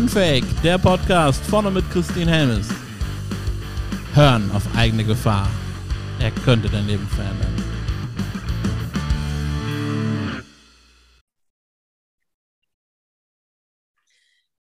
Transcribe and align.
Unfake, 0.00 0.46
der 0.64 0.78
Podcast 0.78 1.44
vorne 1.44 1.70
mit 1.70 1.84
Christine 1.90 2.30
Helmes. 2.30 2.70
Hören 4.14 4.50
auf 4.52 4.62
eigene 4.74 5.04
Gefahr. 5.04 5.46
Er 6.18 6.30
könnte 6.30 6.70
dein 6.70 6.86
Leben 6.86 7.06
verändern. 7.06 7.54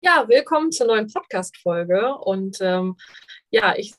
Ja, 0.03 0.25
willkommen 0.29 0.71
zur 0.71 0.87
neuen 0.87 1.13
Podcast-Folge. 1.13 2.15
Und 2.15 2.59
ähm, 2.61 2.97
ja, 3.51 3.75
ich 3.77 3.93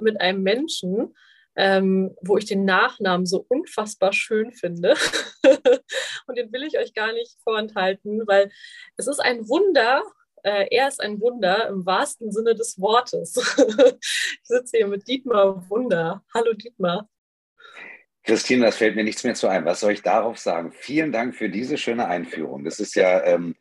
mit 0.00 0.20
einem 0.20 0.44
Menschen, 0.44 1.16
ähm, 1.56 2.14
wo 2.22 2.36
ich 2.36 2.44
den 2.44 2.64
Nachnamen 2.64 3.26
so 3.26 3.44
unfassbar 3.48 4.12
schön 4.12 4.52
finde. 4.52 4.94
und 6.28 6.38
den 6.38 6.52
will 6.52 6.62
ich 6.62 6.78
euch 6.78 6.94
gar 6.94 7.12
nicht 7.12 7.36
vorenthalten, 7.42 8.22
weil 8.28 8.52
es 8.96 9.08
ist 9.08 9.18
ein 9.18 9.48
Wunder. 9.48 10.04
Äh, 10.42 10.66
er 10.70 10.88
ist 10.88 11.00
ein 11.00 11.20
Wunder 11.20 11.68
im 11.68 11.86
wahrsten 11.86 12.32
Sinne 12.32 12.54
des 12.54 12.80
Wortes. 12.80 13.36
ich 14.00 14.40
sitze 14.42 14.76
hier 14.76 14.88
mit 14.88 15.06
Dietmar 15.06 15.68
Wunder. 15.70 16.24
Hallo 16.34 16.52
Dietmar. 16.52 17.08
Christine, 18.24 18.66
das 18.66 18.76
fällt 18.76 18.96
mir 18.96 19.04
nichts 19.04 19.24
mehr 19.24 19.34
zu 19.34 19.48
ein. 19.48 19.64
Was 19.64 19.80
soll 19.80 19.92
ich 19.92 20.02
darauf 20.02 20.38
sagen? 20.38 20.72
Vielen 20.72 21.12
Dank 21.12 21.34
für 21.34 21.48
diese 21.48 21.76
schöne 21.76 22.06
Einführung. 22.06 22.64
Das 22.64 22.80
ist 22.80 22.94
ja, 22.94 23.22
ähm, 23.24 23.56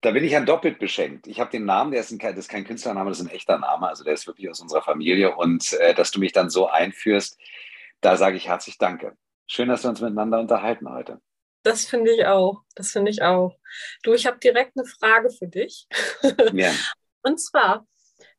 da 0.00 0.10
bin 0.10 0.24
ich 0.24 0.32
ja 0.32 0.40
doppelt 0.40 0.78
beschenkt. 0.78 1.26
Ich 1.26 1.40
habe 1.40 1.50
den 1.50 1.64
Namen, 1.64 1.92
der 1.92 2.00
ist, 2.00 2.10
ein, 2.10 2.18
das 2.18 2.36
ist 2.36 2.48
kein 2.48 2.64
Künstlername, 2.64 3.10
das 3.10 3.20
ist 3.20 3.26
ein 3.26 3.34
echter 3.34 3.58
Name, 3.58 3.88
also 3.88 4.04
der 4.04 4.14
ist 4.14 4.26
wirklich 4.26 4.50
aus 4.50 4.60
unserer 4.60 4.82
Familie. 4.82 5.36
Und 5.36 5.72
äh, 5.74 5.94
dass 5.94 6.10
du 6.10 6.20
mich 6.20 6.32
dann 6.32 6.50
so 6.50 6.68
einführst, 6.68 7.38
da 8.00 8.16
sage 8.16 8.36
ich 8.36 8.48
herzlich 8.48 8.78
Danke. 8.78 9.16
Schön, 9.46 9.68
dass 9.68 9.82
wir 9.82 9.90
uns 9.90 10.00
miteinander 10.00 10.40
unterhalten 10.40 10.90
heute. 10.90 11.20
Das 11.62 11.84
finde 11.84 12.12
ich 12.12 12.26
auch. 12.26 12.62
Das 12.74 12.90
finde 12.90 13.10
ich 13.10 13.22
auch. 13.22 13.56
Du, 14.02 14.12
ich 14.12 14.26
habe 14.26 14.38
direkt 14.38 14.76
eine 14.76 14.86
Frage 14.86 15.30
für 15.30 15.48
dich. 15.48 15.86
Ja. 16.52 16.72
Und 17.24 17.40
zwar, 17.40 17.86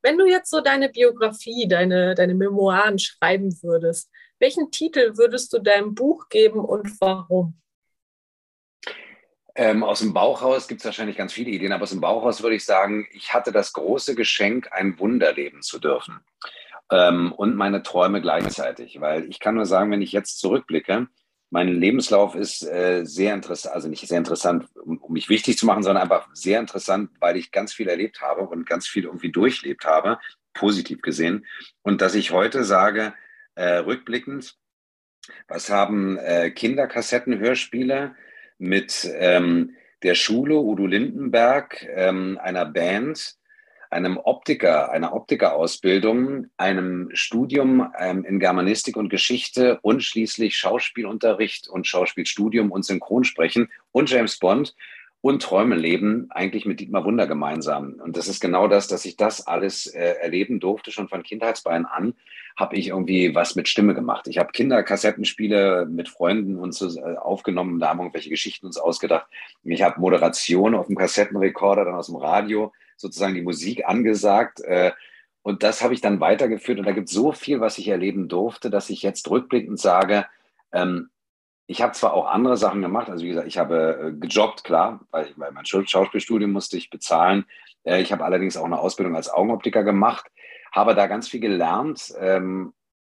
wenn 0.02 0.18
du 0.18 0.26
jetzt 0.26 0.50
so 0.50 0.60
deine 0.60 0.90
Biografie, 0.90 1.66
deine, 1.66 2.14
deine 2.14 2.34
Memoiren 2.34 2.98
schreiben 2.98 3.50
würdest, 3.62 4.10
welchen 4.38 4.70
Titel 4.70 5.16
würdest 5.16 5.52
du 5.52 5.58
deinem 5.58 5.94
Buch 5.94 6.28
geben 6.28 6.60
und 6.60 7.00
warum? 7.00 7.58
Ähm, 9.54 9.84
aus 9.84 10.00
dem 10.00 10.12
Bauchhaus 10.12 10.68
gibt 10.68 10.80
es 10.80 10.84
wahrscheinlich 10.84 11.16
ganz 11.16 11.32
viele 11.32 11.50
Ideen, 11.50 11.72
aber 11.72 11.84
aus 11.84 11.90
dem 11.90 12.00
Bauchhaus 12.00 12.42
würde 12.42 12.56
ich 12.56 12.64
sagen, 12.64 13.06
ich 13.12 13.32
hatte 13.32 13.52
das 13.52 13.72
große 13.72 14.14
Geschenk, 14.14 14.72
ein 14.72 14.98
Wunder 14.98 15.32
leben 15.32 15.62
zu 15.62 15.78
dürfen. 15.78 16.20
Ähm, 16.90 17.32
und 17.32 17.56
meine 17.56 17.82
Träume 17.82 18.20
gleichzeitig. 18.20 19.00
Weil 19.00 19.28
ich 19.30 19.40
kann 19.40 19.54
nur 19.54 19.66
sagen, 19.66 19.90
wenn 19.90 20.02
ich 20.02 20.12
jetzt 20.12 20.38
zurückblicke, 20.40 21.06
mein 21.54 21.68
Lebenslauf 21.68 22.34
ist 22.34 22.64
äh, 22.64 23.04
sehr 23.04 23.32
interessant, 23.32 23.76
also 23.76 23.86
nicht 23.86 24.08
sehr 24.08 24.18
interessant, 24.18 24.66
um, 24.74 24.98
um, 24.98 25.12
mich 25.12 25.28
wichtig 25.28 25.56
zu 25.56 25.66
machen, 25.66 25.84
sondern 25.84 26.02
einfach 26.02 26.28
sehr 26.32 26.58
interessant, 26.58 27.12
weil 27.20 27.36
ich 27.36 27.52
ganz 27.52 27.72
viel 27.72 27.88
erlebt 27.88 28.20
habe 28.20 28.40
und 28.40 28.68
ganz 28.68 28.88
viel 28.88 29.04
irgendwie 29.04 29.30
durchlebt 29.30 29.84
habe, 29.84 30.18
positiv 30.52 31.00
gesehen. 31.00 31.46
Und 31.82 32.00
dass 32.00 32.16
ich 32.16 32.32
heute 32.32 32.64
sage, 32.64 33.14
äh, 33.54 33.76
rückblickend, 33.76 34.56
was 35.46 35.70
haben 35.70 36.18
äh, 36.18 36.50
Kinderkassettenhörspiele, 36.50 38.16
mit 38.58 39.08
ähm, 39.14 39.76
der 40.02 40.16
Schule 40.16 40.56
Udo 40.56 40.86
Lindenberg, 40.86 41.86
ähm, 41.88 42.36
einer 42.42 42.64
Band, 42.64 43.36
einem 43.94 44.18
Optiker, 44.18 44.90
einer 44.90 45.14
Optikerausbildung, 45.14 46.48
einem 46.56 47.10
Studium 47.12 47.92
ähm, 47.98 48.24
in 48.24 48.40
Germanistik 48.40 48.96
und 48.96 49.08
Geschichte 49.08 49.78
und 49.82 50.02
schließlich 50.02 50.56
Schauspielunterricht 50.56 51.68
und 51.68 51.86
Schauspielstudium 51.86 52.72
und 52.72 52.84
Synchronsprechen 52.84 53.70
und 53.92 54.10
James 54.10 54.38
Bond 54.38 54.74
und 55.20 55.42
Träume 55.42 55.76
leben 55.76 56.26
eigentlich 56.30 56.66
mit 56.66 56.80
Dietmar 56.80 57.04
Wunder 57.04 57.26
gemeinsam. 57.26 57.94
Und 58.02 58.16
das 58.16 58.28
ist 58.28 58.40
genau 58.40 58.68
das, 58.68 58.88
dass 58.88 59.06
ich 59.06 59.16
das 59.16 59.46
alles 59.46 59.86
äh, 59.86 60.16
erleben 60.20 60.60
durfte, 60.60 60.90
schon 60.90 61.08
von 61.08 61.22
Kindheitsbeinen 61.22 61.86
an, 61.86 62.14
habe 62.56 62.76
ich 62.76 62.88
irgendwie 62.88 63.34
was 63.34 63.54
mit 63.54 63.68
Stimme 63.68 63.94
gemacht. 63.94 64.26
Ich 64.26 64.38
habe 64.38 64.52
Kinderkassettenspiele 64.52 65.86
mit 65.86 66.08
Freunden 66.08 66.58
uns 66.58 66.82
äh, 66.82 67.16
aufgenommen, 67.16 67.80
da 67.80 67.88
haben 67.88 68.00
irgendwelche 68.00 68.28
Geschichten 68.28 68.66
uns 68.66 68.76
ausgedacht. 68.76 69.26
Ich 69.62 69.82
habe 69.82 70.00
Moderation 70.00 70.74
auf 70.74 70.88
dem 70.88 70.96
Kassettenrekorder, 70.96 71.84
dann 71.84 71.94
aus 71.94 72.08
dem 72.08 72.16
Radio, 72.16 72.72
sozusagen 72.96 73.34
die 73.34 73.42
Musik 73.42 73.86
angesagt. 73.86 74.60
Äh, 74.60 74.92
und 75.42 75.62
das 75.62 75.82
habe 75.82 75.94
ich 75.94 76.00
dann 76.00 76.20
weitergeführt. 76.20 76.78
Und 76.78 76.86
da 76.86 76.92
gibt 76.92 77.08
es 77.08 77.14
so 77.14 77.32
viel, 77.32 77.60
was 77.60 77.78
ich 77.78 77.88
erleben 77.88 78.28
durfte, 78.28 78.70
dass 78.70 78.90
ich 78.90 79.02
jetzt 79.02 79.28
rückblickend 79.30 79.78
sage, 79.78 80.26
ähm, 80.72 81.10
ich 81.66 81.80
habe 81.80 81.92
zwar 81.92 82.12
auch 82.12 82.26
andere 82.26 82.56
Sachen 82.56 82.82
gemacht, 82.82 83.08
also 83.08 83.24
wie 83.24 83.28
gesagt, 83.28 83.48
ich 83.48 83.58
habe 83.58 84.12
äh, 84.14 84.18
gejobbt, 84.18 84.64
klar, 84.64 85.00
weil, 85.10 85.28
weil 85.36 85.52
mein 85.52 85.64
Schauspielstudium 85.64 86.52
musste 86.52 86.76
ich 86.76 86.90
bezahlen. 86.90 87.46
Äh, 87.84 88.02
ich 88.02 88.12
habe 88.12 88.24
allerdings 88.24 88.56
auch 88.56 88.64
eine 88.64 88.78
Ausbildung 88.78 89.16
als 89.16 89.32
Augenoptiker 89.32 89.82
gemacht, 89.82 90.26
habe 90.72 90.94
da 90.94 91.06
ganz 91.06 91.28
viel 91.28 91.40
gelernt 91.40 92.12
ähm, 92.20 92.74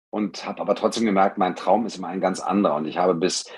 und 0.10 0.46
habe 0.46 0.62
aber 0.62 0.76
trotzdem 0.76 1.06
gemerkt, 1.06 1.38
mein 1.38 1.56
Traum 1.56 1.86
ist 1.86 1.98
immer 1.98 2.08
ein 2.08 2.22
ganz 2.22 2.40
anderer. 2.40 2.76
Und 2.76 2.86
ich 2.86 2.98
habe 2.98 3.16
bis 3.16 3.50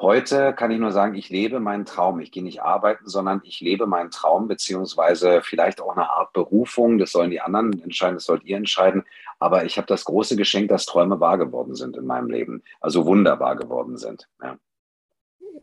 Heute 0.00 0.54
kann 0.54 0.70
ich 0.70 0.78
nur 0.78 0.92
sagen, 0.92 1.16
ich 1.16 1.28
lebe 1.28 1.58
meinen 1.58 1.84
Traum. 1.84 2.20
Ich 2.20 2.30
gehe 2.30 2.42
nicht 2.44 2.62
arbeiten, 2.62 3.08
sondern 3.08 3.40
ich 3.42 3.60
lebe 3.60 3.86
meinen 3.88 4.12
Traum, 4.12 4.46
beziehungsweise 4.46 5.42
vielleicht 5.42 5.80
auch 5.80 5.96
eine 5.96 6.08
Art 6.08 6.32
Berufung. 6.32 6.98
Das 6.98 7.10
sollen 7.10 7.32
die 7.32 7.40
anderen 7.40 7.82
entscheiden, 7.82 8.14
das 8.14 8.24
sollt 8.24 8.44
ihr 8.44 8.56
entscheiden. 8.56 9.04
Aber 9.40 9.64
ich 9.64 9.76
habe 9.76 9.88
das 9.88 10.04
große 10.04 10.36
Geschenk, 10.36 10.68
dass 10.68 10.86
Träume 10.86 11.18
wahr 11.18 11.36
geworden 11.36 11.74
sind 11.74 11.96
in 11.96 12.06
meinem 12.06 12.30
Leben. 12.30 12.62
Also 12.80 13.06
wunderbar 13.06 13.56
geworden 13.56 13.96
sind. 13.96 14.28
Ja. 14.40 14.56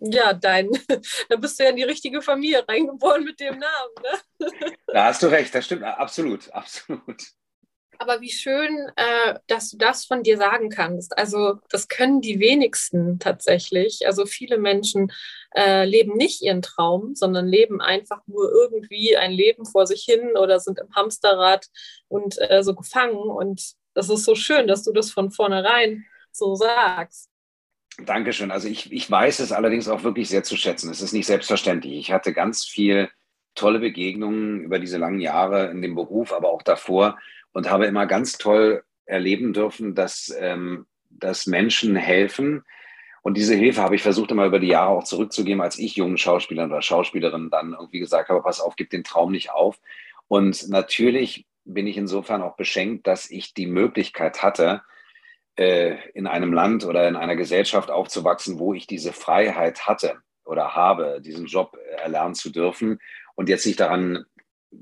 Ja, 0.02 0.34
dein, 0.34 0.70
da 1.30 1.38
bist 1.38 1.58
du 1.58 1.64
ja 1.64 1.70
in 1.70 1.78
die 1.78 1.84
richtige 1.84 2.22
Familie 2.22 2.68
reingeboren 2.68 3.24
mit 3.24 3.40
dem 3.40 3.58
Namen. 3.58 3.94
Ne? 4.42 4.50
Da 4.88 5.06
hast 5.06 5.24
du 5.24 5.28
recht, 5.28 5.56
das 5.56 5.66
stimmt 5.66 5.84
absolut, 5.84 6.52
absolut. 6.52 7.24
Aber 8.00 8.22
wie 8.22 8.32
schön, 8.32 8.90
äh, 8.96 9.40
dass 9.48 9.72
du 9.72 9.78
das 9.78 10.06
von 10.06 10.24
dir 10.24 10.38
sagen 10.38 10.70
kannst. 10.70 11.18
Also 11.18 11.60
das 11.70 11.88
können 11.88 12.22
die 12.22 12.40
wenigsten 12.40 13.20
tatsächlich. 13.20 14.02
Also 14.06 14.26
viele 14.26 14.58
Menschen 14.58 15.12
äh, 15.56 15.86
leben 15.86 16.18
nicht 16.18 16.42
ihren 16.42 16.62
Traum, 16.62 17.16
sondern 17.16 17.48
leben 17.48 17.82
einfach 17.82 18.22
nur 18.28 18.52
irgendwie 18.52 19.18
ein 19.18 19.32
Leben 19.32 19.66
vor 19.66 19.88
sich 19.88 20.04
hin 20.04 20.36
oder 20.36 20.60
sind 20.60 20.80
im 20.80 20.94
Hamsterrad 20.96 21.68
und 22.08 22.38
äh, 22.50 22.64
so 22.64 22.76
gefangen. 22.76 23.16
Und 23.16 23.74
das 23.94 24.10
ist 24.10 24.26
so 24.26 24.36
schön, 24.36 24.68
dass 24.68 24.84
du 24.84 24.92
das 24.92 25.12
von 25.12 25.32
vornherein 25.32 26.06
so 26.32 26.56
sagst. 26.56 27.30
Dankeschön. 28.04 28.52
Also 28.52 28.68
ich, 28.68 28.92
ich 28.92 29.10
weiß 29.10 29.40
es 29.40 29.54
allerdings 29.54 29.88
auch 29.88 30.04
wirklich 30.04 30.28
sehr 30.28 30.44
zu 30.44 30.58
schätzen. 30.58 30.92
Es 30.92 31.02
ist 31.02 31.14
nicht 31.14 31.28
selbstverständlich. 31.28 31.98
Ich 31.98 32.12
hatte 32.12 32.34
ganz 32.34 32.66
viel 32.66 33.10
tolle 33.56 33.80
Begegnungen 33.80 34.62
über 34.62 34.80
diese 34.80 34.98
langen 34.98 35.22
Jahre 35.22 35.72
in 35.72 35.82
dem 35.82 35.96
Beruf, 35.96 36.34
aber 36.34 36.50
auch 36.50 36.62
davor 36.62 37.18
und 37.56 37.70
habe 37.70 37.86
immer 37.86 38.06
ganz 38.06 38.38
toll 38.38 38.84
erleben 39.06 39.54
dürfen, 39.54 39.96
dass, 39.96 40.36
ähm, 40.38 40.88
dass 41.10 41.48
Menschen 41.48 41.96
helfen. 41.96 42.66
Und 43.22 43.38
diese 43.38 43.56
Hilfe 43.56 43.82
habe 43.82 43.96
ich 43.96 44.04
versucht 44.04 44.32
immer 44.32 44.46
über 44.46 44.60
die 44.60 44.68
Jahre 44.68 44.90
auch 44.90 45.06
zurückzugeben, 45.06 45.62
als 45.62 45.80
ich 45.80 45.96
jungen 45.96 46.18
Schauspielern 46.18 46.70
oder 46.70 46.82
Schauspielerinnen 46.82 47.50
dann 47.50 47.72
irgendwie 47.72 48.00
gesagt 48.00 48.28
habe, 48.28 48.44
pass 48.44 48.60
auf, 48.60 48.76
gib 48.76 48.90
den 48.90 49.06
Traum 49.06 49.32
nicht 49.32 49.52
auf. 49.52 49.80
Und 50.28 50.68
natürlich 50.68 51.46
bin 51.64 51.88
ich 51.88 51.96
insofern 51.96 52.42
auch 52.42 52.58
beschenkt, 52.58 53.08
dass 53.08 53.32
ich 53.32 53.54
die 53.54 53.68
Möglichkeit 53.68 54.44
hatte, 54.44 54.82
äh, 55.56 55.96
in 56.14 56.28
einem 56.28 56.52
Land 56.52 56.84
oder 56.84 57.08
in 57.08 57.16
einer 57.16 57.38
Gesellschaft 57.38 57.90
aufzuwachsen, 57.90 58.60
wo 58.60 58.74
ich 58.74 58.86
diese 58.86 59.14
Freiheit 59.14 59.88
hatte 59.88 60.18
oder 60.44 60.76
habe, 60.76 61.22
diesen 61.22 61.46
Job 61.46 61.78
erlernen 62.04 62.36
zu 62.36 62.50
dürfen 62.50 63.00
und 63.36 63.48
jetzt 63.48 63.66
nicht 63.66 63.80
daran 63.80 64.26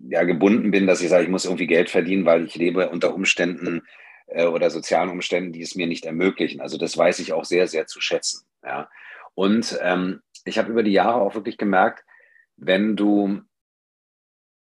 ja, 0.10 0.24
gebunden 0.24 0.72
bin, 0.72 0.88
dass 0.88 1.02
ich 1.02 1.10
sage, 1.10 1.24
ich 1.24 1.30
muss 1.30 1.46
irgendwie 1.46 1.68
Geld 1.68 1.90
verdienen, 1.90 2.26
weil 2.26 2.46
ich 2.46 2.56
lebe 2.56 2.90
unter 2.90 3.14
Umständen 3.14 3.82
äh, 4.28 4.46
oder 4.46 4.70
sozialen 4.70 5.10
Umständen, 5.10 5.54
die 5.54 5.62
es 5.62 5.76
mir 5.76 5.88
nicht 5.88 6.06
ermöglichen. 6.06 6.62
Also 6.62 6.78
das 6.78 6.98
weiß 6.98 7.20
ich 7.20 7.34
auch 7.34 7.46
sehr, 7.46 7.68
sehr 7.68 7.88
zu 7.88 8.02
schätzen. 8.02 8.46
Ja. 8.64 8.90
Und 9.36 9.78
ähm, 9.82 10.22
ich 10.46 10.58
habe 10.58 10.72
über 10.72 10.84
die 10.84 10.92
Jahre 10.92 11.22
auch 11.22 11.36
wirklich 11.36 11.58
gemerkt, 11.58 12.04
wenn 12.58 12.96
du, 12.96 13.42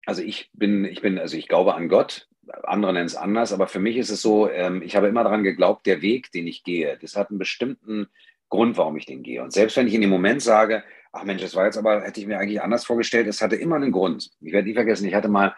also 0.05 0.21
ich 0.21 0.49
bin, 0.53 0.85
ich 0.85 1.01
bin, 1.01 1.19
also 1.19 1.37
ich 1.37 1.47
glaube 1.47 1.75
an 1.75 1.89
Gott, 1.89 2.27
andere 2.63 2.93
nennen 2.93 3.05
es 3.05 3.15
anders, 3.15 3.51
aber 3.51 3.67
für 3.67 3.79
mich 3.79 3.97
ist 3.97 4.09
es 4.09 4.21
so, 4.21 4.49
ähm, 4.49 4.81
ich 4.81 4.95
habe 4.95 5.07
immer 5.07 5.23
daran 5.23 5.43
geglaubt, 5.43 5.85
der 5.85 6.01
Weg, 6.01 6.31
den 6.31 6.47
ich 6.47 6.63
gehe, 6.63 6.97
das 7.01 7.15
hat 7.15 7.29
einen 7.29 7.39
bestimmten 7.39 8.07
Grund, 8.49 8.77
warum 8.77 8.95
ich 8.97 9.05
den 9.05 9.23
gehe. 9.23 9.43
Und 9.43 9.51
selbst 9.51 9.75
wenn 9.75 9.87
ich 9.87 9.93
in 9.93 10.01
dem 10.01 10.09
Moment 10.09 10.41
sage, 10.41 10.83
ach 11.11 11.23
Mensch, 11.23 11.41
das 11.41 11.55
war 11.55 11.65
jetzt 11.65 11.77
aber, 11.77 12.03
hätte 12.03 12.19
ich 12.19 12.27
mir 12.27 12.39
eigentlich 12.39 12.61
anders 12.61 12.85
vorgestellt, 12.85 13.27
es 13.27 13.41
hatte 13.41 13.55
immer 13.55 13.75
einen 13.75 13.91
Grund. 13.91 14.29
Ich 14.41 14.53
werde 14.53 14.67
nie 14.67 14.73
vergessen, 14.73 15.07
ich 15.07 15.15
hatte 15.15 15.29
mal, 15.29 15.55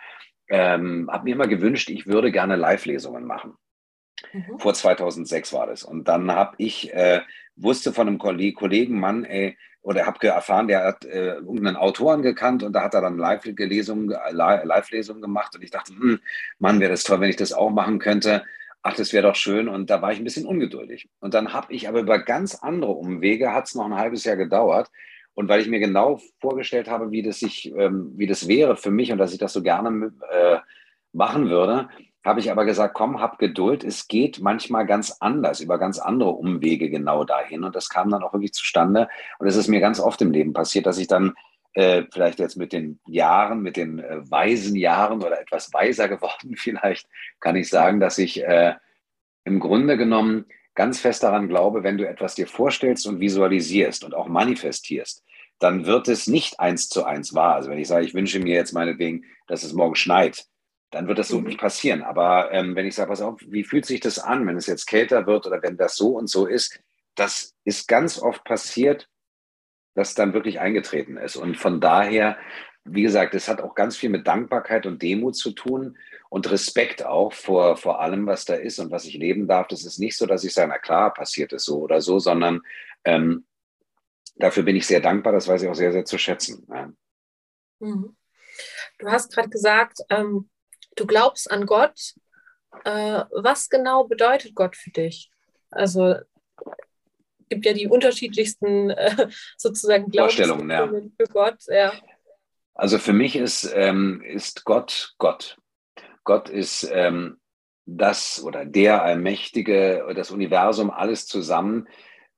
ähm, 0.49 1.09
habe 1.11 1.25
mir 1.25 1.35
immer 1.35 1.47
gewünscht, 1.47 1.89
ich 1.89 2.07
würde 2.07 2.31
gerne 2.31 2.55
Live-Lesungen 2.55 3.25
machen. 3.25 3.55
Mhm. 4.33 4.59
Vor 4.59 4.73
2006 4.73 5.53
war 5.53 5.67
das. 5.67 5.83
Und 5.83 6.07
dann 6.07 6.31
habe 6.31 6.55
ich, 6.57 6.93
äh, 6.93 7.21
wusste 7.55 7.93
von 7.93 8.07
einem 8.07 8.17
Kollegen, 8.17 8.99
Mann, 8.99 9.25
ey, 9.25 9.57
oder 9.81 10.05
habe 10.05 10.19
erfahren, 10.27 10.67
der 10.67 10.83
hat 10.83 11.05
äh, 11.05 11.35
irgendeinen 11.35 11.77
Autoren 11.77 12.21
gekannt 12.21 12.63
und 12.63 12.73
da 12.73 12.83
hat 12.83 12.93
er 12.93 13.01
dann 13.01 13.17
Live-Lesungen 13.17 14.09
Live 14.09 14.89
gemacht. 15.21 15.55
Und 15.55 15.63
ich 15.63 15.71
dachte, 15.71 15.93
hm, 15.93 16.19
Mann, 16.57 16.79
wäre 16.79 16.91
das 16.91 17.03
toll, 17.03 17.21
wenn 17.21 17.29
ich 17.29 17.37
das 17.37 17.53
auch 17.53 17.69
machen 17.69 17.99
könnte. 17.99 18.43
Ach, 18.81 18.93
das 18.93 19.13
wäre 19.13 19.27
doch 19.27 19.35
schön. 19.35 19.67
Und 19.67 19.89
da 19.89 20.01
war 20.01 20.11
ich 20.11 20.19
ein 20.19 20.23
bisschen 20.23 20.45
ungeduldig. 20.45 21.09
Und 21.19 21.33
dann 21.33 21.53
habe 21.53 21.73
ich 21.73 21.87
aber 21.87 22.01
über 22.01 22.19
ganz 22.19 22.55
andere 22.55 22.91
Umwege, 22.91 23.53
hat 23.53 23.67
es 23.67 23.75
noch 23.75 23.85
ein 23.85 23.95
halbes 23.95 24.25
Jahr 24.25 24.35
gedauert, 24.35 24.89
Und 25.39 25.47
weil 25.47 25.61
ich 25.61 25.69
mir 25.69 25.79
genau 25.79 26.19
vorgestellt 26.41 26.89
habe, 26.89 27.11
wie 27.11 27.21
das, 27.21 27.39
sich, 27.39 27.73
ähm, 27.73 28.11
wie 28.17 28.27
das 28.27 28.49
wäre 28.49 28.75
für 28.75 28.91
mich 28.91 29.13
und 29.13 29.19
dass 29.19 29.31
ich 29.31 29.39
das 29.39 29.53
so 29.53 29.63
gerne 29.63 30.11
äh, 30.29 30.57
machen 31.13 31.49
würde, 31.49 31.87
habe 32.25 32.41
ich 32.41 32.51
aber 32.51 32.65
gesagt, 32.65 32.93
komm, 32.93 33.21
hab 33.21 33.39
Geduld. 33.39 33.85
Es 33.85 34.09
geht 34.09 34.41
manchmal 34.41 34.85
ganz 34.85 35.15
anders, 35.21 35.61
über 35.61 35.77
ganz 35.77 35.97
andere 35.97 36.31
Umwege 36.31 36.89
genau 36.89 37.23
dahin. 37.23 37.63
Und 37.63 37.73
das 37.73 37.87
kam 37.87 38.09
dann 38.09 38.21
auch 38.21 38.33
wirklich 38.33 38.51
zustande. 38.51 39.07
Und 39.37 39.47
es 39.47 39.55
ist 39.55 39.69
mir 39.69 39.79
ganz 39.79 40.01
oft 40.01 40.21
im 40.21 40.31
Leben 40.31 40.51
passiert, 40.51 40.85
dass 40.85 40.97
ich 40.97 41.07
dann 41.07 41.35
äh, 41.71 42.03
vielleicht 42.11 42.39
jetzt 42.39 42.57
mit 42.57 42.73
den 42.73 42.99
Jahren, 43.07 43.61
mit 43.61 43.77
den 43.77 43.99
äh, 43.99 44.29
weisen 44.29 44.75
Jahren 44.75 45.23
oder 45.23 45.39
etwas 45.39 45.71
weiser 45.71 46.09
geworden 46.09 46.57
vielleicht, 46.57 47.07
kann 47.39 47.55
ich 47.55 47.69
sagen, 47.69 48.01
dass 48.01 48.17
ich 48.17 48.43
äh, 48.43 48.73
im 49.45 49.61
Grunde 49.61 49.95
genommen 49.95 50.47
ganz 50.75 50.99
fest 50.99 51.23
daran 51.23 51.47
glaube, 51.47 51.83
wenn 51.83 51.97
du 51.97 52.05
etwas 52.05 52.35
dir 52.35 52.45
vorstellst 52.45 53.07
und 53.07 53.21
visualisierst 53.21 54.03
und 54.03 54.13
auch 54.13 54.27
manifestierst, 54.27 55.23
dann 55.59 55.85
wird 55.85 56.07
es 56.07 56.27
nicht 56.27 56.59
eins 56.59 56.89
zu 56.89 57.03
eins 57.03 57.33
wahr. 57.33 57.55
Also 57.55 57.69
wenn 57.69 57.79
ich 57.79 57.87
sage, 57.87 58.05
ich 58.05 58.13
wünsche 58.13 58.39
mir 58.39 58.55
jetzt 58.55 58.73
meinetwegen, 58.73 59.25
dass 59.47 59.63
es 59.63 59.73
morgen 59.73 59.95
schneit, 59.95 60.45
dann 60.91 61.07
wird 61.07 61.19
das 61.19 61.27
so 61.27 61.39
mhm. 61.39 61.47
nicht 61.47 61.59
passieren. 61.59 62.01
Aber 62.01 62.51
ähm, 62.51 62.75
wenn 62.75 62.85
ich 62.85 62.95
sage, 62.95 63.09
pass 63.09 63.21
auf, 63.21 63.39
wie 63.45 63.63
fühlt 63.63 63.85
sich 63.85 63.99
das 63.99 64.19
an, 64.19 64.47
wenn 64.47 64.57
es 64.57 64.67
jetzt 64.67 64.87
kälter 64.87 65.27
wird 65.27 65.45
oder 65.45 65.61
wenn 65.61 65.77
das 65.77 65.95
so 65.95 66.17
und 66.17 66.29
so 66.29 66.45
ist, 66.45 66.79
das 67.15 67.53
ist 67.65 67.87
ganz 67.87 68.19
oft 68.19 68.43
passiert, 68.43 69.09
dass 69.93 70.15
dann 70.15 70.33
wirklich 70.33 70.59
eingetreten 70.59 71.17
ist. 71.17 71.35
Und 71.35 71.57
von 71.57 71.81
daher, 71.81 72.37
wie 72.85 73.01
gesagt, 73.01 73.35
es 73.35 73.49
hat 73.49 73.61
auch 73.61 73.75
ganz 73.75 73.97
viel 73.97 74.09
mit 74.09 74.27
Dankbarkeit 74.27 74.85
und 74.85 75.01
Demut 75.01 75.35
zu 75.35 75.51
tun 75.51 75.97
und 76.29 76.49
Respekt 76.49 77.05
auch 77.05 77.33
vor, 77.33 77.75
vor 77.75 77.99
allem, 77.99 78.25
was 78.25 78.45
da 78.45 78.53
ist 78.53 78.79
und 78.79 78.91
was 78.91 79.05
ich 79.05 79.15
leben 79.15 79.47
darf. 79.47 79.67
Das 79.67 79.83
ist 79.83 79.99
nicht 79.99 80.15
so, 80.15 80.25
dass 80.25 80.43
ich 80.43 80.53
sage, 80.53 80.69
na 80.69 80.77
klar, 80.77 81.13
passiert 81.13 81.51
es 81.53 81.65
so 81.65 81.79
oder 81.79 82.01
so, 82.01 82.19
sondern 82.19 82.61
ähm, 83.03 83.45
dafür 84.39 84.63
bin 84.63 84.75
ich 84.75 84.87
sehr 84.87 85.01
dankbar. 85.01 85.33
Das 85.33 85.47
weiß 85.47 85.61
ich 85.61 85.69
auch 85.69 85.75
sehr, 85.75 85.91
sehr 85.91 86.05
zu 86.05 86.17
schätzen. 86.17 86.65
Ja. 86.69 86.91
Mhm. 87.79 88.15
Du 88.97 89.07
hast 89.07 89.33
gerade 89.33 89.49
gesagt, 89.49 89.99
ähm, 90.09 90.49
du 90.95 91.05
glaubst 91.05 91.51
an 91.51 91.65
Gott. 91.65 92.15
Äh, 92.83 93.23
was 93.31 93.69
genau 93.69 94.05
bedeutet 94.05 94.55
Gott 94.55 94.75
für 94.75 94.91
dich? 94.91 95.31
Also 95.71 96.15
gibt 97.49 97.65
ja 97.65 97.73
die 97.73 97.87
unterschiedlichsten 97.87 98.91
äh, 98.91 99.27
sozusagen 99.57 100.11
Vorstellungen 100.11 100.69
ja. 100.69 100.87
für 100.87 101.31
Gott. 101.31 101.57
Ja. 101.67 101.93
Also 102.73 102.97
für 102.97 103.13
mich 103.13 103.35
ist, 103.35 103.71
ähm, 103.75 104.21
ist 104.21 104.65
Gott 104.65 105.13
Gott. 105.17 105.57
Gott 106.23 106.49
ist 106.49 106.89
ähm, 106.91 107.39
das 107.85 108.43
oder 108.43 108.65
der 108.65 109.01
Allmächtige, 109.01 110.05
das 110.15 110.31
Universum, 110.31 110.91
alles 110.91 111.25
zusammen. 111.25 111.87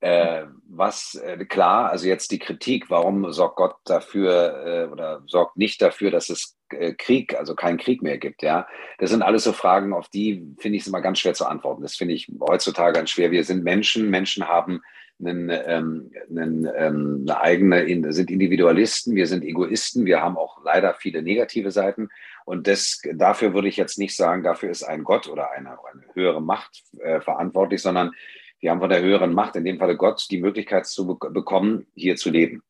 Äh, 0.01 0.47
was 0.67 1.13
äh, 1.13 1.45
klar, 1.45 1.91
also 1.91 2.07
jetzt 2.07 2.31
die 2.31 2.39
Kritik, 2.39 2.89
warum 2.89 3.31
sorgt 3.31 3.57
Gott 3.57 3.75
dafür 3.85 4.65
äh, 4.65 4.91
oder 4.91 5.21
sorgt 5.27 5.57
nicht 5.57 5.79
dafür, 5.79 6.09
dass 6.09 6.31
es 6.31 6.57
äh, 6.71 6.93
Krieg, 6.93 7.37
also 7.37 7.53
keinen 7.53 7.77
Krieg 7.77 8.01
mehr 8.01 8.17
gibt, 8.17 8.41
ja. 8.41 8.67
Das 8.97 9.11
sind 9.11 9.21
alles 9.21 9.43
so 9.43 9.53
Fragen, 9.53 9.93
auf 9.93 10.09
die 10.09 10.55
finde 10.57 10.77
ich 10.77 10.81
es 10.81 10.87
immer 10.87 11.01
ganz 11.01 11.19
schwer 11.19 11.35
zu 11.35 11.45
antworten. 11.45 11.83
Das 11.83 11.97
finde 11.97 12.15
ich 12.15 12.31
heutzutage 12.39 12.93
ganz 12.93 13.11
schwer. 13.11 13.29
Wir 13.29 13.43
sind 13.43 13.63
Menschen, 13.63 14.09
Menschen 14.09 14.47
haben 14.47 14.81
einen, 15.23 15.51
ähm, 15.51 16.11
einen, 16.31 16.67
ähm, 16.75 17.25
eine 17.27 17.39
eigene, 17.39 18.11
sind 18.11 18.31
Individualisten, 18.31 19.15
wir 19.15 19.27
sind 19.27 19.43
Egoisten, 19.43 20.05
wir 20.05 20.19
haben 20.19 20.35
auch 20.35 20.63
leider 20.63 20.95
viele 20.95 21.21
negative 21.21 21.69
Seiten. 21.69 22.09
Und 22.43 22.65
das, 22.65 23.01
dafür 23.13 23.53
würde 23.53 23.67
ich 23.67 23.77
jetzt 23.77 23.99
nicht 23.99 24.15
sagen, 24.15 24.41
dafür 24.41 24.71
ist 24.71 24.81
ein 24.81 25.03
Gott 25.03 25.27
oder 25.27 25.51
eine, 25.51 25.69
eine 25.71 26.03
höhere 26.15 26.41
Macht 26.41 26.81
äh, 26.99 27.21
verantwortlich, 27.21 27.83
sondern 27.83 28.13
wir 28.61 28.71
haben 28.71 28.79
von 28.79 28.89
der 28.89 29.01
höheren 29.01 29.33
Macht, 29.33 29.55
in 29.55 29.65
dem 29.65 29.79
Falle 29.79 29.97
Gott, 29.97 30.27
die 30.31 30.39
Möglichkeit 30.39 30.85
zu 30.85 31.07
be 31.07 31.29
bekommen, 31.31 31.87
hier 31.95 32.15
zu 32.15 32.29
leben. 32.29 32.63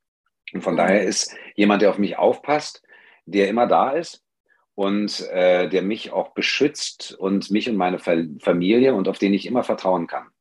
Und 0.53 0.61
von 0.61 0.73
mhm. 0.73 0.77
daher 0.77 1.03
ist 1.03 1.35
jemand, 1.55 1.81
der 1.81 1.91
auf 1.91 1.97
mich 1.97 2.17
aufpasst, 2.17 2.81
der 3.25 3.49
immer 3.49 3.67
da 3.67 3.91
ist 3.91 4.23
und 4.73 5.21
äh, 5.29 5.69
der 5.69 5.83
mich 5.83 6.11
auch 6.11 6.33
beschützt 6.33 7.13
und 7.13 7.51
mich 7.51 7.69
und 7.69 7.75
meine 7.75 7.99
Familie 7.99 8.95
und 8.95 9.07
auf 9.07 9.19
den 9.19 9.33
ich 9.33 9.45
immer 9.45 9.63
vertrauen 9.63 10.07
kann 10.07 10.31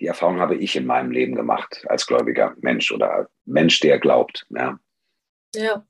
die 0.00 0.06
Erfahrung 0.06 0.40
habe 0.40 0.56
ich 0.56 0.76
in 0.76 0.86
meinem 0.86 1.10
Leben 1.10 1.34
gemacht 1.34 1.84
als 1.88 2.06
gläubiger 2.06 2.54
Mensch 2.58 2.92
oder 2.92 3.28
Mensch, 3.44 3.80
der 3.80 3.98
glaubt. 3.98 4.46
Ja, 4.50 4.78
ja. 5.54 5.86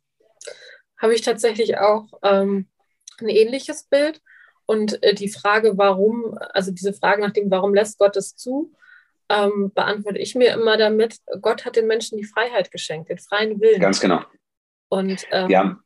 habe 0.98 1.14
ich 1.14 1.22
tatsächlich 1.22 1.78
auch 1.78 2.06
ähm, 2.22 2.68
ein 3.18 3.28
ähnliches 3.28 3.84
Bild. 3.84 4.20
Und 4.64 5.02
äh, 5.02 5.14
die 5.14 5.28
Frage, 5.28 5.76
warum, 5.76 6.36
also 6.38 6.72
diese 6.72 6.92
Frage 6.92 7.22
nach 7.22 7.32
dem, 7.32 7.50
warum 7.50 7.74
lässt 7.74 7.98
Gott 7.98 8.16
es 8.16 8.34
zu, 8.34 8.72
ähm, 9.28 9.72
beantworte 9.74 10.18
ich 10.18 10.34
mir 10.34 10.52
immer 10.52 10.76
damit, 10.76 11.18
Gott 11.40 11.64
hat 11.64 11.76
den 11.76 11.86
Menschen 11.86 12.18
die 12.18 12.24
Freiheit 12.24 12.70
geschenkt, 12.70 13.10
den 13.10 13.18
freien 13.18 13.60
Willen. 13.60 13.80
Ganz 13.80 14.00
genau. 14.00 14.22
Und 14.88 15.26
ähm, 15.32 15.50
ja, 15.50 15.78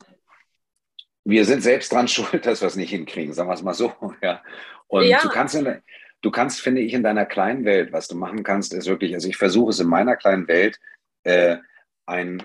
wir 1.25 1.45
sind 1.45 1.63
selbst 1.63 1.93
dran 1.93 2.09
schuld, 2.09 2.45
dass 2.47 2.61
wir 2.61 2.69
es 2.69 2.77
nicht 2.77 2.91
hinkriegen, 2.91 3.33
sagen 3.33 3.49
wir 3.49 3.55
es 3.55 3.63
mal 3.63 3.75
so. 3.75 3.93
Ja. 4.23 4.43
Und 4.89 5.05
ja. 5.05 5.21
du 5.23 5.29
kannst 5.29 5.55
in, 5.55 5.81
du 6.21 6.31
kannst, 6.33 6.61
finde 6.61 6.81
ich, 6.81 6.93
in 6.95 7.05
deiner 7.05 7.25
kleinen 7.25 7.65
Welt, 7.65 7.93
was 7.93 8.09
du 8.09 8.17
machen 8.17 8.43
kannst, 8.43 8.75
ist 8.75 8.89
wirklich, 8.89 9.15
also 9.15 9.29
ich 9.29 9.37
versuche 9.37 9.71
es 9.71 9.79
in 9.79 9.89
meiner 9.89 10.17
kleinen 10.17 10.49
Welt, 10.49 10.81
äh, 11.23 11.59
ein 12.07 12.43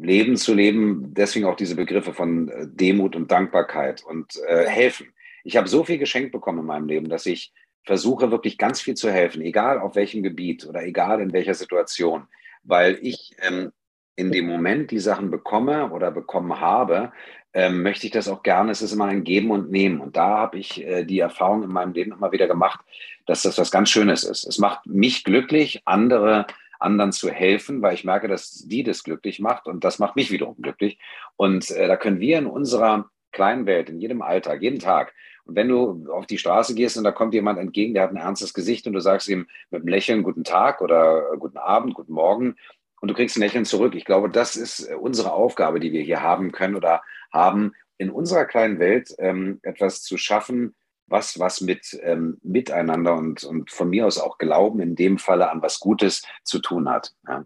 Leben 0.00 0.36
zu 0.36 0.54
leben, 0.54 1.12
deswegen 1.14 1.44
auch 1.44 1.56
diese 1.56 1.76
Begriffe 1.76 2.14
von 2.14 2.48
äh, 2.48 2.66
Demut 2.68 3.14
und 3.14 3.30
Dankbarkeit 3.30 4.02
und 4.02 4.34
äh, 4.46 4.66
helfen. 4.66 5.12
Ich 5.44 5.56
habe 5.56 5.68
so 5.68 5.84
viel 5.84 5.98
geschenkt 5.98 6.32
bekommen 6.32 6.60
in 6.60 6.66
meinem 6.66 6.88
Leben, 6.88 7.08
dass 7.08 7.26
ich 7.26 7.52
versuche 7.84 8.30
wirklich 8.30 8.58
ganz 8.58 8.80
viel 8.80 8.94
zu 8.94 9.10
helfen, 9.10 9.42
egal 9.42 9.78
auf 9.80 9.96
welchem 9.96 10.22
Gebiet 10.22 10.66
oder 10.66 10.84
egal 10.84 11.20
in 11.20 11.32
welcher 11.32 11.54
Situation, 11.54 12.28
weil 12.62 12.98
ich 13.02 13.34
ähm, 13.38 13.72
in 14.14 14.30
dem 14.30 14.46
Moment 14.46 14.90
die 14.90 14.98
Sachen 14.98 15.30
bekomme 15.30 15.90
oder 15.90 16.10
bekommen 16.10 16.60
habe, 16.60 17.12
ähm, 17.54 17.82
möchte 17.82 18.06
ich 18.06 18.12
das 18.12 18.28
auch 18.28 18.42
gerne. 18.42 18.70
Es 18.70 18.82
ist 18.82 18.92
immer 18.92 19.06
ein 19.06 19.24
Geben 19.24 19.50
und 19.50 19.70
Nehmen. 19.70 20.00
Und 20.00 20.16
da 20.16 20.38
habe 20.38 20.58
ich 20.58 20.84
äh, 20.86 21.04
die 21.04 21.18
Erfahrung 21.18 21.62
in 21.62 21.70
meinem 21.70 21.92
Leben 21.92 22.12
immer 22.12 22.32
wieder 22.32 22.46
gemacht, 22.46 22.80
dass 23.26 23.42
das 23.42 23.58
was 23.58 23.70
ganz 23.70 23.90
Schönes 23.90 24.24
ist. 24.24 24.44
Es 24.44 24.58
macht 24.58 24.86
mich 24.86 25.24
glücklich, 25.24 25.82
andere 25.84 26.46
anderen 26.78 27.12
zu 27.12 27.30
helfen, 27.30 27.80
weil 27.80 27.94
ich 27.94 28.04
merke, 28.04 28.28
dass 28.28 28.66
die 28.66 28.82
das 28.82 29.04
glücklich 29.04 29.38
macht 29.38 29.66
und 29.66 29.84
das 29.84 29.98
macht 29.98 30.16
mich 30.16 30.30
wiederum 30.30 30.56
glücklich. 30.60 30.98
Und 31.36 31.70
äh, 31.70 31.86
da 31.86 31.96
können 31.96 32.20
wir 32.20 32.38
in 32.38 32.46
unserer 32.46 33.08
kleinen 33.30 33.66
Welt, 33.66 33.88
in 33.88 34.00
jedem 34.00 34.20
Alltag, 34.20 34.62
jeden 34.62 34.78
Tag, 34.78 35.14
wenn 35.54 35.68
du 35.68 36.10
auf 36.12 36.26
die 36.26 36.38
Straße 36.38 36.74
gehst 36.74 36.96
und 36.96 37.04
da 37.04 37.12
kommt 37.12 37.34
jemand 37.34 37.58
entgegen, 37.58 37.94
der 37.94 38.04
hat 38.04 38.10
ein 38.10 38.16
ernstes 38.16 38.54
Gesicht 38.54 38.86
und 38.86 38.92
du 38.92 39.00
sagst 39.00 39.28
ihm 39.28 39.46
mit 39.70 39.80
einem 39.80 39.88
Lächeln 39.88 40.22
guten 40.22 40.44
Tag 40.44 40.80
oder 40.80 41.36
guten 41.38 41.58
Abend, 41.58 41.94
guten 41.94 42.12
Morgen, 42.12 42.56
und 43.02 43.08
du 43.08 43.14
kriegst 43.14 43.36
ein 43.36 43.40
Lächeln 43.40 43.64
zurück. 43.64 43.96
Ich 43.96 44.04
glaube, 44.04 44.30
das 44.30 44.54
ist 44.54 44.88
äh, 44.88 44.94
unsere 44.94 45.32
Aufgabe, 45.32 45.80
die 45.80 45.92
wir 45.92 46.02
hier 46.02 46.22
haben 46.22 46.52
können 46.52 46.76
oder 46.76 47.02
haben, 47.32 47.74
in 47.98 48.10
unserer 48.10 48.44
kleinen 48.44 48.78
Welt 48.78 49.12
ähm, 49.18 49.58
etwas 49.62 50.02
zu 50.02 50.16
schaffen, 50.16 50.74
was 51.06 51.38
was 51.38 51.60
mit 51.60 51.98
ähm, 52.02 52.38
Miteinander 52.42 53.14
und, 53.14 53.44
und 53.44 53.70
von 53.70 53.90
mir 53.90 54.06
aus 54.06 54.18
auch 54.18 54.38
Glauben 54.38 54.80
in 54.80 54.94
dem 54.94 55.18
Falle 55.18 55.50
an 55.50 55.62
was 55.62 55.80
Gutes 55.80 56.22
zu 56.44 56.60
tun 56.60 56.88
hat. 56.88 57.12
Ja. 57.28 57.44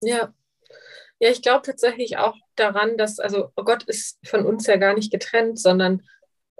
Ja, 0.00 0.34
ja 1.18 1.30
ich 1.30 1.42
glaube 1.42 1.62
tatsächlich 1.62 2.16
auch 2.16 2.36
daran, 2.54 2.96
dass, 2.96 3.18
also 3.18 3.50
Gott 3.56 3.82
ist 3.82 4.18
von 4.24 4.46
uns 4.46 4.66
ja 4.68 4.76
gar 4.76 4.94
nicht 4.94 5.10
getrennt, 5.10 5.58
sondern 5.58 6.02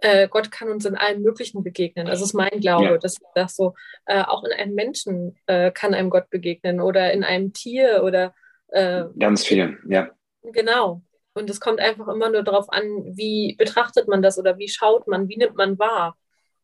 äh, 0.04 0.28
Gott 0.28 0.50
kann 0.50 0.68
uns 0.68 0.84
in 0.84 0.96
allem 0.96 1.22
Möglichen 1.22 1.64
begegnen. 1.64 2.06
Das 2.06 2.20
ist 2.20 2.34
mein 2.34 2.60
Glaube, 2.60 2.84
ja. 2.84 2.98
dass 2.98 3.16
das 3.34 3.56
so 3.56 3.74
äh, 4.04 4.22
auch 4.22 4.44
in 4.44 4.52
einem 4.52 4.74
Menschen 4.74 5.36
äh, 5.46 5.70
kann 5.70 5.94
einem 5.94 6.10
Gott 6.10 6.28
begegnen 6.28 6.80
oder 6.80 7.12
in 7.12 7.24
einem 7.24 7.54
Tier 7.54 8.02
oder 8.04 8.34
äh, 8.68 9.04
ganz 9.18 9.46
viel, 9.46 9.78
ja. 9.88 10.10
Genau. 10.42 11.02
Und 11.32 11.48
es 11.48 11.58
kommt 11.58 11.80
einfach 11.80 12.06
immer 12.08 12.28
nur 12.30 12.42
darauf 12.42 12.70
an, 12.70 12.84
wie 13.16 13.56
betrachtet 13.56 14.06
man 14.06 14.20
das 14.20 14.38
oder 14.38 14.58
wie 14.58 14.68
schaut 14.68 15.08
man, 15.08 15.28
wie 15.28 15.38
nimmt 15.38 15.56
man 15.56 15.78
wahr. 15.78 16.18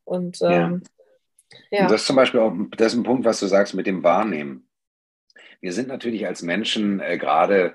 Und, 0.05 0.39
ähm, 0.43 0.83
ja. 1.71 1.79
ja. 1.79 1.83
Und 1.83 1.91
das 1.91 2.03
ist 2.03 2.07
zum 2.07 2.17
Beispiel 2.17 2.41
auch 2.41 2.53
das 2.77 2.93
ist 2.93 2.99
ein 2.99 3.05
Punkt, 3.05 3.25
was 3.25 3.41
du 3.41 3.47
sagst 3.47 3.75
mit 3.75 3.87
dem 3.87 4.05
Wahrnehmen. 4.05 4.69
Wir 5.63 5.73
sind 5.73 5.89
natürlich 5.89 6.27
als 6.27 6.43
Menschen 6.43 7.01
äh, 7.01 7.17
gerade 7.17 7.75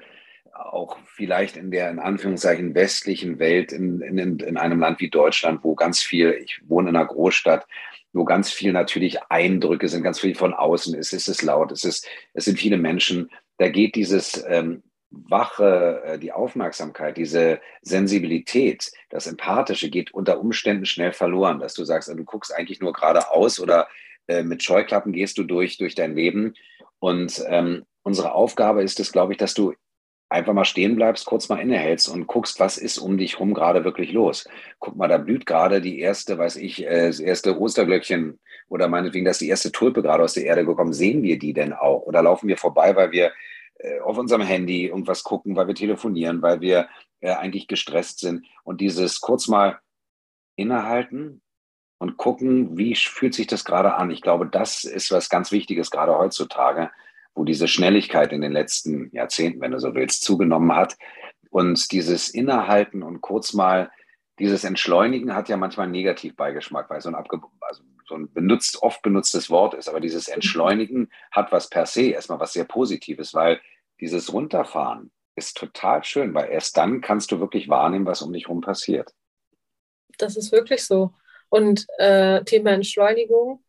auch 0.53 0.97
vielleicht 1.05 1.57
in 1.57 1.71
der 1.71 1.89
in 1.89 1.99
Anführungszeichen 1.99 2.75
westlichen 2.75 3.39
Welt, 3.39 3.71
in, 3.71 4.01
in, 4.01 4.39
in 4.39 4.57
einem 4.57 4.79
Land 4.79 4.99
wie 4.99 5.09
Deutschland, 5.09 5.63
wo 5.63 5.75
ganz 5.75 6.01
viel, 6.01 6.31
ich 6.31 6.61
wohne 6.67 6.89
in 6.89 6.95
einer 6.95 7.05
Großstadt, 7.05 7.67
wo 8.13 8.23
ganz 8.23 8.51
viel 8.51 8.71
natürlich 8.71 9.21
Eindrücke 9.23 9.89
sind, 9.89 10.03
ganz 10.03 10.19
viel 10.19 10.35
von 10.35 10.53
außen 10.53 10.95
ist, 10.95 11.13
ist 11.13 11.27
es 11.27 11.41
laut, 11.41 11.71
es, 11.71 11.83
ist, 11.83 12.07
es 12.33 12.45
sind 12.45 12.59
viele 12.59 12.77
Menschen, 12.77 13.29
da 13.57 13.67
geht 13.67 13.95
dieses 13.95 14.43
ähm, 14.47 14.83
Wache, 15.09 16.01
äh, 16.05 16.19
die 16.19 16.31
Aufmerksamkeit, 16.31 17.17
diese 17.17 17.59
Sensibilität, 17.81 18.91
das 19.09 19.27
Empathische 19.27 19.89
geht 19.89 20.13
unter 20.13 20.39
Umständen 20.39 20.85
schnell 20.85 21.11
verloren, 21.11 21.59
dass 21.59 21.73
du 21.73 21.83
sagst, 21.83 22.09
du 22.09 22.23
guckst 22.23 22.53
eigentlich 22.53 22.79
nur 22.79 22.93
geradeaus 22.93 23.59
oder 23.59 23.87
äh, 24.27 24.43
mit 24.43 24.63
Scheuklappen 24.63 25.13
gehst 25.13 25.37
du 25.37 25.43
durch, 25.43 25.77
durch 25.77 25.95
dein 25.95 26.15
Leben. 26.15 26.53
Und 26.99 27.43
ähm, 27.47 27.85
unsere 28.03 28.33
Aufgabe 28.33 28.83
ist 28.83 28.99
es, 28.99 29.11
glaube 29.11 29.33
ich, 29.33 29.37
dass 29.37 29.53
du 29.53 29.73
einfach 30.29 30.53
mal 30.53 30.65
stehen 30.65 30.95
bleibst, 30.95 31.25
kurz 31.25 31.49
mal 31.49 31.59
innehältst 31.59 32.09
und 32.09 32.27
guckst, 32.27 32.59
was 32.59 32.77
ist 32.77 32.97
um 32.97 33.17
dich 33.17 33.39
rum 33.39 33.53
gerade 33.53 33.83
wirklich 33.83 34.11
los. 34.11 34.47
Guck 34.79 34.95
mal, 34.95 35.07
da 35.07 35.17
blüht 35.17 35.45
gerade 35.45 35.81
die 35.81 35.99
erste, 35.99 36.37
weiß 36.37 36.55
ich, 36.57 36.85
äh, 36.85 37.07
das 37.07 37.19
erste 37.19 37.59
Osterglöckchen 37.59 38.39
oder 38.67 38.87
meinetwegen, 38.87 39.25
dass 39.25 39.37
die 39.37 39.49
erste 39.49 39.71
Tulpe 39.71 40.01
gerade 40.01 40.23
aus 40.23 40.33
der 40.33 40.45
Erde 40.45 40.65
gekommen. 40.65 40.93
Sehen 40.93 41.21
wir 41.21 41.37
die 41.37 41.53
denn 41.53 41.73
auch? 41.73 42.01
Oder 42.01 42.21
laufen 42.21 42.47
wir 42.47 42.57
vorbei, 42.57 42.95
weil 42.95 43.11
wir 43.11 43.31
äh, 43.79 43.99
auf 43.99 44.17
unserem 44.17 44.41
Handy 44.41 44.87
irgendwas 44.87 45.23
gucken, 45.23 45.55
weil 45.55 45.67
wir 45.67 45.75
telefonieren, 45.75 46.41
weil 46.41 46.61
wir 46.61 46.87
äh, 47.21 47.31
eigentlich 47.31 47.67
gestresst 47.67 48.19
sind. 48.19 48.45
Und 48.63 48.81
dieses 48.81 49.21
kurz 49.21 49.47
mal 49.47 49.79
innehalten 50.55 51.41
und 51.99 52.17
gucken, 52.17 52.77
wie 52.77 52.95
fühlt 52.95 53.33
sich 53.33 53.47
das 53.47 53.63
gerade 53.63 53.95
an. 53.95 54.11
Ich 54.11 54.21
glaube, 54.21 54.47
das 54.47 54.83
ist 54.83 55.11
was 55.11 55.29
ganz 55.29 55.51
Wichtiges, 55.51 55.91
gerade 55.91 56.17
heutzutage, 56.17 56.89
wo 57.35 57.43
diese 57.43 57.67
Schnelligkeit 57.67 58.31
in 58.31 58.41
den 58.41 58.53
letzten 58.53 59.11
Jahrzehnten, 59.11 59.61
wenn 59.61 59.71
du 59.71 59.79
so 59.79 59.93
willst, 59.93 60.23
zugenommen 60.23 60.73
hat. 60.73 60.95
Und 61.49 61.91
dieses 61.91 62.29
Innehalten 62.29 63.03
und 63.03 63.21
kurz 63.21 63.53
mal 63.53 63.91
dieses 64.39 64.63
Entschleunigen 64.63 65.35
hat 65.35 65.47
ja 65.47 65.57
manchmal 65.57 65.85
einen 65.85 65.93
Negativbeigeschmack, 65.93 66.89
weil 66.89 67.01
so 67.01 67.09
ein, 67.09 67.15
abge 67.15 67.39
also 67.61 67.83
so 68.07 68.15
ein 68.15 68.31
benutzt, 68.33 68.81
oft 68.81 69.01
benutztes 69.01 69.49
Wort 69.49 69.73
ist. 69.73 69.87
Aber 69.87 69.99
dieses 69.99 70.27
Entschleunigen 70.27 71.09
hat 71.31 71.51
was 71.51 71.69
per 71.69 71.85
se 71.85 72.07
erstmal 72.07 72.39
was 72.39 72.53
sehr 72.53 72.65
Positives, 72.65 73.33
weil 73.33 73.61
dieses 73.99 74.33
Runterfahren 74.33 75.11
ist 75.35 75.57
total 75.57 76.03
schön, 76.03 76.33
weil 76.33 76.49
erst 76.49 76.77
dann 76.77 77.01
kannst 77.01 77.31
du 77.31 77.39
wirklich 77.39 77.69
wahrnehmen, 77.69 78.05
was 78.05 78.21
um 78.21 78.31
dich 78.31 78.43
herum 78.45 78.61
passiert. 78.61 79.13
Das 80.17 80.37
ist 80.37 80.51
wirklich 80.51 80.85
so. 80.85 81.13
Und 81.49 81.85
äh, 81.97 82.43
Thema 82.43 82.71
Entschleunigung, 82.71 83.63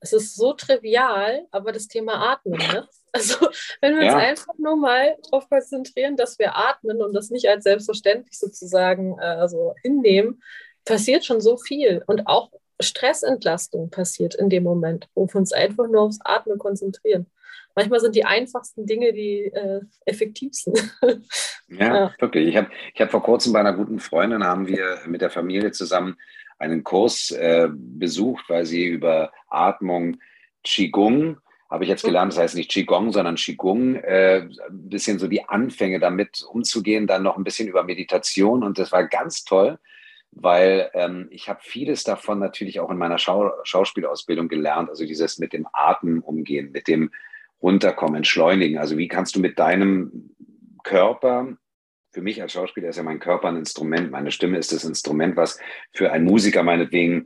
es 0.00 0.12
ist 0.12 0.34
so 0.34 0.52
trivial, 0.52 1.46
aber 1.50 1.72
das 1.72 1.86
Thema 1.88 2.32
Atmen, 2.32 2.58
ne? 2.58 2.88
Also 3.14 3.46
wenn 3.82 3.96
wir 3.96 4.06
ja. 4.06 4.14
uns 4.14 4.22
einfach 4.22 4.54
nur 4.58 4.76
mal 4.76 5.16
darauf 5.24 5.48
konzentrieren, 5.48 6.16
dass 6.16 6.38
wir 6.38 6.56
atmen 6.56 7.02
und 7.02 7.12
das 7.12 7.30
nicht 7.30 7.46
als 7.46 7.64
selbstverständlich 7.64 8.38
sozusagen 8.38 9.18
äh, 9.18 9.24
also 9.24 9.74
hinnehmen, 9.82 10.42
passiert 10.84 11.24
schon 11.24 11.40
so 11.40 11.58
viel. 11.58 12.02
Und 12.06 12.26
auch 12.26 12.50
Stressentlastung 12.80 13.90
passiert 13.90 14.34
in 14.34 14.48
dem 14.48 14.62
Moment, 14.62 15.08
wo 15.14 15.26
wir 15.26 15.36
uns 15.36 15.52
einfach 15.52 15.88
nur 15.88 16.02
aufs 16.02 16.20
Atmen 16.24 16.58
konzentrieren. 16.58 17.26
Manchmal 17.74 18.00
sind 18.00 18.14
die 18.14 18.24
einfachsten 18.24 18.86
Dinge 18.86 19.12
die 19.12 19.44
äh, 19.44 19.80
effektivsten. 20.04 20.74
ja, 21.68 21.94
ja, 21.94 22.14
wirklich. 22.18 22.48
Ich 22.48 22.56
habe 22.56 22.70
ich 22.94 23.00
hab 23.00 23.10
vor 23.10 23.22
kurzem 23.22 23.52
bei 23.52 23.60
einer 23.60 23.72
guten 23.72 23.98
Freundin, 23.98 24.44
haben 24.44 24.66
wir 24.66 24.98
mit 25.06 25.22
der 25.22 25.30
Familie 25.30 25.72
zusammen 25.72 26.16
einen 26.58 26.84
Kurs 26.84 27.30
äh, 27.30 27.68
besucht, 27.70 28.44
weil 28.48 28.66
sie 28.66 28.84
über 28.84 29.32
Atmung 29.48 30.18
Qigong 30.64 31.38
habe 31.72 31.84
ich 31.84 31.90
jetzt 31.90 32.04
gelernt, 32.04 32.32
das 32.32 32.38
heißt 32.38 32.54
nicht 32.54 32.70
Qigong, 32.70 33.12
sondern 33.12 33.36
Qigong, 33.36 33.94
äh, 33.94 34.40
ein 34.42 34.88
bisschen 34.90 35.18
so 35.18 35.26
die 35.26 35.48
Anfänge 35.48 36.00
damit 36.00 36.44
umzugehen, 36.46 37.06
dann 37.06 37.22
noch 37.22 37.38
ein 37.38 37.44
bisschen 37.44 37.66
über 37.66 37.82
Meditation. 37.82 38.62
Und 38.62 38.78
das 38.78 38.92
war 38.92 39.06
ganz 39.08 39.44
toll, 39.44 39.78
weil 40.32 40.90
ähm, 40.92 41.28
ich 41.30 41.48
habe 41.48 41.60
vieles 41.62 42.04
davon 42.04 42.38
natürlich 42.38 42.78
auch 42.78 42.90
in 42.90 42.98
meiner 42.98 43.16
Schau 43.16 43.52
Schauspielausbildung 43.64 44.48
gelernt, 44.48 44.90
also 44.90 45.06
dieses 45.06 45.38
mit 45.38 45.54
dem 45.54 45.66
Atmen 45.72 46.20
umgehen, 46.20 46.72
mit 46.72 46.88
dem 46.88 47.10
Runterkommen, 47.62 48.16
Entschleunigen, 48.16 48.78
also 48.78 48.98
wie 48.98 49.08
kannst 49.08 49.34
du 49.34 49.40
mit 49.40 49.58
deinem 49.58 50.34
Körper 50.84 51.56
für 52.12 52.20
mich 52.20 52.42
als 52.42 52.52
Schauspieler 52.52 52.90
ist 52.90 52.96
ja 52.96 53.02
mein 53.02 53.20
Körper 53.20 53.48
ein 53.48 53.56
Instrument. 53.56 54.10
Meine 54.10 54.30
Stimme 54.30 54.58
ist 54.58 54.70
das 54.70 54.84
Instrument, 54.84 55.34
was 55.34 55.58
für 55.92 56.12
einen 56.12 56.26
Musiker 56.26 56.62
meinetwegen 56.62 57.24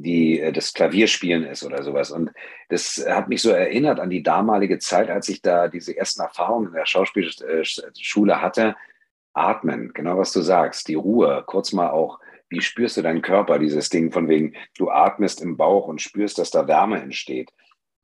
die, 0.00 0.40
äh, 0.40 0.52
das 0.52 0.72
Klavierspielen 0.72 1.44
ist 1.44 1.64
oder 1.64 1.82
sowas. 1.82 2.10
Und 2.10 2.30
das 2.68 3.04
hat 3.08 3.28
mich 3.28 3.42
so 3.42 3.50
erinnert 3.50 4.00
an 4.00 4.10
die 4.10 4.22
damalige 4.22 4.78
Zeit, 4.78 5.10
als 5.10 5.28
ich 5.28 5.42
da 5.42 5.68
diese 5.68 5.96
ersten 5.96 6.22
Erfahrungen 6.22 6.68
in 6.68 6.74
der 6.74 6.86
Schauspielschule 6.86 8.40
hatte. 8.40 8.76
Atmen, 9.34 9.92
genau 9.94 10.18
was 10.18 10.32
du 10.32 10.40
sagst, 10.40 10.88
die 10.88 10.94
Ruhe, 10.94 11.42
kurz 11.46 11.72
mal 11.72 11.90
auch, 11.90 12.20
wie 12.50 12.60
spürst 12.60 12.98
du 12.98 13.02
deinen 13.02 13.22
Körper, 13.22 13.58
dieses 13.58 13.88
Ding 13.88 14.12
von 14.12 14.28
wegen, 14.28 14.54
du 14.76 14.90
atmest 14.90 15.40
im 15.40 15.56
Bauch 15.56 15.88
und 15.88 16.02
spürst, 16.02 16.38
dass 16.38 16.50
da 16.50 16.68
Wärme 16.68 17.00
entsteht. 17.00 17.50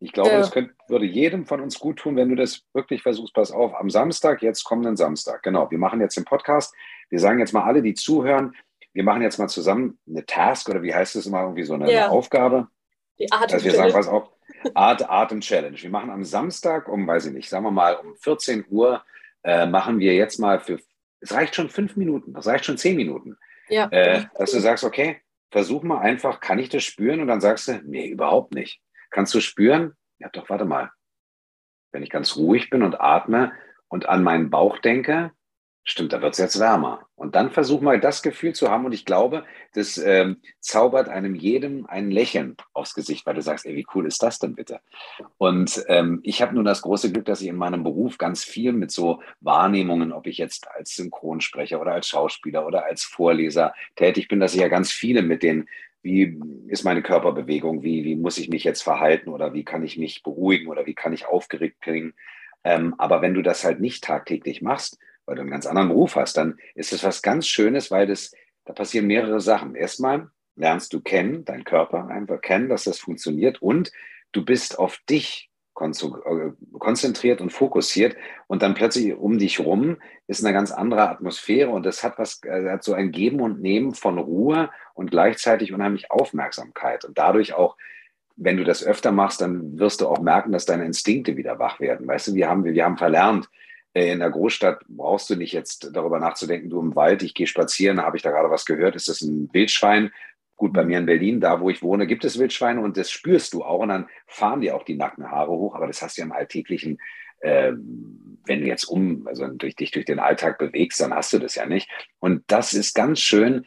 Ich 0.00 0.12
glaube, 0.12 0.30
ja. 0.30 0.38
das 0.38 0.52
könnte, 0.52 0.75
würde 0.87 1.04
jedem 1.04 1.45
von 1.45 1.61
uns 1.61 1.78
gut 1.78 1.99
tun, 1.99 2.16
wenn 2.16 2.28
du 2.28 2.37
das 2.37 2.62
wirklich 2.73 3.02
versuchst. 3.02 3.35
Pass 3.35 3.50
auf, 3.50 3.75
am 3.75 3.90
Samstag, 3.90 4.42
jetzt 4.42 4.64
kommenden 4.64 4.97
Samstag, 4.97 5.42
genau, 5.42 5.71
wir 5.71 5.78
machen 5.78 6.00
jetzt 6.00 6.16
den 6.16 6.25
Podcast. 6.25 6.75
Wir 7.11 7.18
sagen 7.18 7.40
jetzt 7.40 7.52
mal 7.52 7.64
alle, 7.64 7.83
die 7.83 7.95
zuhören, 7.95 8.54
wir 8.98 9.04
machen 9.04 9.22
jetzt 9.22 9.38
mal 9.38 9.46
zusammen 9.46 9.96
eine 10.08 10.26
Task 10.26 10.68
oder 10.68 10.82
wie 10.82 10.92
heißt 10.92 11.14
es 11.14 11.24
immer, 11.24 11.42
irgendwie 11.42 11.62
so 11.62 11.74
eine, 11.74 11.88
ja. 11.88 12.06
eine 12.06 12.10
Aufgabe. 12.10 12.66
Die 13.20 13.30
Atem 13.30 13.54
also 13.54 13.64
wir 13.64 13.72
sagen, 13.72 13.92
pass 13.92 14.08
auf, 14.08 14.28
Art, 14.74 15.08
Atem 15.08 15.40
Challenge. 15.40 15.80
Wir 15.80 15.90
machen 15.90 16.10
am 16.10 16.24
Samstag 16.24 16.88
um, 16.88 17.06
weiß 17.06 17.26
ich 17.26 17.32
nicht, 17.32 17.48
sagen 17.48 17.64
wir 17.64 17.70
mal 17.70 17.94
um 17.94 18.16
14 18.16 18.64
Uhr, 18.68 19.04
äh, 19.44 19.66
machen 19.66 20.00
wir 20.00 20.16
jetzt 20.16 20.40
mal 20.40 20.58
für, 20.58 20.80
es 21.20 21.32
reicht 21.32 21.54
schon 21.54 21.70
fünf 21.70 21.94
Minuten, 21.94 22.34
das 22.34 22.48
reicht 22.48 22.64
schon 22.64 22.76
zehn 22.76 22.96
Minuten. 22.96 23.36
Ja. 23.68 23.86
Äh, 23.92 24.24
dass 24.36 24.50
du 24.50 24.58
sagst, 24.58 24.82
okay, 24.82 25.20
versuch 25.52 25.84
mal 25.84 26.00
einfach, 26.00 26.40
kann 26.40 26.58
ich 26.58 26.68
das 26.68 26.82
spüren? 26.82 27.20
Und 27.20 27.28
dann 27.28 27.40
sagst 27.40 27.68
du, 27.68 27.80
nee, 27.84 28.08
überhaupt 28.08 28.52
nicht. 28.52 28.80
Kannst 29.10 29.32
du 29.32 29.38
spüren? 29.38 29.92
Ja, 30.18 30.28
doch, 30.30 30.50
warte 30.50 30.64
mal. 30.64 30.90
Wenn 31.92 32.02
ich 32.02 32.10
ganz 32.10 32.34
ruhig 32.34 32.68
bin 32.68 32.82
und 32.82 33.00
atme 33.00 33.52
und 33.86 34.08
an 34.08 34.24
meinen 34.24 34.50
Bauch 34.50 34.78
denke, 34.78 35.30
stimmt, 35.90 36.12
da 36.12 36.21
wird 36.21 36.35
es 36.35 36.38
jetzt 36.38 36.61
wärmer. 36.61 37.07
Und 37.16 37.35
dann 37.35 37.50
versuch 37.50 37.80
mal 37.80 37.99
das 37.99 38.23
Gefühl 38.23 38.54
zu 38.54 38.71
haben. 38.71 38.85
Und 38.85 38.92
ich 38.92 39.04
glaube, 39.04 39.45
das 39.75 39.99
ähm, 39.99 40.37
zaubert 40.61 41.09
einem 41.09 41.35
jedem 41.35 41.87
ein 41.87 42.11
Lächeln 42.11 42.57
aufs 42.73 42.95
Gesicht, 42.95 43.26
weil 43.26 43.35
du 43.35 43.42
sagst, 43.42 43.66
ey, 43.66 43.75
wie 43.75 43.87
cool 43.95 44.07
ist 44.07 44.23
das 44.23 44.38
denn 44.38 44.54
bitte? 44.54 44.80
Und 45.38 45.85
ähm, 45.88 46.21
ich 46.23 46.42
habe 46.42 46.54
nun 46.54 46.64
das 46.64 46.83
große 46.83 47.11
Glück, 47.12 47.25
dass 47.25 47.40
ich 47.40 47.49
in 47.49 47.57
meinem 47.57 47.83
Beruf 47.83 48.18
ganz 48.18 48.45
viel 48.45 48.73
mit 48.73 48.90
so 48.90 49.23
Wahrnehmungen, 49.40 50.12
ob 50.12 50.26
ich 50.26 50.38
jetzt 50.38 50.68
als 50.71 50.95
Synchronsprecher 50.95 51.80
oder 51.80 51.92
als 51.92 52.09
Schauspieler 52.09 52.66
oder 52.66 52.85
als 52.85 53.04
Vorleser 53.04 53.75
tätig 53.97 54.28
bin, 54.28 54.40
dass 54.40 54.54
ich 54.54 54.61
ja 54.61 54.68
ganz 54.68 54.92
viele 54.92 55.23
mit 55.23 55.42
den 55.42 55.68
wie 56.00 56.40
ist 56.68 56.85
meine 56.85 57.02
Körperbewegung, 57.02 57.83
wie, 57.83 58.04
wie 58.04 58.14
muss 58.14 58.38
ich 58.38 58.49
mich 58.49 58.62
jetzt 58.62 58.83
verhalten 58.83 59.30
oder 59.30 59.52
wie 59.52 59.64
kann 59.64 59.83
ich 59.83 59.99
mich 59.99 60.23
beruhigen 60.23 60.68
oder 60.68 60.87
wie 60.87 60.95
kann 60.95 61.12
ich 61.12 61.26
aufgeregt 61.26 61.80
klingen. 61.80 62.14
Ähm, 62.62 62.95
aber 62.99 63.21
wenn 63.21 63.35
du 63.35 63.42
das 63.42 63.64
halt 63.64 63.80
nicht 63.80 64.04
tagtäglich 64.04 64.62
machst, 64.62 64.99
weil 65.28 65.37
du 65.37 65.42
einen 65.42 65.50
ganz 65.50 65.66
anderen 65.66 65.88
Beruf 65.88 66.16
hast, 66.16 66.38
dann 66.38 66.58
ist 66.75 66.92
es 66.92 67.04
was 67.04 67.20
ganz 67.20 67.47
Schönes, 67.47 67.90
weil 67.90 68.06
das, 68.06 68.32
da 68.64 68.73
passieren 68.73 69.06
mehrere 69.06 69.40
Sachen. 69.40 69.75
Erstmal 69.75 70.30
lernst 70.56 70.94
du 70.94 71.02
kennen, 71.02 71.44
deinen 71.44 71.64
Körper 71.64 72.08
einfach 72.08 72.40
kennen, 72.40 72.70
dass 72.70 72.85
das 72.85 72.99
funktioniert 72.99 73.61
und 73.61 73.92
du 74.32 74.42
bist 74.42 74.78
auf 74.78 74.99
dich 75.08 75.50
äh, 75.78 76.50
konzentriert 76.78 77.42
und 77.42 77.50
fokussiert 77.50 78.16
und 78.47 78.62
dann 78.62 78.73
plötzlich 78.73 79.14
um 79.14 79.38
dich 79.38 79.61
rum 79.61 79.99
ist 80.26 80.42
eine 80.42 80.54
ganz 80.54 80.73
andere 80.73 81.11
Atmosphäre 81.11 81.70
und 81.70 81.85
das 81.85 82.02
hat 82.02 82.18
was, 82.18 82.40
äh, 82.44 82.70
hat 82.70 82.82
so 82.82 82.94
ein 82.94 83.12
Geben 83.12 83.40
und 83.40 83.61
Nehmen 83.61 83.94
von 83.94 84.18
Ruhe 84.18 84.70
und 84.94 85.11
gleichzeitig 85.11 85.75
unheimlich 85.75 86.11
Aufmerksamkeit 86.11 87.04
und 87.04 87.18
dadurch 87.18 87.52
auch 87.52 87.76
wenn 88.40 88.56
du 88.56 88.64
das 88.64 88.85
öfter 88.85 89.11
machst, 89.12 89.40
dann 89.40 89.78
wirst 89.78 90.00
du 90.00 90.06
auch 90.06 90.20
merken, 90.20 90.52
dass 90.52 90.64
deine 90.64 90.85
Instinkte 90.85 91.37
wieder 91.37 91.58
wach 91.58 91.80
werden. 91.80 92.06
Weißt 92.06 92.28
du, 92.28 92.35
wir 92.35 92.49
haben, 92.49 92.64
wir 92.64 92.85
haben 92.85 92.97
verlernt, 92.97 93.50
in 94.06 94.20
der 94.20 94.30
Großstadt 94.30 94.84
brauchst 94.88 95.30
du 95.30 95.36
nicht 95.36 95.52
jetzt 95.52 95.90
darüber 95.92 96.18
nachzudenken, 96.18 96.70
du 96.70 96.80
im 96.80 96.94
Wald, 96.94 97.22
ich 97.22 97.34
gehe 97.34 97.46
spazieren, 97.46 98.02
habe 98.02 98.16
ich 98.16 98.22
da 98.22 98.30
gerade 98.30 98.50
was 98.50 98.64
gehört, 98.64 98.96
ist 98.96 99.08
das 99.08 99.20
ein 99.22 99.48
Wildschwein? 99.52 100.10
Gut, 100.56 100.72
bei 100.72 100.84
mir 100.84 100.98
in 100.98 101.06
Berlin, 101.06 101.40
da 101.40 101.60
wo 101.60 101.70
ich 101.70 101.82
wohne, 101.82 102.06
gibt 102.06 102.24
es 102.24 102.38
Wildschweine 102.38 102.80
und 102.80 102.96
das 102.96 103.10
spürst 103.10 103.54
du 103.54 103.62
auch 103.62 103.80
und 103.80 103.88
dann 103.90 104.08
fahren 104.26 104.60
dir 104.60 104.74
auch 104.74 104.82
die 104.82 104.96
Nackenhaare 104.96 105.52
hoch, 105.52 105.74
aber 105.74 105.86
das 105.86 106.02
hast 106.02 106.16
du 106.16 106.22
ja 106.22 106.26
im 106.26 106.32
alltäglichen, 106.32 106.98
äh, 107.40 107.72
wenn 107.72 108.60
du 108.60 108.66
jetzt 108.66 108.84
um, 108.84 109.26
also 109.26 109.46
durch 109.46 109.76
dich 109.76 109.92
durch 109.92 110.04
den 110.04 110.18
Alltag 110.18 110.58
bewegst, 110.58 111.00
dann 111.00 111.14
hast 111.14 111.32
du 111.32 111.38
das 111.38 111.54
ja 111.54 111.66
nicht. 111.66 111.88
Und 112.18 112.42
das 112.48 112.72
ist 112.72 112.94
ganz 112.94 113.20
schön, 113.20 113.64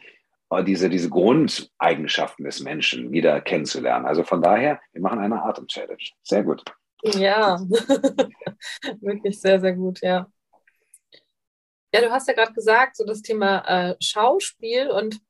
äh, 0.50 0.62
diese, 0.64 0.90
diese 0.90 1.08
Grundeigenschaften 1.08 2.44
des 2.44 2.60
Menschen 2.60 3.10
wieder 3.10 3.40
kennenzulernen. 3.40 4.06
Also 4.06 4.22
von 4.22 4.42
daher, 4.42 4.80
wir 4.92 5.00
machen 5.00 5.18
eine 5.18 5.42
Atem-Challenge. 5.42 6.02
Sehr 6.22 6.42
gut. 6.42 6.62
Ja, 7.02 7.58
wirklich 9.00 9.40
sehr, 9.40 9.60
sehr 9.60 9.72
gut, 9.74 10.00
ja. 10.02 10.30
Ja, 11.94 12.00
du 12.00 12.10
hast 12.10 12.28
ja 12.28 12.34
gerade 12.34 12.52
gesagt, 12.52 12.96
so 12.96 13.04
das 13.04 13.20
Thema 13.22 13.58
äh, 13.66 13.96
Schauspiel 14.00 14.88
und 14.90 15.20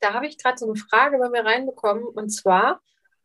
da 0.00 0.14
habe 0.14 0.26
ich 0.26 0.38
gerade 0.38 0.58
so 0.58 0.66
eine 0.66 0.76
Frage 0.76 1.18
bei 1.18 1.28
mir 1.28 1.44
reinbekommen. 1.44 2.04
Und 2.04 2.30
zwar, 2.30 2.82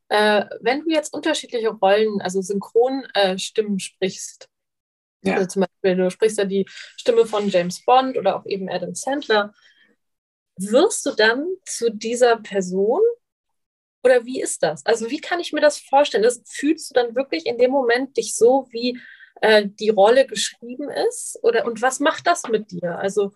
äh, 0.09 0.45
wenn 0.61 0.81
du 0.81 0.89
jetzt 0.89 1.13
unterschiedliche 1.13 1.69
Rollen, 1.69 2.21
also 2.21 2.41
Synchronstimmen 2.41 3.77
äh, 3.77 3.79
sprichst, 3.79 4.49
ja. 5.23 5.35
also 5.35 5.47
zum 5.47 5.61
Beispiel, 5.63 5.95
du 5.95 6.11
sprichst 6.11 6.37
ja 6.37 6.45
die 6.45 6.65
Stimme 6.69 7.25
von 7.25 7.49
James 7.49 7.83
Bond 7.85 8.17
oder 8.17 8.35
auch 8.35 8.45
eben 8.45 8.69
Adam 8.69 8.93
Sandler, 8.93 9.53
wirst 10.57 11.05
du 11.05 11.11
dann 11.11 11.47
zu 11.65 11.89
dieser 11.91 12.37
Person 12.37 13.01
oder 14.03 14.25
wie 14.25 14.41
ist 14.41 14.63
das? 14.63 14.85
Also 14.85 15.09
wie 15.09 15.19
kann 15.19 15.39
ich 15.39 15.53
mir 15.53 15.61
das 15.61 15.79
vorstellen? 15.79 16.23
Das, 16.23 16.41
fühlst 16.45 16.89
du 16.89 16.93
dann 16.93 17.15
wirklich 17.15 17.45
in 17.45 17.57
dem 17.57 17.71
Moment 17.71 18.17
dich 18.17 18.35
so, 18.35 18.67
wie 18.71 18.99
äh, 19.41 19.65
die 19.65 19.89
Rolle 19.89 20.25
geschrieben 20.25 20.89
ist? 21.07 21.39
Oder 21.43 21.65
und 21.65 21.81
was 21.81 21.99
macht 21.99 22.27
das 22.27 22.43
mit 22.49 22.71
dir? 22.71 22.97
Also 22.97 23.33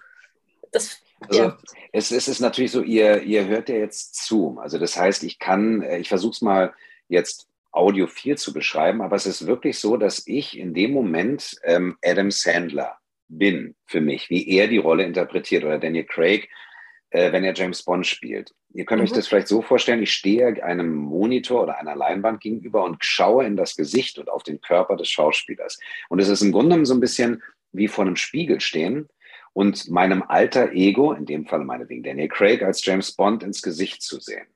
das 0.71 1.01
also 1.21 1.43
ja. 1.43 1.57
es, 1.91 2.11
es, 2.11 2.27
ist 2.27 2.39
natürlich 2.39 2.71
so, 2.71 2.81
ihr, 2.81 3.21
ihr 3.23 3.47
hört 3.47 3.69
ja 3.69 3.75
jetzt 3.75 4.25
zu. 4.25 4.57
Also 4.59 4.77
das 4.77 4.97
heißt, 4.97 5.23
ich 5.23 5.39
kann, 5.39 5.81
äh, 5.81 5.97
ich 5.97 6.09
versuche 6.09 6.33
es 6.33 6.41
mal 6.41 6.73
jetzt 7.07 7.47
Audio 7.71 8.07
4 8.07 8.37
zu 8.37 8.53
beschreiben, 8.53 9.01
aber 9.01 9.15
es 9.15 9.25
ist 9.25 9.47
wirklich 9.47 9.79
so, 9.79 9.97
dass 9.97 10.25
ich 10.27 10.57
in 10.57 10.73
dem 10.73 10.91
Moment 10.91 11.57
ähm, 11.63 11.97
Adam 12.03 12.31
Sandler 12.31 12.97
bin 13.27 13.75
für 13.85 14.01
mich, 14.01 14.29
wie 14.29 14.47
er 14.49 14.67
die 14.67 14.77
Rolle 14.77 15.03
interpretiert 15.03 15.63
oder 15.63 15.79
Daniel 15.79 16.05
Craig, 16.05 16.49
äh, 17.11 17.31
wenn 17.31 17.43
er 17.43 17.53
James 17.53 17.83
Bond 17.83 18.05
spielt. 18.05 18.53
Ihr 18.73 18.85
könnt 18.85 19.01
mhm. 19.01 19.05
euch 19.05 19.13
das 19.13 19.27
vielleicht 19.27 19.47
so 19.47 19.61
vorstellen, 19.61 20.03
ich 20.03 20.13
stehe 20.13 20.63
einem 20.63 20.95
Monitor 20.95 21.63
oder 21.63 21.77
einer 21.77 21.95
Leinwand 21.95 22.41
gegenüber 22.41 22.83
und 22.83 23.03
schaue 23.03 23.45
in 23.45 23.55
das 23.55 23.75
Gesicht 23.75 24.19
und 24.19 24.29
auf 24.29 24.43
den 24.43 24.59
Körper 24.61 24.95
des 24.97 25.09
Schauspielers. 25.09 25.79
Und 26.09 26.19
es 26.19 26.27
ist 26.27 26.41
im 26.41 26.51
Grunde 26.51 26.85
so 26.85 26.93
ein 26.93 26.99
bisschen 26.99 27.41
wie 27.71 27.87
vor 27.87 28.05
einem 28.05 28.15
Spiegel 28.15 28.59
stehen 28.61 29.07
und 29.53 29.89
meinem 29.89 30.23
alter 30.23 30.73
Ego, 30.73 31.13
in 31.13 31.25
dem 31.25 31.45
Fall 31.45 31.63
meinetwegen 31.63 32.03
Daniel 32.03 32.27
Craig 32.27 32.61
als 32.61 32.83
James 32.83 33.13
Bond, 33.13 33.43
ins 33.43 33.61
Gesicht 33.61 34.01
zu 34.01 34.19
sehen. 34.19 34.47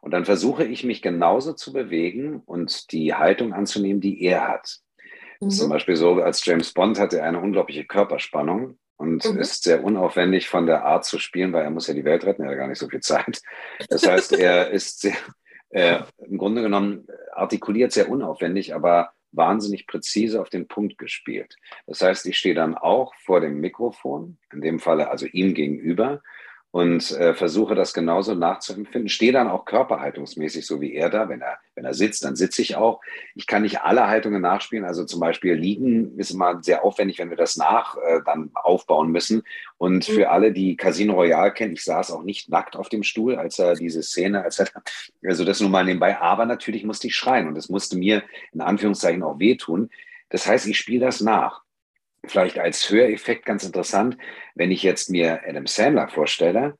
Und 0.00 0.10
dann 0.12 0.24
versuche 0.24 0.64
ich 0.64 0.84
mich 0.84 1.02
genauso 1.02 1.52
zu 1.52 1.72
bewegen 1.72 2.42
und 2.44 2.92
die 2.92 3.14
Haltung 3.14 3.52
anzunehmen, 3.52 4.00
die 4.00 4.22
er 4.22 4.48
hat. 4.48 4.78
Mhm. 5.40 5.50
Zum 5.50 5.68
Beispiel 5.68 5.96
so, 5.96 6.14
als 6.14 6.44
James 6.44 6.72
Bond 6.72 6.98
hat 6.98 7.12
er 7.12 7.24
eine 7.24 7.40
unglaubliche 7.40 7.84
Körperspannung 7.84 8.78
und 8.96 9.24
mhm. 9.24 9.38
ist 9.38 9.64
sehr 9.64 9.84
unaufwendig 9.84 10.48
von 10.48 10.66
der 10.66 10.84
Art 10.84 11.04
zu 11.04 11.18
spielen, 11.18 11.52
weil 11.52 11.64
er 11.64 11.70
muss 11.70 11.86
ja 11.86 11.94
die 11.94 12.04
Welt 12.04 12.24
retten, 12.24 12.42
er 12.42 12.50
hat 12.50 12.58
gar 12.58 12.68
nicht 12.68 12.78
so 12.78 12.88
viel 12.88 13.00
Zeit. 13.00 13.42
Das 13.88 14.06
heißt, 14.06 14.32
er 14.32 14.70
ist 14.70 15.00
sehr, 15.00 15.16
äh, 15.70 16.00
im 16.18 16.38
Grunde 16.38 16.62
genommen 16.62 17.06
artikuliert 17.32 17.92
sehr 17.92 18.08
unaufwendig, 18.08 18.74
aber 18.74 19.12
wahnsinnig 19.32 19.86
präzise 19.86 20.40
auf 20.40 20.48
den 20.48 20.66
Punkt 20.66 20.98
gespielt. 20.98 21.56
Das 21.86 22.00
heißt, 22.00 22.26
ich 22.26 22.38
stehe 22.38 22.54
dann 22.54 22.74
auch 22.74 23.14
vor 23.16 23.40
dem 23.40 23.60
Mikrofon, 23.60 24.38
in 24.52 24.62
dem 24.62 24.78
Falle 24.78 25.10
also 25.10 25.26
ihm 25.26 25.54
gegenüber, 25.54 26.22
und 26.76 27.10
äh, 27.12 27.32
versuche 27.32 27.74
das 27.74 27.94
genauso 27.94 28.34
nachzuempfinden. 28.34 29.08
Stehe 29.08 29.32
dann 29.32 29.48
auch 29.48 29.64
körperhaltungsmäßig 29.64 30.66
so 30.66 30.78
wie 30.82 30.92
er 30.92 31.08
da. 31.08 31.26
Wenn 31.30 31.40
er, 31.40 31.56
wenn 31.74 31.86
er 31.86 31.94
sitzt, 31.94 32.22
dann 32.22 32.36
sitze 32.36 32.60
ich 32.60 32.76
auch. 32.76 33.00
Ich 33.34 33.46
kann 33.46 33.62
nicht 33.62 33.80
alle 33.80 34.08
Haltungen 34.08 34.42
nachspielen. 34.42 34.84
Also 34.84 35.06
zum 35.06 35.18
Beispiel 35.18 35.54
liegen 35.54 36.18
ist 36.18 36.32
immer 36.32 36.62
sehr 36.62 36.84
aufwendig, 36.84 37.18
wenn 37.18 37.30
wir 37.30 37.38
das 37.38 37.56
nach 37.56 37.96
äh, 37.96 38.20
dann 38.26 38.50
aufbauen 38.52 39.10
müssen. 39.10 39.42
Und 39.78 40.06
mhm. 40.06 40.12
für 40.12 40.28
alle, 40.28 40.52
die 40.52 40.76
Casino 40.76 41.14
Royale 41.14 41.52
kennen, 41.52 41.72
ich 41.72 41.82
saß 41.82 42.10
auch 42.10 42.24
nicht 42.24 42.50
nackt 42.50 42.76
auf 42.76 42.90
dem 42.90 43.04
Stuhl, 43.04 43.36
als 43.36 43.58
er 43.58 43.74
diese 43.74 44.02
Szene, 44.02 44.44
als 44.44 44.58
er, 44.58 44.68
also 45.24 45.46
das 45.46 45.62
nur 45.62 45.70
mal 45.70 45.82
nebenbei. 45.82 46.20
Aber 46.20 46.44
natürlich 46.44 46.84
musste 46.84 47.06
ich 47.06 47.16
schreien 47.16 47.48
und 47.48 47.56
es 47.56 47.70
musste 47.70 47.96
mir 47.96 48.22
in 48.52 48.60
Anführungszeichen 48.60 49.22
auch 49.22 49.38
wehtun. 49.38 49.88
Das 50.28 50.46
heißt, 50.46 50.66
ich 50.66 50.76
spiele 50.76 51.06
das 51.06 51.22
nach 51.22 51.62
vielleicht 52.26 52.58
als 52.58 52.90
Höreffekt 52.90 53.44
ganz 53.44 53.64
interessant, 53.64 54.16
wenn 54.54 54.70
ich 54.70 54.82
jetzt 54.82 55.10
mir 55.10 55.42
Adam 55.46 55.66
Sandler 55.66 56.08
vorstelle, 56.08 56.76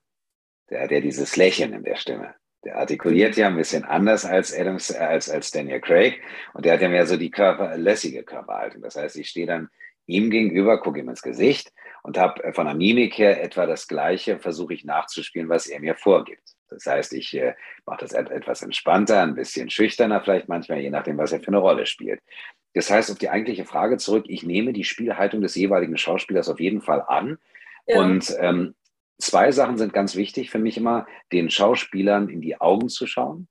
der 0.71 0.83
hat 0.83 0.91
ja 0.91 1.01
dieses 1.01 1.37
Lächeln 1.37 1.73
in 1.73 1.85
der 1.85 1.97
Stimme. 1.97 2.35
Der 2.65 2.77
artikuliert 2.77 3.37
ja 3.37 3.47
ein 3.47 3.57
bisschen 3.57 3.85
anders 3.85 4.25
als, 4.25 4.53
Adam, 4.53 4.79
als, 4.99 5.31
als 5.31 5.51
Daniel 5.53 5.81
Craig 5.81 6.21
und 6.55 6.65
der 6.65 6.73
hat 6.73 6.81
ja 6.81 6.89
mehr 6.89 7.07
so 7.07 7.17
die 7.17 7.31
Körper, 7.31 7.77
lässige 7.77 8.25
Körperhaltung. 8.25 8.83
Das 8.83 8.97
heißt, 8.97 9.17
ich 9.17 9.29
stehe 9.29 9.47
dann 9.47 9.69
ihm 10.07 10.31
gegenüber, 10.31 10.81
gucke 10.81 10.99
ihm 10.99 11.09
ins 11.09 11.23
Gesicht 11.23 11.73
und 12.03 12.19
habe 12.19 12.53
von 12.53 12.67
der 12.67 12.75
Mimik 12.75 13.19
her 13.19 13.43
etwa 13.43 13.67
das 13.67 13.87
Gleiche, 13.87 14.39
versuche 14.39 14.75
ich 14.75 14.85
nachzuspielen, 14.85 15.49
was 15.49 15.67
er 15.67 15.81
mir 15.81 15.95
vorgibt. 15.95 16.57
Das 16.69 16.87
heißt, 16.87 17.13
ich 17.13 17.35
äh, 17.35 17.55
mache 17.85 18.01
das 18.01 18.13
etwas 18.13 18.63
entspannter, 18.63 19.23
ein 19.23 19.35
bisschen 19.35 19.71
schüchterner 19.71 20.21
vielleicht 20.21 20.49
manchmal, 20.49 20.81
je 20.81 20.91
nachdem, 20.91 21.19
was 21.19 21.33
er 21.33 21.41
für 21.41 21.49
eine 21.49 21.59
Rolle 21.59 21.87
spielt. 21.87 22.21
Das 22.77 22.91
heißt, 22.91 23.11
auf 23.11 23.17
die 23.17 23.31
eigentliche 23.31 23.65
Frage 23.65 23.97
zurück, 23.97 24.27
ich 24.29 24.43
nehme 24.43 24.75
die 24.75 24.85
Spielhaltung 24.85 25.41
des 25.41 25.55
jeweiligen 25.55 25.97
Schauspielers 25.97 26.51
auf 26.51 26.61
jeden 26.61 26.83
Fall 26.83 27.01
an. 27.01 27.39
Ja. 27.87 28.03
Und 28.03 28.37
ähm, 28.39 28.75
zwei 29.17 29.51
Sachen 29.51 29.79
sind 29.79 29.95
ganz 29.95 30.15
wichtig 30.15 30.51
für 30.51 30.59
mich 30.59 30.77
immer, 30.77 31.07
den 31.33 31.49
Schauspielern 31.49 32.29
in 32.29 32.43
die 32.43 32.61
Augen 32.61 32.91
zu 32.91 33.07
schauen. 33.07 33.49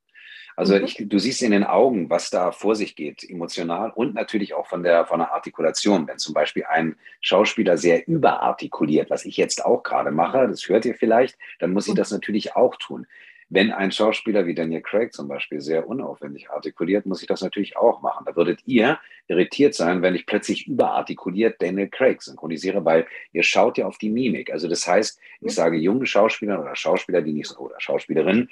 Also 0.56 0.76
mhm. 0.76 0.84
ich, 0.84 1.04
du 1.10 1.18
siehst 1.18 1.42
in 1.42 1.50
den 1.50 1.64
Augen, 1.64 2.12
was 2.12 2.30
da 2.30 2.52
vor 2.52 2.76
sich 2.76 2.96
geht, 2.96 3.28
emotional 3.28 3.90
und 3.96 4.14
natürlich 4.14 4.54
auch 4.54 4.68
von 4.68 4.84
der, 4.84 5.08
von 5.08 5.18
der 5.18 5.34
Artikulation. 5.34 6.08
Wenn 6.08 6.20
zum 6.20 6.36
Beispiel 6.36 6.66
ein 6.66 6.96
Schauspieler 7.20 7.78
sehr 7.78 8.08
überartikuliert, 8.08 9.10
was 9.10 9.26
ich 9.26 9.38
jetzt 9.38 9.66
auch 9.66 9.82
gerade 9.82 10.12
mache, 10.12 10.48
das 10.48 10.70
hört 10.70 10.86
ihr 10.86 10.94
vielleicht, 10.94 11.36
dann 11.58 11.74
muss 11.74 11.88
ich 11.88 11.94
mhm. 11.94 11.98
das 11.98 12.12
natürlich 12.12 12.56
auch 12.56 12.76
tun. 12.76 13.08
Wenn 13.50 13.72
ein 13.72 13.92
Schauspieler 13.92 14.48
wie 14.48 14.56
Daniel 14.56 14.82
Craig 14.82 15.14
zum 15.14 15.28
Beispiel 15.28 15.62
sehr 15.62 15.88
unaufwendig 15.88 16.50
artikuliert, 16.50 17.06
muss 17.06 17.22
ich 17.22 17.28
das 17.28 17.42
natürlich 17.42 17.78
auch 17.78 18.02
machen. 18.02 18.26
Da 18.26 18.36
würdet 18.36 18.62
ihr 18.66 19.00
irritiert 19.28 19.76
sein, 19.76 20.02
wenn 20.02 20.16
ich 20.16 20.26
plötzlich 20.26 20.68
überartikuliert 20.68 21.62
Daniel 21.62 21.90
Craig 21.90 22.24
synchronisiere, 22.24 22.84
weil 22.86 23.06
ihr 23.34 23.44
schaut 23.44 23.78
ja 23.78 23.86
auf 23.86 24.00
die 24.00 24.10
Mimik. 24.10 24.52
Also 24.52 24.68
das 24.68 24.88
heißt, 24.88 25.20
ich 25.42 25.54
sage 25.54 25.78
junge 25.78 26.08
Schauspieler 26.08 26.60
oder 26.60 26.76
Schauspieler, 26.76 27.22
die 27.22 27.34
nicht 27.34 27.48
so, 27.48 27.60
oder 27.60 27.80
Schauspielerinnen, 27.80 28.50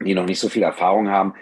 die 0.00 0.14
noch 0.14 0.26
nicht 0.26 0.40
so 0.40 0.48
viel 0.48 0.62
Erfahrung 0.62 1.10
haben, 1.10 1.34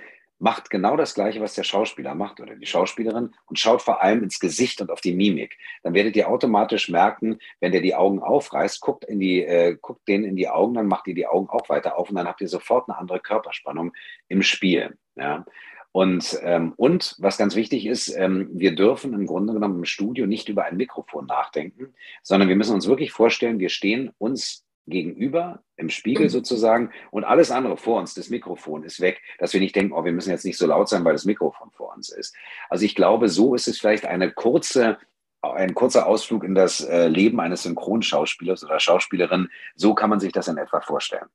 macht 0.45 0.69
genau 0.69 0.95
das 0.95 1.15
Gleiche, 1.15 1.41
was 1.41 1.55
der 1.55 1.65
Schauspieler 1.65 2.15
macht 2.15 2.39
oder 2.39 2.55
die 2.55 2.67
Schauspielerin 2.67 3.31
und 3.47 3.59
schaut 3.59 3.81
vor 3.81 4.03
allem 4.03 4.23
ins 4.23 4.39
Gesicht 4.39 4.79
und 4.83 4.91
auf 4.91 5.01
die 5.01 5.15
Mimik. 5.15 5.57
Dann 5.83 5.95
werdet 5.95 6.17
ihr 6.17 6.29
automatisch 6.29 6.91
merken, 6.91 7.39
wenn 7.61 7.73
der 7.73 7.81
die 7.81 7.95
Augen 7.95 8.19
aufreißt, 8.19 8.83
guckt, 8.83 9.07
in 9.07 9.21
die, 9.21 9.43
äh, 9.43 9.79
guckt 9.81 10.07
denen 10.07 10.25
in 10.25 10.37
die 10.37 10.51
Augen, 10.51 10.75
dann 10.75 10.87
macht 10.87 11.07
ihr 11.07 11.15
die 11.15 11.27
Augen 11.27 11.49
auch 11.49 11.71
weiter 11.71 11.97
auf 11.97 12.11
und 12.11 12.17
dann 12.17 12.29
habt 12.29 12.43
ihr 12.43 12.49
sofort 12.49 12.91
eine 12.91 12.99
andere 12.99 13.21
Körperspannung 13.21 13.95
im 14.29 14.43
Spiel. 14.43 14.99
Ja. 15.17 15.47
Und, 15.93 16.39
ähm, 16.43 16.75
und 16.77 17.17
was 17.21 17.39
ganz 17.39 17.57
wichtig 17.57 17.87
ist, 17.87 18.09
ähm, 18.09 18.51
wir 18.53 18.75
dürfen 18.75 19.15
im 19.15 19.27
Grunde 19.27 19.55
genommen 19.55 19.79
im 19.79 19.85
Studio 19.87 20.27
nicht 20.27 20.51
über 20.51 20.65
ein 20.65 20.77
Mikrofon 20.77 21.25
nachdenken, 21.25 21.95
sondern 22.23 22.51
wir 22.51 22.57
müssen 22.57 22.75
uns 22.75 22.87
wirklich 22.87 23.13
vorstellen, 23.13 23.61
wir 23.61 23.71
stehen 23.71 24.11
uns 24.19 24.64
gegenüber, 24.87 25.63
im 25.77 25.89
Spiegel 25.89 26.29
sozusagen, 26.29 26.91
und 27.11 27.25
alles 27.25 27.51
andere 27.51 27.77
vor 27.77 28.01
uns, 28.01 28.15
das 28.15 28.31
Mikrofon 28.31 28.85
ist 28.85 29.01
weg, 29.01 29.21
dass 29.39 29.53
wir 29.53 29.61
nicht 29.61 29.75
denken, 29.75 29.93
oh, 29.93 30.05
wir 30.05 30.13
müssen 30.13 30.31
jetzt 30.31 30.45
nicht 30.45 30.59
so 30.59 30.67
laut 30.67 30.89
sein, 30.89 31.05
weil 31.05 31.13
das 31.13 31.25
Mikrofon 31.25 31.71
vor 31.71 31.95
uns 31.95 32.11
ist. 32.11 32.35
Also 32.69 32.85
ich 32.85 32.95
glaube, 32.95 33.29
so 33.29 33.55
ist 33.55 33.69
es 33.69 33.79
vielleicht 33.79 34.05
eine 34.05 34.31
kurze, 34.31 34.99
ein 35.43 35.75
kurzer 35.75 36.07
Ausflug 36.07 36.45
in 36.45 36.55
das 36.55 36.81
äh, 36.81 37.09
Leben 37.09 37.41
eines 37.41 37.63
Synchronschauspielers 37.63 38.65
oder 38.65 38.81
Schauspielerin. 38.81 39.49
So 39.75 39.95
kann 39.95 40.11
man 40.11 40.21
sich 40.21 40.33
das 40.33 40.49
in 40.49 40.57
etwa 40.57 40.81
vorstellen. 40.81 41.29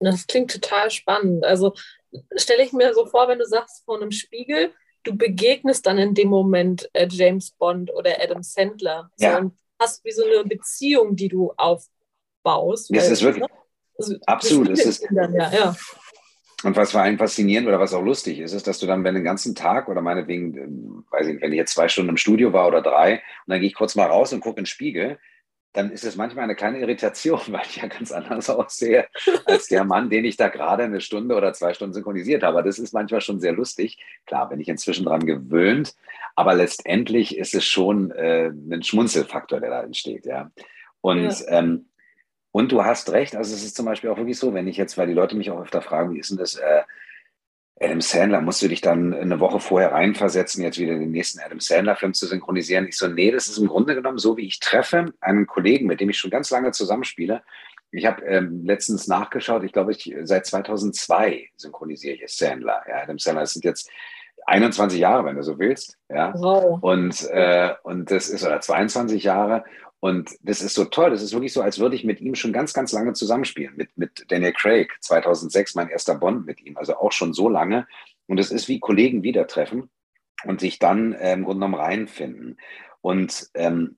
Das 0.00 0.26
klingt 0.26 0.50
total 0.50 0.90
spannend. 0.90 1.44
Also 1.44 1.74
stelle 2.36 2.64
ich 2.64 2.72
mir 2.72 2.92
so 2.94 3.06
vor, 3.06 3.28
wenn 3.28 3.38
du 3.38 3.46
sagst, 3.46 3.84
vor 3.84 4.00
einem 4.00 4.10
Spiegel, 4.10 4.72
du 5.04 5.16
begegnest 5.16 5.86
dann 5.86 5.98
in 5.98 6.14
dem 6.14 6.28
Moment 6.28 6.88
äh, 6.92 7.08
James 7.10 7.52
Bond 7.52 7.92
oder 7.92 8.20
Adam 8.20 8.42
Sandler. 8.42 9.10
So, 9.16 9.26
ja. 9.26 9.38
und 9.38 9.54
hast 9.80 10.04
wie 10.04 10.12
so 10.12 10.24
eine 10.24 10.44
Beziehung, 10.44 11.16
die 11.16 11.28
du 11.28 11.52
auf, 11.56 11.86
baust. 12.42 12.90
Es 12.94 13.10
ist 13.10 13.22
wirklich, 13.22 13.44
also, 13.98 14.16
absolut, 14.26 14.68
es 14.70 14.84
ist, 14.84 15.06
dann, 15.10 15.34
ja, 15.34 15.50
ja. 15.52 15.76
Und 16.64 16.76
was 16.76 16.92
vor 16.92 17.00
allem 17.00 17.18
faszinierend 17.18 17.66
oder 17.66 17.80
was 17.80 17.92
auch 17.92 18.02
lustig 18.02 18.38
ist, 18.38 18.52
ist, 18.52 18.66
dass 18.66 18.78
du 18.78 18.86
dann, 18.86 19.02
wenn 19.04 19.14
den 19.14 19.24
ganzen 19.24 19.54
Tag 19.54 19.88
oder 19.88 20.00
meinetwegen, 20.00 20.56
ähm, 20.56 21.04
weiß 21.10 21.26
ich 21.26 21.34
nicht, 21.34 21.42
wenn 21.42 21.52
ich 21.52 21.58
jetzt 21.58 21.74
zwei 21.74 21.88
Stunden 21.88 22.10
im 22.10 22.16
Studio 22.16 22.52
war 22.52 22.68
oder 22.68 22.82
drei, 22.82 23.14
und 23.14 23.20
dann 23.48 23.60
gehe 23.60 23.68
ich 23.68 23.74
kurz 23.74 23.96
mal 23.96 24.06
raus 24.06 24.32
und 24.32 24.40
gucke 24.40 24.58
in 24.58 24.64
den 24.64 24.66
Spiegel, 24.66 25.18
dann 25.72 25.90
ist 25.90 26.04
es 26.04 26.16
manchmal 26.16 26.44
eine 26.44 26.54
kleine 26.54 26.78
Irritation, 26.80 27.40
weil 27.48 27.62
ich 27.66 27.76
ja 27.76 27.88
ganz 27.88 28.12
anders 28.12 28.48
aussehe 28.50 29.06
als 29.44 29.68
der 29.68 29.84
Mann, 29.84 30.10
den 30.10 30.24
ich 30.24 30.36
da 30.36 30.48
gerade 30.48 30.84
eine 30.84 31.00
Stunde 31.00 31.34
oder 31.34 31.52
zwei 31.52 31.74
Stunden 31.74 31.94
synchronisiert 31.94 32.42
habe. 32.42 32.62
Das 32.62 32.78
ist 32.78 32.92
manchmal 32.92 33.22
schon 33.22 33.40
sehr 33.40 33.52
lustig. 33.52 33.98
Klar, 34.26 34.48
bin 34.48 34.60
ich 34.60 34.68
inzwischen 34.68 35.06
dran 35.06 35.26
gewöhnt, 35.26 35.94
aber 36.36 36.54
letztendlich 36.54 37.36
ist 37.36 37.54
es 37.54 37.64
schon 37.64 38.10
äh, 38.12 38.48
ein 38.48 38.82
Schmunzelfaktor, 38.82 39.60
der 39.60 39.70
da 39.70 39.82
entsteht. 39.82 40.26
Ja. 40.26 40.50
Und 41.00 41.40
ja. 41.40 41.58
Ähm, 41.58 41.86
und 42.52 42.70
du 42.70 42.84
hast 42.84 43.10
recht, 43.10 43.34
also 43.34 43.54
es 43.54 43.64
ist 43.64 43.76
zum 43.76 43.86
Beispiel 43.86 44.10
auch 44.10 44.18
wirklich 44.18 44.38
so, 44.38 44.54
wenn 44.54 44.68
ich 44.68 44.76
jetzt, 44.76 44.96
weil 44.96 45.06
die 45.06 45.14
Leute 45.14 45.36
mich 45.36 45.50
auch 45.50 45.60
öfter 45.60 45.82
fragen, 45.82 46.14
wie 46.14 46.18
ist 46.18 46.30
denn 46.30 46.38
das, 46.38 46.54
äh, 46.54 46.82
Adam 47.80 48.00
Sandler, 48.00 48.40
musst 48.40 48.62
du 48.62 48.68
dich 48.68 48.80
dann 48.80 49.12
eine 49.12 49.40
Woche 49.40 49.58
vorher 49.58 49.92
reinversetzen, 49.92 50.62
jetzt 50.62 50.78
wieder 50.78 50.94
den 50.94 51.10
nächsten 51.10 51.40
Adam 51.40 51.58
Sandler-Film 51.58 52.14
zu 52.14 52.26
synchronisieren? 52.26 52.86
Ich 52.86 52.96
so, 52.96 53.08
nee, 53.08 53.30
das 53.30 53.48
ist 53.48 53.58
im 53.58 53.66
Grunde 53.66 53.94
genommen 53.94 54.18
so, 54.18 54.36
wie 54.36 54.46
ich 54.46 54.60
treffe 54.60 55.06
einen 55.20 55.46
Kollegen, 55.46 55.86
mit 55.86 56.00
dem 56.00 56.10
ich 56.10 56.18
schon 56.18 56.30
ganz 56.30 56.50
lange 56.50 56.70
zusammenspiele. 56.70 57.42
Ich 57.90 58.06
habe 58.06 58.24
ähm, 58.24 58.64
letztens 58.64 59.08
nachgeschaut, 59.08 59.64
ich 59.64 59.72
glaube, 59.72 59.92
ich, 59.92 60.14
seit 60.22 60.46
2002 60.46 61.50
synchronisiere 61.56 62.16
ich 62.16 62.32
Sandler. 62.32 62.82
Ja, 62.88 63.02
Adam 63.02 63.18
Sandler, 63.18 63.42
das 63.42 63.54
sind 63.54 63.64
jetzt 63.64 63.90
21 64.46 64.98
Jahre, 64.98 65.24
wenn 65.24 65.36
du 65.36 65.42
so 65.42 65.58
willst. 65.58 65.98
Ja. 66.08 66.32
Wow. 66.36 66.78
Und, 66.82 67.28
äh, 67.30 67.74
und 67.82 68.10
das 68.10 68.28
ist, 68.28 68.44
oder 68.44 68.60
22 68.60 69.22
Jahre. 69.24 69.64
Und 70.04 70.36
das 70.42 70.62
ist 70.62 70.74
so 70.74 70.86
toll. 70.86 71.10
Das 71.10 71.22
ist 71.22 71.32
wirklich 71.32 71.52
so, 71.52 71.62
als 71.62 71.78
würde 71.78 71.94
ich 71.94 72.02
mit 72.02 72.20
ihm 72.20 72.34
schon 72.34 72.52
ganz, 72.52 72.72
ganz 72.72 72.90
lange 72.90 73.12
zusammenspielen. 73.12 73.76
Mit, 73.76 73.96
mit 73.96 74.24
Daniel 74.28 74.52
Craig, 74.52 74.90
2006 75.00 75.76
mein 75.76 75.88
erster 75.88 76.16
Bond 76.16 76.44
mit 76.44 76.60
ihm. 76.60 76.76
Also 76.76 76.96
auch 76.96 77.12
schon 77.12 77.32
so 77.32 77.48
lange. 77.48 77.86
Und 78.26 78.40
es 78.40 78.50
ist 78.50 78.66
wie 78.66 78.80
Kollegen 78.80 79.22
wieder 79.22 79.46
treffen 79.46 79.90
und 80.42 80.58
sich 80.58 80.80
dann 80.80 81.12
äh, 81.12 81.34
im 81.34 81.44
Grunde 81.44 81.64
genommen 81.64 81.80
reinfinden. 81.80 82.58
Und 83.00 83.48
ähm, 83.54 83.96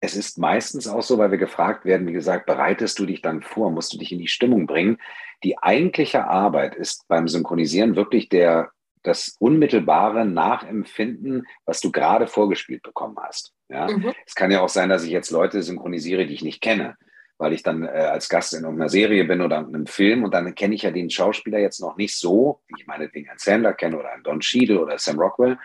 es 0.00 0.16
ist 0.16 0.38
meistens 0.38 0.88
auch 0.88 1.02
so, 1.02 1.18
weil 1.18 1.30
wir 1.30 1.36
gefragt 1.36 1.84
werden, 1.84 2.06
wie 2.06 2.14
gesagt, 2.14 2.46
bereitest 2.46 2.98
du 2.98 3.04
dich 3.04 3.20
dann 3.20 3.42
vor, 3.42 3.70
musst 3.70 3.92
du 3.92 3.98
dich 3.98 4.12
in 4.12 4.18
die 4.20 4.28
Stimmung 4.28 4.66
bringen. 4.66 4.96
Die 5.42 5.58
eigentliche 5.58 6.26
Arbeit 6.26 6.74
ist 6.74 7.06
beim 7.06 7.28
Synchronisieren 7.28 7.96
wirklich 7.96 8.30
der 8.30 8.70
das 9.04 9.36
unmittelbare 9.38 10.24
Nachempfinden, 10.24 11.46
was 11.64 11.80
du 11.80 11.92
gerade 11.92 12.26
vorgespielt 12.26 12.82
bekommen 12.82 13.16
hast. 13.22 13.52
Ja? 13.68 13.86
Mhm. 13.86 14.12
Es 14.26 14.34
kann 14.34 14.50
ja 14.50 14.60
auch 14.60 14.68
sein, 14.68 14.88
dass 14.88 15.04
ich 15.04 15.10
jetzt 15.10 15.30
Leute 15.30 15.62
synchronisiere, 15.62 16.26
die 16.26 16.34
ich 16.34 16.42
nicht 16.42 16.60
kenne, 16.60 16.96
weil 17.38 17.52
ich 17.52 17.62
dann 17.62 17.84
äh, 17.84 17.88
als 17.88 18.28
Gast 18.28 18.54
in 18.54 18.62
irgendeiner 18.62 18.88
Serie 18.88 19.24
bin 19.24 19.42
oder 19.42 19.58
in 19.58 19.66
einem 19.66 19.86
Film 19.86 20.24
und 20.24 20.32
dann 20.34 20.54
kenne 20.54 20.74
ich 20.74 20.82
ja 20.82 20.90
den 20.90 21.10
Schauspieler 21.10 21.58
jetzt 21.58 21.80
noch 21.80 21.96
nicht 21.96 22.16
so, 22.16 22.62
wie 22.66 22.80
ich 22.80 22.86
meinetwegen 22.86 23.28
einen 23.28 23.38
Sandler 23.38 23.74
kenne 23.74 23.98
oder 23.98 24.12
einen 24.12 24.24
Don 24.24 24.40
Cheadle 24.40 24.80
oder 24.80 24.98
Sam 24.98 25.18
Rockwell. 25.18 25.58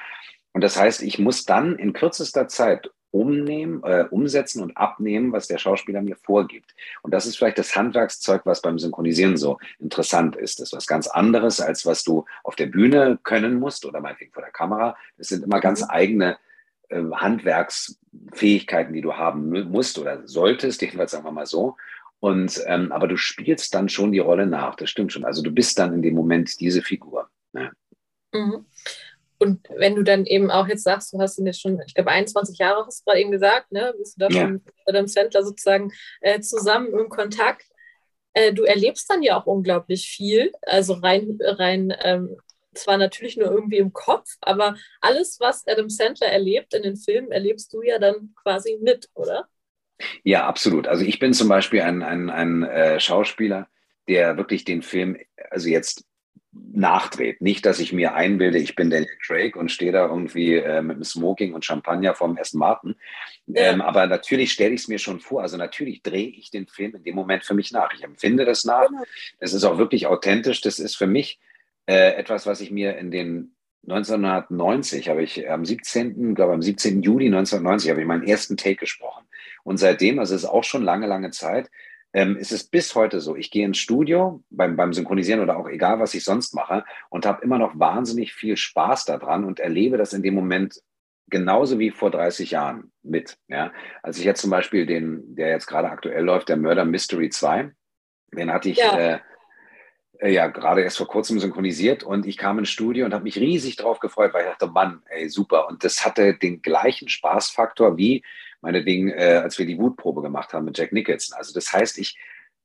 Und 0.52 0.64
das 0.64 0.80
heißt, 0.80 1.02
ich 1.04 1.20
muss 1.20 1.46
dann 1.46 1.78
in 1.78 1.94
kürzester 1.94 2.48
Zeit 2.48 2.92
umnehmen, 3.12 3.84
äh, 3.84 4.06
umsetzen 4.10 4.62
und 4.62 4.78
abnehmen, 4.78 5.32
was 5.32 5.48
der 5.48 5.58
Schauspieler 5.58 6.02
mir 6.02 6.16
vorgibt. 6.16 6.76
Und 7.02 7.14
das 7.14 7.26
ist 7.26 7.38
vielleicht 7.38 7.58
das 7.58 7.76
Handwerkszeug, 7.76 8.46
was 8.46 8.62
beim 8.62 8.78
Synchronisieren 8.78 9.38
so 9.38 9.58
interessant 9.80 10.36
ist. 10.36 10.60
Das 10.60 10.70
ist 10.70 10.74
was 10.74 10.88
ganz 10.88 11.08
anderes, 11.08 11.60
als 11.60 11.86
was 11.86 12.04
du 12.04 12.26
auf 12.44 12.56
der 12.56 12.68
Bühne 12.68 13.20
können 13.24 13.60
musst 13.60 13.86
oder 13.86 14.02
meinetwegen 14.02 14.32
vor 14.32 14.44
der 14.44 14.52
Kamera. 14.52 14.96
Das 15.18 15.28
sind 15.30 15.44
immer 15.44 15.60
ganz 15.60 15.82
mhm. 15.82 15.90
eigene 15.90 16.38
äh, 16.90 17.04
Handwerksfähigkeiten, 17.12 18.94
die 18.94 19.02
du 19.02 19.14
haben 19.14 19.50
musst 19.72 19.98
oder 19.98 20.28
solltest, 20.28 20.82
jedenfalls 20.82 21.12
sagen 21.12 21.26
wir 21.26 21.32
mal 21.32 21.46
so. 21.46 21.78
Und 22.20 22.62
ähm, 22.66 22.92
aber 22.92 23.08
du 23.08 23.16
spielst 23.16 23.74
dann 23.74 23.88
schon 23.88 24.12
die 24.12 24.20
Rolle 24.20 24.46
nach, 24.46 24.76
das 24.76 24.90
stimmt 24.90 25.14
schon. 25.14 25.24
Also 25.24 25.42
du 25.42 25.52
bist 25.52 25.80
dann 25.80 25.94
in 25.94 26.02
dem 26.02 26.16
Moment 26.16 26.60
diese 26.60 26.82
Figur. 26.82 27.30
Ja. 27.54 27.72
Mhm. 28.34 28.66
Und 29.40 29.68
wenn 29.70 29.96
du 29.96 30.04
dann 30.04 30.26
eben 30.26 30.52
auch 30.52 30.68
jetzt 30.68 30.84
sagst, 30.84 31.14
du 31.14 31.20
hast 31.20 31.40
ihn 31.40 31.46
jetzt 31.46 31.62
schon, 31.62 31.82
ich 31.86 31.94
glaube, 31.94 32.12
21 32.12 32.58
Jahre 32.58 32.86
hast 32.86 33.02
du 33.02 33.06
gerade 33.06 33.22
eben 33.22 33.32
gesagt, 33.32 33.72
ne? 33.72 33.94
Bist 33.98 34.18
du 34.18 34.28
da 34.28 34.36
ja. 34.36 34.48
mit 34.48 34.62
Adam 34.86 35.08
Sandler 35.08 35.44
sozusagen 35.44 35.92
äh, 36.22 36.42
zusammen 36.42 36.92
im 36.92 37.10
Kontakt. 37.10 37.66
Äh, 38.34 38.54
du 38.54 38.64
erlebst 38.64 39.10
dann 39.10 39.24
ja 39.24 39.40
auch 39.40 39.46
unglaublich 39.46 40.08
viel. 40.10 40.52
Also 40.64 40.94
rein, 40.94 41.38
rein 41.42 41.96
ähm, 42.04 42.36
zwar 42.74 42.98
natürlich 42.98 43.38
nur 43.38 43.50
irgendwie 43.50 43.78
im 43.78 43.94
Kopf, 43.94 44.30
aber 44.42 44.76
alles, 45.02 45.40
was 45.40 45.68
Adam 45.68 45.90
Sandler 45.90 46.28
erlebt 46.28 46.74
in 46.74 46.84
den 46.84 46.98
Filmen, 46.98 47.32
erlebst 47.32 47.74
du 47.74 47.82
ja 47.82 48.00
dann 48.00 48.34
quasi 48.42 48.78
mit, 48.82 49.10
oder? 49.14 49.48
Ja, 50.24 50.48
absolut. 50.48 50.88
Also 50.88 51.04
ich 51.04 51.20
bin 51.20 51.34
zum 51.34 51.50
Beispiel 51.50 51.82
ein, 51.82 52.04
ein, 52.04 52.30
ein 52.30 52.64
äh, 52.64 53.00
Schauspieler, 53.00 53.68
der 54.08 54.38
wirklich 54.38 54.64
den 54.64 54.82
Film, 54.82 55.18
also 55.50 55.68
jetzt 55.68 56.06
nachdreht. 56.52 57.42
Nicht, 57.42 57.66
dass 57.66 57.80
ich 57.80 57.94
mir 57.94 58.16
einbilde, 58.16 58.58
ich 58.58 58.76
bin 58.76 58.90
Daniel 58.90 59.18
Craig 59.26 59.56
und 59.56 59.72
stehe 59.72 59.92
da 59.92 60.08
irgendwie 60.08 60.56
äh, 60.56 60.82
mit 60.82 60.96
einem 60.96 61.04
Smoking 61.04 61.54
und 61.54 61.64
Champagner 61.64 62.16
vom 62.16 62.38
Aston 62.38 62.60
Martin. 62.60 62.96
Ja. 63.48 63.72
Ähm, 63.72 63.82
aber 63.82 64.08
natürlich 64.08 64.52
stelle 64.52 64.74
ich 64.74 64.82
es 64.82 64.88
mir 64.88 65.00
schon 65.00 65.20
vor. 65.20 65.42
Also 65.42 65.58
natürlich 65.58 66.02
drehe 66.02 66.28
ich 66.28 66.50
den 66.50 66.68
Film 66.68 66.96
in 66.96 67.04
dem 67.04 67.16
Moment 67.16 67.46
für 67.46 67.54
mich 67.54 67.72
nach. 67.72 67.94
Ich 67.94 68.04
empfinde 68.04 68.46
das 68.46 68.66
nach. 68.66 68.88
Genau. 68.88 69.04
Das 69.40 69.54
ist 69.54 69.64
auch 69.64 69.78
wirklich 69.78 70.08
authentisch. 70.08 70.62
Das 70.62 70.80
ist 70.80 70.96
für 70.96 71.08
mich 71.08 71.40
äh, 71.86 72.14
etwas, 72.16 72.46
was 72.46 72.62
ich 72.62 72.72
mir 72.72 72.98
in 72.98 73.12
den 73.12 73.56
1990 73.88 75.10
habe 75.10 75.24
ich 75.24 75.50
am 75.50 75.66
17., 75.66 76.36
glaube 76.36 76.54
am 76.54 76.62
17. 76.62 77.02
Juli 77.02 77.28
1990 77.28 77.90
habe 77.90 78.02
ich 78.02 78.08
meinen 78.08 78.28
ersten 78.28 78.58
Take 78.58 78.76
gesprochen. 78.76 79.26
Und 79.64 79.78
seitdem, 79.78 80.20
also 80.20 80.36
es 80.36 80.44
ist 80.44 80.50
auch 80.50 80.64
schon 80.64 80.84
lange, 80.84 81.08
lange 81.08 81.32
Zeit, 81.32 81.70
ähm, 82.14 82.38
ist 82.38 82.52
es 82.52 82.64
bis 82.64 82.96
heute 82.96 83.20
so. 83.20 83.36
Ich 83.36 83.52
gehe 83.52 83.66
ins 83.66 83.78
Studio 83.78 84.44
beim, 84.50 84.76
beim 84.76 84.94
Synchronisieren 84.94 85.42
oder 85.42 85.58
auch 85.58 85.68
egal, 85.68 86.00
was 86.00 86.14
ich 86.14 86.24
sonst 86.24 86.56
mache 86.56 86.84
und 87.10 87.26
habe 87.26 87.44
immer 87.44 87.58
noch 87.58 87.78
wahnsinnig 87.78 88.34
viel 88.34 88.58
Spaß 88.58 89.06
daran 89.06 89.46
und 89.46 89.60
erlebe 89.60 89.98
das 89.98 90.14
in 90.14 90.24
dem 90.24 90.34
Moment 90.34 90.82
genauso 91.30 91.78
wie 91.78 91.92
vor 91.92 92.10
30 92.10 92.52
Jahren 92.52 92.92
mit. 93.04 93.38
Ja? 93.48 93.72
Als 94.02 94.18
ich 94.18 94.26
jetzt 94.26 94.42
zum 94.42 94.50
Beispiel 94.50 94.86
den, 94.86 95.36
der 95.36 95.50
jetzt 95.50 95.68
gerade 95.68 95.90
aktuell 95.90 96.24
läuft, 96.24 96.50
der 96.50 96.58
Murder 96.58 96.86
Mystery 96.86 97.30
2, 97.30 97.72
den 98.34 98.52
hatte 98.52 98.70
ich 98.70 98.78
ja. 98.78 98.98
Äh, 98.98 99.20
äh, 100.20 100.32
ja 100.32 100.48
gerade 100.48 100.82
erst 100.82 100.98
vor 100.98 101.08
kurzem 101.08 101.40
synchronisiert 101.40 102.04
und 102.04 102.26
ich 102.26 102.38
kam 102.38 102.60
ins 102.60 102.70
Studio 102.70 103.06
und 103.06 103.14
habe 103.14 103.24
mich 103.24 103.38
riesig 103.38 103.76
drauf 103.78 104.00
gefreut, 104.00 104.34
weil 104.34 104.44
ich 104.44 104.50
dachte, 104.50 104.68
Mann, 104.68 105.02
ey, 105.10 105.30
super. 105.30 105.68
Und 105.68 105.84
das 105.84 106.06
hatte 106.06 106.34
den 106.34 106.62
gleichen 106.62 107.08
Spaßfaktor 107.08 107.98
wie 107.98 108.24
meinetwegen, 108.62 109.10
äh, 109.10 109.40
als 109.44 109.58
wir 109.58 109.66
die 109.66 109.78
Wutprobe 109.78 110.22
gemacht 110.22 110.54
haben 110.54 110.66
mit 110.66 110.78
Jack 110.78 110.92
Nicholson. 110.92 111.38
Also 111.38 111.54
das 111.54 111.72
heißt, 111.72 111.98
ich, 111.98 112.18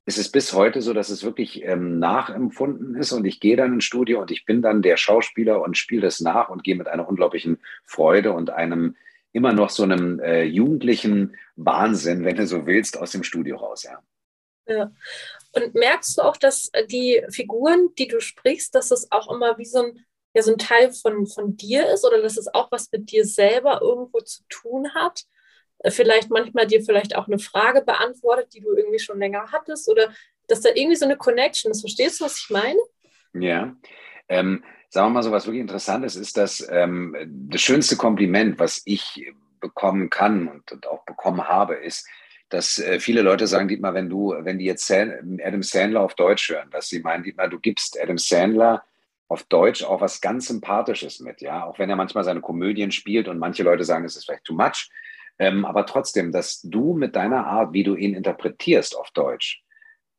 es 0.07 0.19
ist 0.19 0.33
bis 0.33 0.53
heute 0.53 0.83
so, 0.83 0.93
dass 0.93 1.09
es 1.09 1.25
wirklich 1.25 1.65
ähm, 1.65 1.99
nachempfunden 1.99 2.97
ist 2.97 3.13
und 3.13 3.25
ich 3.25 3.41
gehe 3.41 3.57
dann 3.57 3.75
ins 3.75 3.85
Studio 3.85 4.21
und 4.21 4.31
ich 4.31 4.45
bin 4.45 4.63
dann 4.63 4.83
der 4.83 4.97
Schauspieler 4.97 5.63
und 5.63 5.79
spiele 5.79 6.03
das 6.03 6.21
nach 6.21 6.49
und 6.49 6.65
gehe 6.65 6.77
mit 6.77 6.89
einer 6.89 7.09
unglaublichen 7.09 7.59
Freude 7.85 8.33
und 8.33 8.51
einem 8.51 8.97
immer 9.33 9.53
noch 9.53 9.71
so 9.71 9.83
einem 9.83 10.21
äh, 10.21 10.45
jugendlichen 10.45 11.37
Wahnsinn, 11.57 12.25
wenn 12.25 12.37
du 12.37 12.47
so 12.47 12.67
willst, 12.67 12.99
aus 12.99 13.11
dem 13.11 13.25
Studio 13.25 13.57
raus, 13.57 13.83
ja. 13.83 13.99
Ja. 14.67 14.93
Und 15.53 15.75
merkst 15.75 16.17
du 16.17 16.23
auch, 16.23 16.37
dass 16.37 16.71
die 16.91 17.23
Figuren, 17.31 17.91
die 17.99 18.09
du 18.09 18.21
sprichst, 18.21 18.75
dass 18.75 18.89
das 18.89 19.11
auch 19.13 19.31
immer 19.31 19.59
wie 19.59 19.67
so 19.67 19.83
ein, 19.83 20.05
ja, 20.35 20.43
so 20.43 20.53
ein 20.53 20.59
Teil 20.59 20.93
von, 20.93 21.27
von 21.27 21.57
dir 21.57 21.93
ist 21.93 22.05
oder 22.05 22.23
dass 22.23 22.37
es 22.37 22.53
auch 22.53 22.73
was 22.73 22.91
mit 22.91 23.11
dir 23.11 23.25
selber 23.25 23.81
irgendwo 23.83 24.21
zu 24.21 24.43
tun 24.49 24.95
hat? 24.95 25.25
Vielleicht 25.90 26.31
manchmal 26.31 26.66
dir 26.66 26.83
vielleicht 26.83 27.16
auch 27.16 27.27
eine 27.27 27.38
Frage 27.38 27.83
beantwortet, 27.83 28.55
die 28.55 28.61
du 28.61 28.75
irgendwie 28.75 28.99
schon 28.99 29.18
länger 29.18 29.47
hattest 29.53 29.88
oder 29.88 30.12
dass 30.49 30.61
da 30.61 30.70
irgendwie 30.75 30.97
so 30.97 31.05
eine 31.05 31.16
Connection 31.16 31.70
ist. 31.70 31.81
Verstehst 31.81 32.20
du, 32.20 32.25
was 32.25 32.38
ich 32.38 32.51
meine? 32.51 32.79
Ja. 33.33 33.75
Ähm, 34.29 34.64
sagen 34.88 35.09
wir 35.09 35.14
mal 35.14 35.23
so, 35.23 35.33
was 35.33 35.47
wirklich 35.47 35.61
interessant 35.61 36.05
ist, 36.05 36.16
ist, 36.16 36.37
dass 36.37 36.66
ähm, 36.70 37.16
das 37.51 37.61
schönste 37.61 37.97
Kompliment, 37.97 38.59
was 38.59 38.83
ich 38.85 39.33
bekommen 39.61 40.11
kann 40.11 40.49
und, 40.49 40.73
und 40.73 40.87
auch 40.87 41.05
bekommen 41.05 41.49
habe, 41.49 41.75
ist, 41.75 42.07
dass 42.49 42.79
äh, 42.79 43.01
viele 43.01 43.23
Leute 43.23 43.47
sagen, 43.47 43.68
Dietmar, 43.68 43.94
wenn 43.94 44.09
du, 44.09 44.35
wenn 44.38 44.59
die 44.59 44.66
jetzt 44.66 44.90
Adam 44.90 45.62
Sandler 45.62 46.03
auf 46.03 46.14
Deutsch 46.14 46.51
hören, 46.51 46.70
dass 46.70 46.88
sie 46.88 47.01
meinen, 47.01 47.25
Dietmar, 47.25 47.49
du 47.49 47.59
gibst 47.59 48.01
Adam 48.01 48.18
Sandler 48.18 48.85
auf 49.29 49.42
Deutsch 49.44 49.83
auch 49.83 50.01
was 50.01 50.20
ganz 50.20 50.47
Sympathisches 50.47 51.20
mit, 51.20 51.40
ja, 51.40 51.64
auch 51.64 51.79
wenn 51.79 51.90
er 51.90 51.97
manchmal 51.97 52.25
seine 52.25 52.40
Komödien 52.40 52.92
spielt 52.92 53.27
und 53.27 53.38
manche 53.38 53.62
Leute 53.62 53.85
sagen, 53.85 54.05
es 54.05 54.16
ist 54.16 54.27
vielleicht 54.27 54.44
too 54.44 54.55
much, 54.55 54.90
ähm, 55.38 55.64
aber 55.64 55.87
trotzdem, 55.87 56.33
dass 56.33 56.61
du 56.62 56.94
mit 56.94 57.16
deiner 57.16 57.47
Art, 57.47 57.73
wie 57.73 57.83
du 57.83 57.94
ihn 57.94 58.14
interpretierst 58.14 58.97
auf 58.97 59.11
Deutsch, 59.11 59.62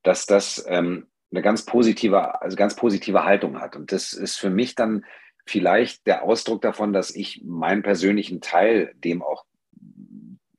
dass 0.03 0.25
das 0.25 0.63
ähm, 0.67 1.07
eine 1.31 1.41
ganz 1.41 1.65
positive, 1.65 2.41
also 2.41 2.55
ganz 2.55 2.75
positive 2.75 3.23
Haltung 3.23 3.59
hat. 3.59 3.75
Und 3.75 3.91
das 3.91 4.13
ist 4.13 4.37
für 4.37 4.49
mich 4.49 4.75
dann 4.75 5.05
vielleicht 5.45 6.05
der 6.07 6.23
Ausdruck 6.23 6.61
davon, 6.61 6.93
dass 6.93 7.15
ich 7.15 7.41
meinen 7.43 7.83
persönlichen 7.83 8.41
Teil 8.41 8.93
dem 8.95 9.21
auch 9.21 9.45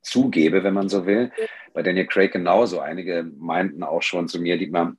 zugebe, 0.03 0.63
wenn 0.63 0.75
man 0.75 0.89
so 0.89 1.07
will. 1.07 1.33
Bei 1.75 1.83
Daniel 1.83 2.07
Craig 2.07 2.33
genauso. 2.33 2.81
Einige 2.81 3.31
meinten 3.37 3.83
auch 3.83 4.03
schon 4.03 4.29
zu 4.29 4.41
mir, 4.41 4.57
Dietmar, 4.57 4.97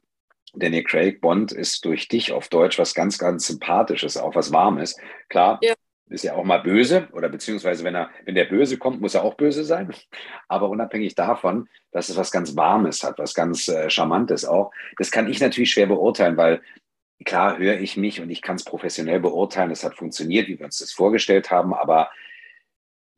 Daniel 0.54 0.84
Craig, 0.84 1.22
Bond 1.22 1.52
ist 1.52 1.86
durch 1.86 2.08
dich 2.08 2.32
auf 2.32 2.50
Deutsch 2.50 2.78
was 2.78 2.94
ganz, 2.94 3.18
ganz 3.18 3.48
Sympathisches, 3.48 4.18
auch 4.18 4.36
was 4.36 4.52
Warmes. 4.52 4.98
Klar, 5.30 5.60
ja 5.62 5.74
ist 6.10 6.24
ja 6.24 6.36
auch 6.36 6.44
mal 6.44 6.60
böse 6.60 7.08
oder 7.12 7.30
beziehungsweise 7.30 7.84
wenn 7.84 7.96
er, 7.96 8.10
wenn 8.26 8.36
der 8.36 8.46
Böse 8.46 8.78
kommt, 8.78 9.02
muss 9.02 9.16
er 9.16 9.24
auch 9.24 9.36
böse 9.36 9.64
sein. 9.64 9.94
Aber 10.48 10.70
unabhängig 10.70 11.16
davon, 11.16 11.68
dass 11.92 12.10
es 12.10 12.18
was 12.18 12.32
ganz 12.32 12.56
Warmes 12.56 13.04
hat, 13.04 13.18
was 13.20 13.34
ganz 13.34 13.68
äh, 13.68 13.90
Charmantes 13.90 14.46
auch, 14.46 14.72
das 14.98 15.12
kann 15.12 15.30
ich 15.30 15.40
natürlich 15.40 15.72
schwer 15.72 15.88
beurteilen, 15.88 16.38
weil 16.38 16.62
klar 17.26 17.58
höre 17.58 17.80
ich 17.80 17.98
mich 17.98 18.22
und 18.22 18.30
ich 18.30 18.42
kann 18.42 18.56
es 18.56 18.64
professionell 18.64 19.20
beurteilen. 19.20 19.72
Es 19.72 19.84
hat 19.84 19.96
funktioniert, 19.96 20.48
wie 20.48 20.60
wir 20.60 20.66
uns 20.66 20.78
das 20.78 20.92
vorgestellt 20.92 21.52
haben, 21.52 21.74
aber 21.74 22.10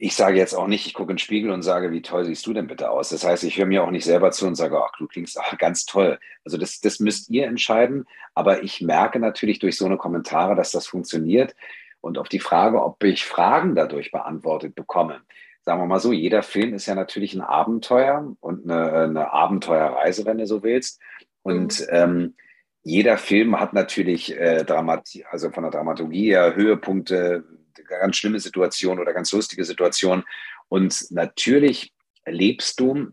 ich 0.02 0.16
sage 0.16 0.38
jetzt 0.38 0.54
auch 0.54 0.68
nicht, 0.68 0.88
ich 0.88 0.94
gucke 0.94 1.12
in 1.12 1.18
den 1.18 1.20
Spiegel 1.20 1.52
und 1.52 1.62
sage, 1.62 1.92
wie 1.92 2.02
toll 2.02 2.24
siehst 2.24 2.48
du 2.48 2.54
denn 2.54 2.68
bitte 2.68 2.90
aus? 2.90 3.10
Das 3.10 3.26
heißt, 3.26 3.44
ich 3.44 3.58
höre 3.58 3.66
mir 3.66 3.84
auch 3.84 3.92
nicht 3.92 4.06
selber 4.06 4.32
zu 4.32 4.48
und 4.48 4.56
sage, 4.56 4.82
ach, 4.82 4.98
du 4.98 5.08
klingst 5.08 5.38
auch 5.38 5.58
ganz 5.58 5.86
toll. 5.86 6.18
Also 6.46 6.58
das, 6.58 6.80
das 6.80 7.02
müsst 7.02 7.30
ihr 7.30 7.46
entscheiden. 7.46 8.06
Aber 8.34 8.64
ich 8.64 8.80
merke 8.80 9.20
natürlich 9.20 9.60
durch 9.60 9.76
so 9.76 9.86
eine 9.86 9.98
Kommentare, 9.98 10.56
dass 10.56 10.72
das 10.72 10.88
funktioniert. 10.88 11.54
Und 12.02 12.18
auf 12.18 12.30
die 12.30 12.40
Frage, 12.40 12.84
ob 12.84 13.04
ich 13.04 13.26
Fragen 13.26 13.76
dadurch 13.76 14.12
beantwortet 14.12 14.76
bekomme, 14.76 15.22
sagen 15.62 15.82
wir 15.82 15.86
mal 15.86 16.00
so, 16.00 16.14
jeder 16.14 16.42
Film 16.42 16.74
ist 16.74 16.86
ja 16.86 16.96
natürlich 16.96 17.34
ein 17.34 17.42
Abenteuer 17.42 18.36
und 18.40 18.70
eine, 18.70 18.92
eine 18.92 19.34
Abenteuerreise, 19.34 20.26
wenn 20.26 20.38
du 20.38 20.48
so 20.48 20.64
willst. 20.64 21.02
Und 21.42 21.82
mhm. 21.82 21.88
ähm, 21.92 22.36
jeder 22.84 23.18
Film 23.18 23.60
hat 23.60 23.74
natürlich 23.74 24.36
äh, 24.38 24.64
Dramat 24.64 25.10
also 25.30 25.52
von 25.52 25.64
der 25.64 25.72
Dramaturgie 25.72 26.30
her 26.30 26.56
Höhepunkte, 26.56 27.44
ganz 27.88 28.18
schlimme 28.18 28.40
Situationen 28.40 29.00
oder 29.00 29.14
ganz 29.14 29.32
lustige 29.32 29.66
Situationen. 29.66 30.24
Und 30.70 31.12
natürlich 31.12 31.94
erlebst 32.24 32.80
du 32.80 33.10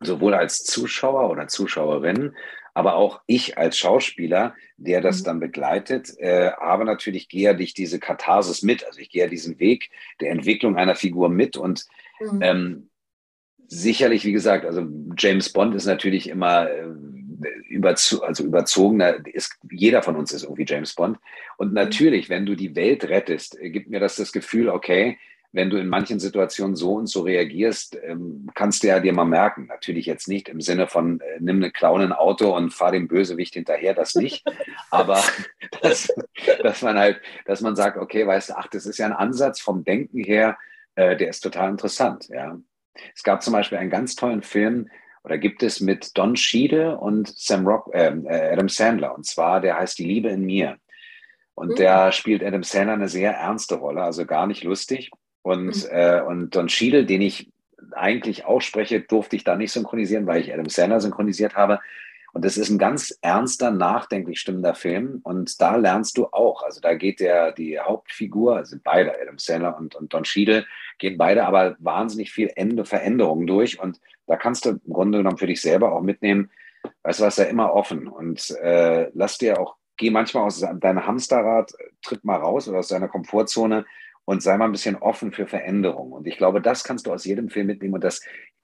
sowohl 0.00 0.34
als 0.34 0.64
Zuschauer 0.64 1.30
oder 1.30 1.48
Zuschauerin 1.48 2.34
aber 2.74 2.96
auch 2.96 3.20
ich 3.26 3.58
als 3.58 3.76
Schauspieler, 3.76 4.54
der 4.76 5.00
das 5.00 5.20
mhm. 5.20 5.24
dann 5.24 5.40
begleitet, 5.40 6.18
äh, 6.18 6.52
habe 6.52 6.84
natürlich 6.84 7.28
gehe 7.28 7.58
ich 7.58 7.74
diese 7.74 7.98
Katharsis 7.98 8.62
mit. 8.62 8.86
Also 8.86 9.00
ich 9.00 9.10
gehe 9.10 9.28
diesen 9.28 9.58
Weg 9.58 9.90
der 10.20 10.30
Entwicklung 10.30 10.76
einer 10.76 10.94
Figur 10.94 11.28
mit 11.28 11.56
und 11.56 11.84
mhm. 12.20 12.38
ähm, 12.42 12.90
sicherlich, 13.66 14.24
wie 14.24 14.32
gesagt, 14.32 14.64
also 14.64 14.86
James 15.16 15.52
Bond 15.52 15.74
ist 15.74 15.86
natürlich 15.86 16.28
immer 16.28 16.68
äh, 16.70 16.88
überzo 17.68 18.22
also 18.22 18.44
überzogener, 18.44 19.26
ist, 19.26 19.58
jeder 19.70 20.02
von 20.02 20.16
uns 20.16 20.32
ist 20.32 20.44
irgendwie 20.44 20.66
James 20.66 20.94
Bond. 20.94 21.18
Und 21.56 21.68
mhm. 21.68 21.74
natürlich, 21.74 22.28
wenn 22.28 22.46
du 22.46 22.54
die 22.54 22.74
Welt 22.74 23.04
rettest, 23.04 23.58
äh, 23.60 23.70
gibt 23.70 23.90
mir 23.90 24.00
das 24.00 24.16
das 24.16 24.32
Gefühl, 24.32 24.68
okay, 24.68 25.18
wenn 25.52 25.68
du 25.68 25.76
in 25.76 25.88
manchen 25.88 26.18
Situationen 26.18 26.76
so 26.76 26.94
und 26.94 27.06
so 27.06 27.22
reagierst, 27.22 27.98
ähm, 28.02 28.48
kannst 28.54 28.82
du 28.82 28.88
ja 28.88 29.00
dir 29.00 29.12
mal 29.12 29.26
merken. 29.26 29.66
Natürlich 29.66 30.06
jetzt 30.06 30.26
nicht 30.26 30.48
im 30.48 30.60
Sinne 30.60 30.86
von, 30.86 31.20
äh, 31.20 31.38
nimm 31.40 31.56
eine 31.56 31.70
Clown 31.70 32.00
ein 32.00 32.12
Auto 32.12 32.56
und 32.56 32.72
fahr 32.72 32.90
dem 32.90 33.06
Bösewicht 33.06 33.54
hinterher, 33.54 33.94
das 33.94 34.14
nicht. 34.14 34.44
Aber 34.90 35.22
dass, 35.82 36.12
dass 36.62 36.82
man 36.82 36.98
halt, 36.98 37.20
dass 37.44 37.60
man 37.60 37.76
sagt, 37.76 37.98
okay, 37.98 38.26
weißt 38.26 38.50
du, 38.50 38.54
ach, 38.56 38.66
das 38.68 38.86
ist 38.86 38.98
ja 38.98 39.06
ein 39.06 39.12
Ansatz 39.12 39.60
vom 39.60 39.84
Denken 39.84 40.24
her, 40.24 40.56
äh, 40.94 41.16
der 41.16 41.28
ist 41.28 41.40
total 41.40 41.70
interessant. 41.70 42.28
Ja. 42.28 42.58
Es 43.14 43.22
gab 43.22 43.42
zum 43.42 43.52
Beispiel 43.52 43.78
einen 43.78 43.90
ganz 43.90 44.16
tollen 44.16 44.42
Film, 44.42 44.88
oder 45.24 45.38
gibt 45.38 45.62
es 45.62 45.80
mit 45.80 46.16
Don 46.18 46.34
Schiede 46.36 46.98
und 46.98 47.28
Sam 47.38 47.66
Rock, 47.66 47.90
ähm, 47.92 48.26
äh, 48.26 48.50
Adam 48.50 48.68
Sandler. 48.68 49.14
Und 49.14 49.24
zwar, 49.24 49.60
der 49.60 49.78
heißt 49.78 49.98
Die 49.98 50.04
Liebe 50.04 50.28
in 50.30 50.44
mir. 50.44 50.78
Und 51.54 51.70
mhm. 51.70 51.74
der 51.76 52.12
spielt 52.12 52.42
Adam 52.42 52.64
Sandler 52.64 52.94
eine 52.94 53.08
sehr 53.08 53.32
ernste 53.32 53.76
Rolle, 53.76 54.02
also 54.02 54.26
gar 54.26 54.46
nicht 54.46 54.64
lustig. 54.64 55.10
Und, 55.42 55.84
mhm. 55.84 55.90
äh, 55.90 56.20
und 56.22 56.54
Don 56.54 56.68
Schiedel, 56.68 57.04
den 57.06 57.20
ich 57.20 57.50
eigentlich 57.92 58.44
auch 58.44 58.60
spreche, 58.60 59.00
durfte 59.00 59.36
ich 59.36 59.44
da 59.44 59.56
nicht 59.56 59.72
synchronisieren, 59.72 60.26
weil 60.26 60.40
ich 60.40 60.52
Adam 60.52 60.68
Sandler 60.68 61.00
synchronisiert 61.00 61.54
habe. 61.54 61.80
Und 62.32 62.46
das 62.46 62.56
ist 62.56 62.70
ein 62.70 62.78
ganz 62.78 63.18
ernster, 63.20 63.70
nachdenklich 63.70 64.40
stimmender 64.40 64.74
Film. 64.74 65.20
Und 65.22 65.60
da 65.60 65.76
lernst 65.76 66.16
du 66.16 66.26
auch. 66.28 66.62
Also 66.62 66.80
da 66.80 66.94
geht 66.94 67.20
der, 67.20 67.52
die 67.52 67.78
Hauptfigur, 67.78 68.56
also 68.56 68.76
beide, 68.82 69.12
Adam 69.20 69.38
Sandler 69.38 69.76
und, 69.76 69.94
und 69.94 70.14
Don 70.14 70.24
Schiedel, 70.24 70.64
gehen 70.98 71.18
beide 71.18 71.44
aber 71.44 71.76
wahnsinnig 71.78 72.32
viel 72.32 72.50
Ende 72.56 72.86
Veränderungen 72.86 73.46
durch. 73.46 73.78
Und 73.80 74.00
da 74.26 74.36
kannst 74.36 74.64
du 74.64 74.70
im 74.70 74.92
Grunde 74.92 75.18
genommen 75.18 75.36
für 75.36 75.46
dich 75.46 75.60
selber 75.60 75.92
auch 75.92 76.00
mitnehmen, 76.00 76.50
weißt 77.02 77.20
du 77.20 77.24
was, 77.24 77.36
ja 77.36 77.44
immer 77.44 77.74
offen. 77.74 78.08
Und 78.08 78.50
äh, 78.62 79.10
lass 79.12 79.36
dir 79.36 79.60
auch, 79.60 79.76
geh 79.98 80.08
manchmal 80.08 80.44
aus 80.44 80.60
deinem 80.60 81.06
Hamsterrad, 81.06 81.72
tritt 82.02 82.24
mal 82.24 82.36
raus 82.36 82.66
oder 82.66 82.78
aus 82.78 82.88
deiner 82.88 83.08
Komfortzone 83.08 83.84
und 84.24 84.42
sei 84.42 84.56
mal 84.56 84.66
ein 84.66 84.72
bisschen 84.72 84.96
offen 84.96 85.32
für 85.32 85.46
Veränderungen. 85.46 86.12
Und 86.12 86.26
ich 86.26 86.36
glaube, 86.36 86.60
das 86.60 86.84
kannst 86.84 87.06
du 87.06 87.12
aus 87.12 87.24
jedem 87.24 87.48
Film 87.48 87.66
mitnehmen 87.66 87.94
und 87.94 88.04
das 88.04 88.20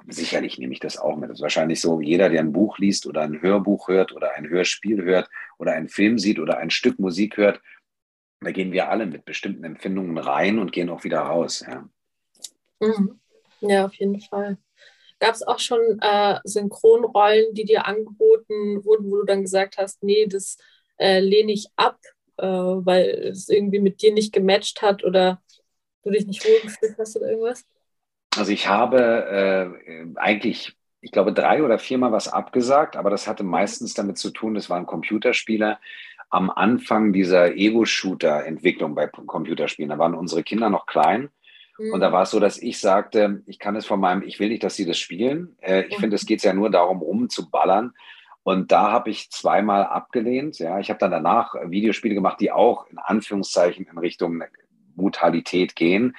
sicherlich 0.07 0.59
nehme 0.59 0.73
ich 0.73 0.81
das 0.81 0.99
auch 0.99 1.16
mit. 1.16 1.31
Das 1.31 1.38
ist 1.38 1.42
wahrscheinlich 1.42 1.81
so, 1.81 2.01
jeder, 2.01 2.29
der 2.29 2.40
ein 2.40 2.53
Buch 2.53 2.79
liest 2.79 3.07
oder 3.07 3.23
ein 3.23 3.42
Hörbuch 3.42 3.88
hört 3.88 4.12
oder 4.12 4.35
ein 4.35 4.49
Hörspiel 4.49 5.03
hört 5.03 5.29
oder 5.59 5.73
einen 5.73 5.88
Film 5.88 6.18
sieht 6.18 6.38
oder 6.38 6.59
ein 6.59 6.71
Stück 6.71 6.99
Musik 6.99 7.37
hört, 7.37 7.61
da 8.40 8.53
gehen 8.53 8.73
wir 8.73 8.88
alle 8.88 9.07
mit 9.07 9.25
bestimmten 9.25 9.64
Empfindungen 9.64 10.16
rein 10.16 10.59
und 10.59 10.73
gehen 10.73 10.90
auch 10.90 11.05
wieder 11.05 11.21
raus. 11.21 11.64
Ja, 11.66 11.88
mhm. 12.81 13.18
ja 13.61 13.87
auf 13.87 13.94
jeden 13.94 14.21
Fall. 14.21 14.59
Gab 15.18 15.35
es 15.35 15.42
auch 15.42 15.59
schon 15.59 15.81
äh, 16.01 16.38
Synchronrollen, 16.44 17.53
die 17.55 17.64
dir 17.64 17.87
angeboten 17.87 18.85
wurden, 18.85 19.11
wo 19.11 19.16
du 19.16 19.25
dann 19.25 19.42
gesagt 19.42 19.77
hast, 19.77 20.05
nee, 20.05 20.27
das 20.27 20.57
äh, 20.99 21.18
lehne 21.18 21.53
ich 21.53 21.66
ab, 21.75 21.99
äh, 22.37 22.47
weil 22.47 23.09
es 23.33 23.49
irgendwie 23.49 23.81
mit 23.81 24.01
dir 24.01 24.14
nicht 24.14 24.33
gematcht 24.33 24.81
hat 24.81 25.03
oder 25.03 25.42
du 26.09 26.18
dich 26.18 26.27
nicht 26.27 26.44
wohlgefühlt 26.44 26.97
hast 26.99 27.16
oder 27.16 27.31
irgendwas? 27.31 27.64
Also 28.37 28.53
ich 28.53 28.68
habe 28.68 29.75
äh, 29.81 30.18
eigentlich, 30.18 30.77
ich 31.01 31.12
glaube, 31.12 31.33
drei 31.33 31.62
oder 31.62 31.79
viermal 31.79 32.12
was 32.12 32.29
abgesagt, 32.29 32.97
aber 32.97 33.11
das 33.11 33.27
hatte 33.27 33.44
meistens 33.44 33.94
damit 33.94 34.18
zu 34.18 34.31
tun, 34.31 34.55
das 34.55 34.71
waren 34.71 34.87
Computerspieler 34.87 35.81
am 36.31 36.51
Anfang 36.51 37.12
dieser 37.12 37.55
Ego-Shooter-Entwicklung 37.55 38.94
bei 38.94 39.07
Computerspielen. 39.07 39.90
Da 39.90 39.99
waren 39.99 40.14
unsere 40.14 40.42
Kinder 40.42 40.68
noch 40.68 40.87
klein. 40.87 41.31
Mhm. 41.79 41.94
Und 41.94 42.01
da 42.01 42.12
war 42.12 42.23
es 42.23 42.31
so, 42.31 42.40
dass 42.40 42.59
ich 42.59 42.79
sagte, 42.79 43.42
ich 43.47 43.59
kann 43.59 43.77
es 43.77 43.87
von 43.87 44.01
meinem, 44.01 44.23
ich 44.23 44.38
will 44.38 44.51
nicht, 44.51 44.62
dass 44.62 44.77
sie 44.77 44.85
das 44.85 44.99
spielen. 44.99 45.57
Äh, 45.61 45.85
ich 45.85 45.97
mhm. 45.97 46.03
finde, 46.03 46.16
es 46.16 46.27
geht 46.27 46.42
ja 46.42 46.53
nur 46.53 46.71
darum, 46.71 46.99
rumzuballern. 46.99 47.94
Und 48.42 48.73
da 48.73 48.90
habe 48.90 49.11
ich 49.11 49.31
zweimal 49.31 49.85
abgelehnt. 49.85 50.59
Ja, 50.59 50.79
ich 50.79 50.90
habe 50.90 50.99
dann 50.99 51.11
danach 51.11 51.55
Videospiele 51.66 52.14
gemacht, 52.14 52.40
die 52.40 52.51
auch 52.51 52.87
in 52.88 52.99
Anführungszeichen 52.99 53.87
in 53.87 53.99
Richtung 53.99 54.42
Brutalität 54.98 55.74
gehen. 55.74 56.14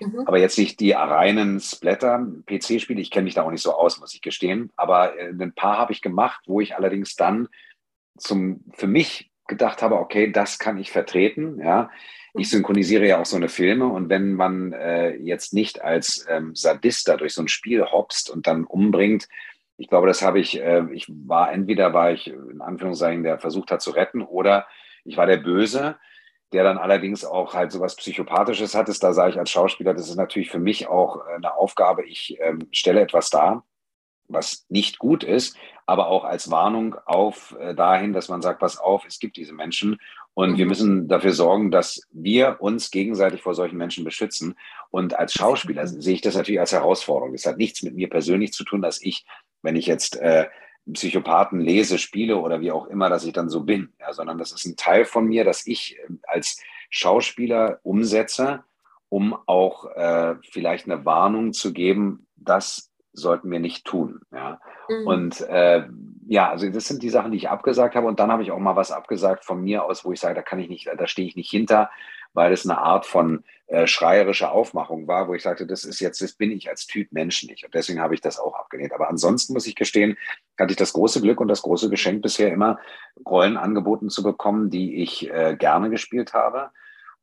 Mhm. 0.00 0.24
Aber 0.26 0.38
jetzt 0.38 0.58
nicht 0.58 0.80
die 0.80 0.92
reinen 0.92 1.60
Splatter-PC-Spiele. 1.60 3.00
Ich 3.00 3.10
kenne 3.10 3.24
mich 3.24 3.34
da 3.34 3.42
auch 3.42 3.50
nicht 3.50 3.62
so 3.62 3.72
aus, 3.72 3.98
muss 3.98 4.14
ich 4.14 4.20
gestehen. 4.20 4.70
Aber 4.76 5.18
äh, 5.18 5.30
ein 5.30 5.54
paar 5.54 5.78
habe 5.78 5.92
ich 5.92 6.02
gemacht, 6.02 6.42
wo 6.46 6.60
ich 6.60 6.76
allerdings 6.76 7.16
dann 7.16 7.48
zum, 8.18 8.64
für 8.72 8.86
mich 8.86 9.30
gedacht 9.46 9.82
habe, 9.82 9.96
okay, 9.96 10.30
das 10.30 10.58
kann 10.58 10.78
ich 10.78 10.90
vertreten. 10.90 11.58
Ja, 11.60 11.90
ich 12.34 12.48
mhm. 12.48 12.56
synchronisiere 12.58 13.06
ja 13.06 13.20
auch 13.20 13.26
so 13.26 13.36
eine 13.36 13.48
Filme 13.48 13.86
und 13.86 14.08
wenn 14.08 14.34
man 14.34 14.72
äh, 14.72 15.16
jetzt 15.16 15.54
nicht 15.54 15.82
als 15.82 16.26
ähm, 16.28 16.54
Sadist 16.54 17.08
da 17.08 17.16
durch 17.16 17.34
so 17.34 17.42
ein 17.42 17.48
Spiel 17.48 17.84
hopst 17.84 18.30
und 18.30 18.46
dann 18.46 18.64
umbringt, 18.64 19.28
ich 19.76 19.88
glaube, 19.88 20.06
das 20.06 20.22
habe 20.22 20.40
ich, 20.40 20.60
äh, 20.60 20.84
ich 20.92 21.06
war 21.08 21.52
entweder 21.52 21.92
war 21.92 22.12
ich 22.12 22.28
in 22.28 22.60
Anführungszeichen, 22.60 23.22
der 23.24 23.38
versucht 23.38 23.70
hat 23.70 23.82
zu 23.82 23.90
retten 23.90 24.22
oder 24.22 24.66
ich 25.04 25.16
war 25.16 25.26
der 25.26 25.36
Böse 25.38 25.96
der 26.52 26.64
dann 26.64 26.78
allerdings 26.78 27.24
auch 27.24 27.54
halt 27.54 27.72
so 27.72 27.80
was 27.80 27.96
Psychopathisches 27.96 28.74
hat, 28.74 28.88
ist, 28.88 29.02
da 29.02 29.12
sage 29.12 29.32
ich 29.32 29.38
als 29.38 29.50
Schauspieler, 29.50 29.94
das 29.94 30.08
ist 30.08 30.16
natürlich 30.16 30.50
für 30.50 30.58
mich 30.58 30.86
auch 30.86 31.26
äh, 31.26 31.34
eine 31.36 31.54
Aufgabe. 31.56 32.04
Ich 32.04 32.38
ähm, 32.40 32.68
stelle 32.70 33.00
etwas 33.00 33.30
dar, 33.30 33.64
was 34.28 34.64
nicht 34.68 34.98
gut 34.98 35.24
ist, 35.24 35.56
aber 35.86 36.08
auch 36.08 36.24
als 36.24 36.50
Warnung 36.50 36.96
auf 37.06 37.56
äh, 37.58 37.74
dahin, 37.74 38.12
dass 38.12 38.28
man 38.28 38.42
sagt, 38.42 38.60
pass 38.60 38.78
auf, 38.78 39.04
es 39.06 39.18
gibt 39.18 39.36
diese 39.36 39.52
Menschen 39.52 39.98
und 40.34 40.52
mhm. 40.52 40.56
wir 40.58 40.66
müssen 40.66 41.08
dafür 41.08 41.32
sorgen, 41.32 41.70
dass 41.70 42.02
wir 42.12 42.56
uns 42.60 42.90
gegenseitig 42.90 43.42
vor 43.42 43.54
solchen 43.54 43.76
Menschen 43.76 44.04
beschützen. 44.04 44.56
Und 44.90 45.18
als 45.18 45.32
Schauspieler 45.32 45.86
sehe 45.86 46.14
ich 46.14 46.20
das 46.20 46.36
natürlich 46.36 46.60
als 46.60 46.72
Herausforderung. 46.72 47.32
Das 47.32 47.46
hat 47.46 47.56
nichts 47.56 47.82
mit 47.82 47.94
mir 47.94 48.10
persönlich 48.10 48.52
zu 48.52 48.64
tun, 48.64 48.82
dass 48.82 49.00
ich, 49.00 49.24
wenn 49.62 49.76
ich 49.76 49.86
jetzt 49.86 50.16
äh, 50.16 50.46
Psychopathen 50.92 51.60
lese, 51.60 51.98
spiele 51.98 52.36
oder 52.36 52.60
wie 52.60 52.72
auch 52.72 52.86
immer, 52.86 53.08
dass 53.08 53.24
ich 53.24 53.32
dann 53.32 53.48
so 53.48 53.62
bin, 53.62 53.92
ja, 53.98 54.12
sondern 54.12 54.38
das 54.38 54.52
ist 54.52 54.66
ein 54.66 54.76
Teil 54.76 55.04
von 55.04 55.26
mir, 55.26 55.44
dass 55.44 55.66
ich 55.66 55.98
äh, 55.98 56.12
als 56.24 56.60
Schauspieler 56.90 57.80
umsetze, 57.82 58.64
um 59.08 59.36
auch 59.46 59.86
äh, 59.94 60.36
vielleicht 60.50 60.86
eine 60.86 61.04
Warnung 61.04 61.52
zu 61.52 61.72
geben, 61.72 62.26
das 62.36 62.90
sollten 63.12 63.50
wir 63.50 63.60
nicht 63.60 63.84
tun. 63.84 64.20
Ja. 64.32 64.60
Mhm. 64.88 65.06
Und 65.06 65.40
äh, 65.42 65.86
ja, 66.26 66.50
also 66.50 66.68
das 66.68 66.86
sind 66.86 67.02
die 67.02 67.10
Sachen, 67.10 67.30
die 67.30 67.38
ich 67.38 67.48
abgesagt 67.48 67.94
habe. 67.94 68.06
Und 68.06 68.18
dann 68.20 68.30
habe 68.30 68.42
ich 68.42 68.50
auch 68.50 68.58
mal 68.58 68.76
was 68.76 68.90
abgesagt 68.90 69.44
von 69.44 69.62
mir 69.62 69.84
aus, 69.84 70.04
wo 70.04 70.12
ich 70.12 70.20
sage, 70.20 70.34
da 70.34 70.42
kann 70.42 70.58
ich 70.58 70.68
nicht, 70.68 70.86
da 70.86 71.06
stehe 71.06 71.28
ich 71.28 71.36
nicht 71.36 71.50
hinter, 71.50 71.90
weil 72.34 72.52
es 72.52 72.68
eine 72.68 72.78
Art 72.78 73.06
von 73.06 73.44
äh, 73.66 73.86
schreierischer 73.86 74.52
Aufmachung 74.52 75.08
war, 75.08 75.28
wo 75.28 75.34
ich 75.34 75.42
sagte, 75.42 75.66
das 75.66 75.84
ist 75.84 76.00
jetzt, 76.00 76.20
das 76.20 76.34
bin 76.34 76.50
ich 76.50 76.68
als 76.68 76.86
Typ 76.86 77.10
Mensch 77.12 77.44
nicht. 77.44 77.64
Und 77.64 77.74
deswegen 77.74 78.00
habe 78.00 78.14
ich 78.14 78.20
das 78.20 78.38
auch 78.38 78.54
abgelehnt. 78.54 78.92
Aber 78.92 79.08
ansonsten 79.08 79.54
muss 79.54 79.66
ich 79.66 79.74
gestehen, 79.74 80.18
hatte 80.58 80.72
ich 80.72 80.76
das 80.76 80.92
große 80.92 81.22
Glück 81.22 81.40
und 81.40 81.48
das 81.48 81.62
große 81.62 81.88
Geschenk 81.88 82.22
bisher 82.22 82.52
immer, 82.52 82.78
Rollen 83.26 83.56
angeboten 83.56 84.10
zu 84.10 84.22
bekommen, 84.22 84.68
die 84.68 85.02
ich 85.02 85.30
äh, 85.30 85.56
gerne 85.58 85.88
gespielt 85.88 86.34
habe 86.34 86.70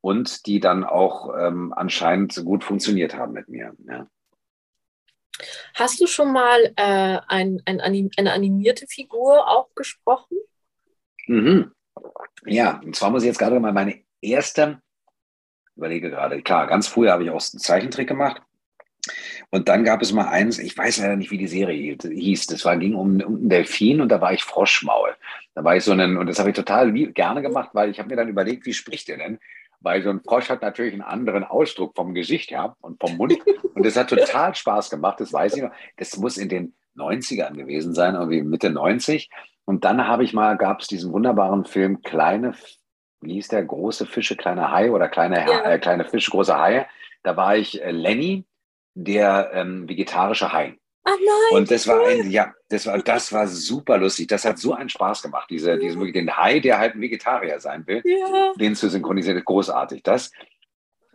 und 0.01 0.47
die 0.47 0.59
dann 0.59 0.83
auch 0.83 1.31
ähm, 1.37 1.73
anscheinend 1.75 2.43
gut 2.43 2.63
funktioniert 2.63 3.15
haben 3.15 3.33
mit 3.33 3.47
mir. 3.47 3.75
Ja. 3.87 4.07
Hast 5.75 6.01
du 6.01 6.07
schon 6.07 6.33
mal 6.33 6.73
äh, 6.75 7.19
ein, 7.27 7.61
ein 7.65 7.79
Anim 7.81 8.09
eine 8.17 8.33
animierte 8.33 8.87
Figur 8.87 9.47
auch 9.47 9.73
gesprochen? 9.75 10.37
Mhm. 11.27 11.71
Ja, 12.45 12.81
und 12.83 12.95
zwar 12.95 13.11
muss 13.11 13.23
ich 13.23 13.27
jetzt 13.27 13.39
gerade 13.39 13.59
mal 13.59 13.73
meine 13.73 14.01
erste 14.21 14.81
überlege 15.81 16.11
gerade, 16.11 16.41
klar, 16.41 16.67
ganz 16.67 16.87
früher 16.87 17.11
habe 17.11 17.23
ich 17.23 17.29
auch 17.31 17.41
einen 17.41 17.59
Zeichentrick 17.59 18.07
gemacht. 18.07 18.41
Und 19.49 19.67
dann 19.67 19.83
gab 19.83 20.01
es 20.01 20.13
mal 20.13 20.27
eins, 20.27 20.59
ich 20.59 20.77
weiß 20.77 20.99
leider 20.99 21.15
nicht, 21.15 21.31
wie 21.31 21.37
die 21.37 21.47
Serie 21.47 21.97
hieß. 22.01 22.47
Das 22.47 22.63
war, 22.63 22.77
ging 22.77 22.93
um, 22.93 23.19
um 23.21 23.35
einen 23.35 23.49
Delfin 23.49 23.99
und 23.99 24.09
da 24.09 24.21
war 24.21 24.31
ich 24.31 24.43
Froschmaul. 24.43 25.15
Da 25.55 25.63
war 25.63 25.75
ich 25.75 25.83
so 25.83 25.91
ein, 25.91 26.17
und 26.17 26.27
das 26.27 26.39
habe 26.39 26.49
ich 26.49 26.55
total 26.55 26.91
gerne 26.93 27.41
gemacht, 27.41 27.71
weil 27.73 27.89
ich 27.89 27.99
habe 27.99 28.09
mir 28.09 28.15
dann 28.15 28.29
überlegt, 28.29 28.65
wie 28.65 28.73
spricht 28.73 29.07
der 29.07 29.17
denn? 29.17 29.39
Weil 29.79 30.03
so 30.03 30.11
ein 30.11 30.21
Frosch 30.21 30.49
hat 30.49 30.61
natürlich 30.61 30.93
einen 30.93 31.01
anderen 31.01 31.43
Ausdruck 31.43 31.95
vom 31.95 32.13
Gesicht 32.13 32.51
her 32.51 32.75
und 32.81 32.99
vom 33.01 33.17
Mund. 33.17 33.37
Und 33.73 33.85
das 33.85 33.97
hat 33.97 34.09
total 34.09 34.53
Spaß 34.53 34.91
gemacht, 34.91 35.19
das 35.19 35.33
weiß 35.33 35.55
ich 35.55 35.63
noch. 35.63 35.71
Das 35.97 36.15
muss 36.17 36.37
in 36.37 36.49
den 36.49 36.73
90ern 36.95 37.55
gewesen 37.55 37.95
sein, 37.95 38.13
irgendwie 38.13 38.43
Mitte 38.43 38.69
90. 38.69 39.29
Und 39.65 39.83
dann 39.83 40.07
habe 40.07 40.23
ich 40.23 40.33
mal, 40.33 40.55
gab 40.57 40.81
es 40.81 40.87
diesen 40.87 41.11
wunderbaren 41.11 41.65
Film 41.65 42.03
Kleine 42.03 42.53
wie 43.21 43.33
hieß 43.33 43.49
der, 43.49 43.63
große 43.63 44.05
Fische, 44.05 44.35
kleine 44.35 44.71
Hai 44.71 44.91
oder 44.91 45.07
kleine, 45.07 45.45
ja. 45.47 45.61
äh, 45.63 45.79
kleine 45.79 46.05
Fische, 46.05 46.31
große 46.31 46.57
Haie. 46.57 46.87
Da 47.23 47.37
war 47.37 47.55
ich 47.55 47.81
äh, 47.81 47.91
Lenny, 47.91 48.45
der 48.93 49.51
ähm, 49.53 49.87
vegetarische 49.87 50.51
Hai. 50.51 50.77
Ach 51.03 51.11
nein. 51.11 51.57
Und 51.57 51.71
das 51.71 51.87
war 51.87 52.05
ein, 52.05 52.29
ja, 52.29 52.53
das 52.69 52.85
war, 52.85 52.99
das 52.99 53.33
war 53.33 53.47
super 53.47 53.97
lustig. 53.97 54.27
Das 54.27 54.45
hat 54.45 54.59
so 54.59 54.73
einen 54.73 54.89
Spaß 54.89 55.23
gemacht, 55.23 55.47
diese, 55.49 55.71
ja. 55.71 55.77
diese, 55.77 56.11
den 56.11 56.37
Hai, 56.37 56.59
der 56.59 56.77
halt 56.77 56.95
ein 56.95 57.01
Vegetarier 57.01 57.59
sein 57.59 57.85
will, 57.87 58.01
ja. 58.05 58.53
den 58.55 58.75
zu 58.75 58.89
synchronisieren, 58.89 59.43
großartig, 59.43 60.03
das. 60.03 60.31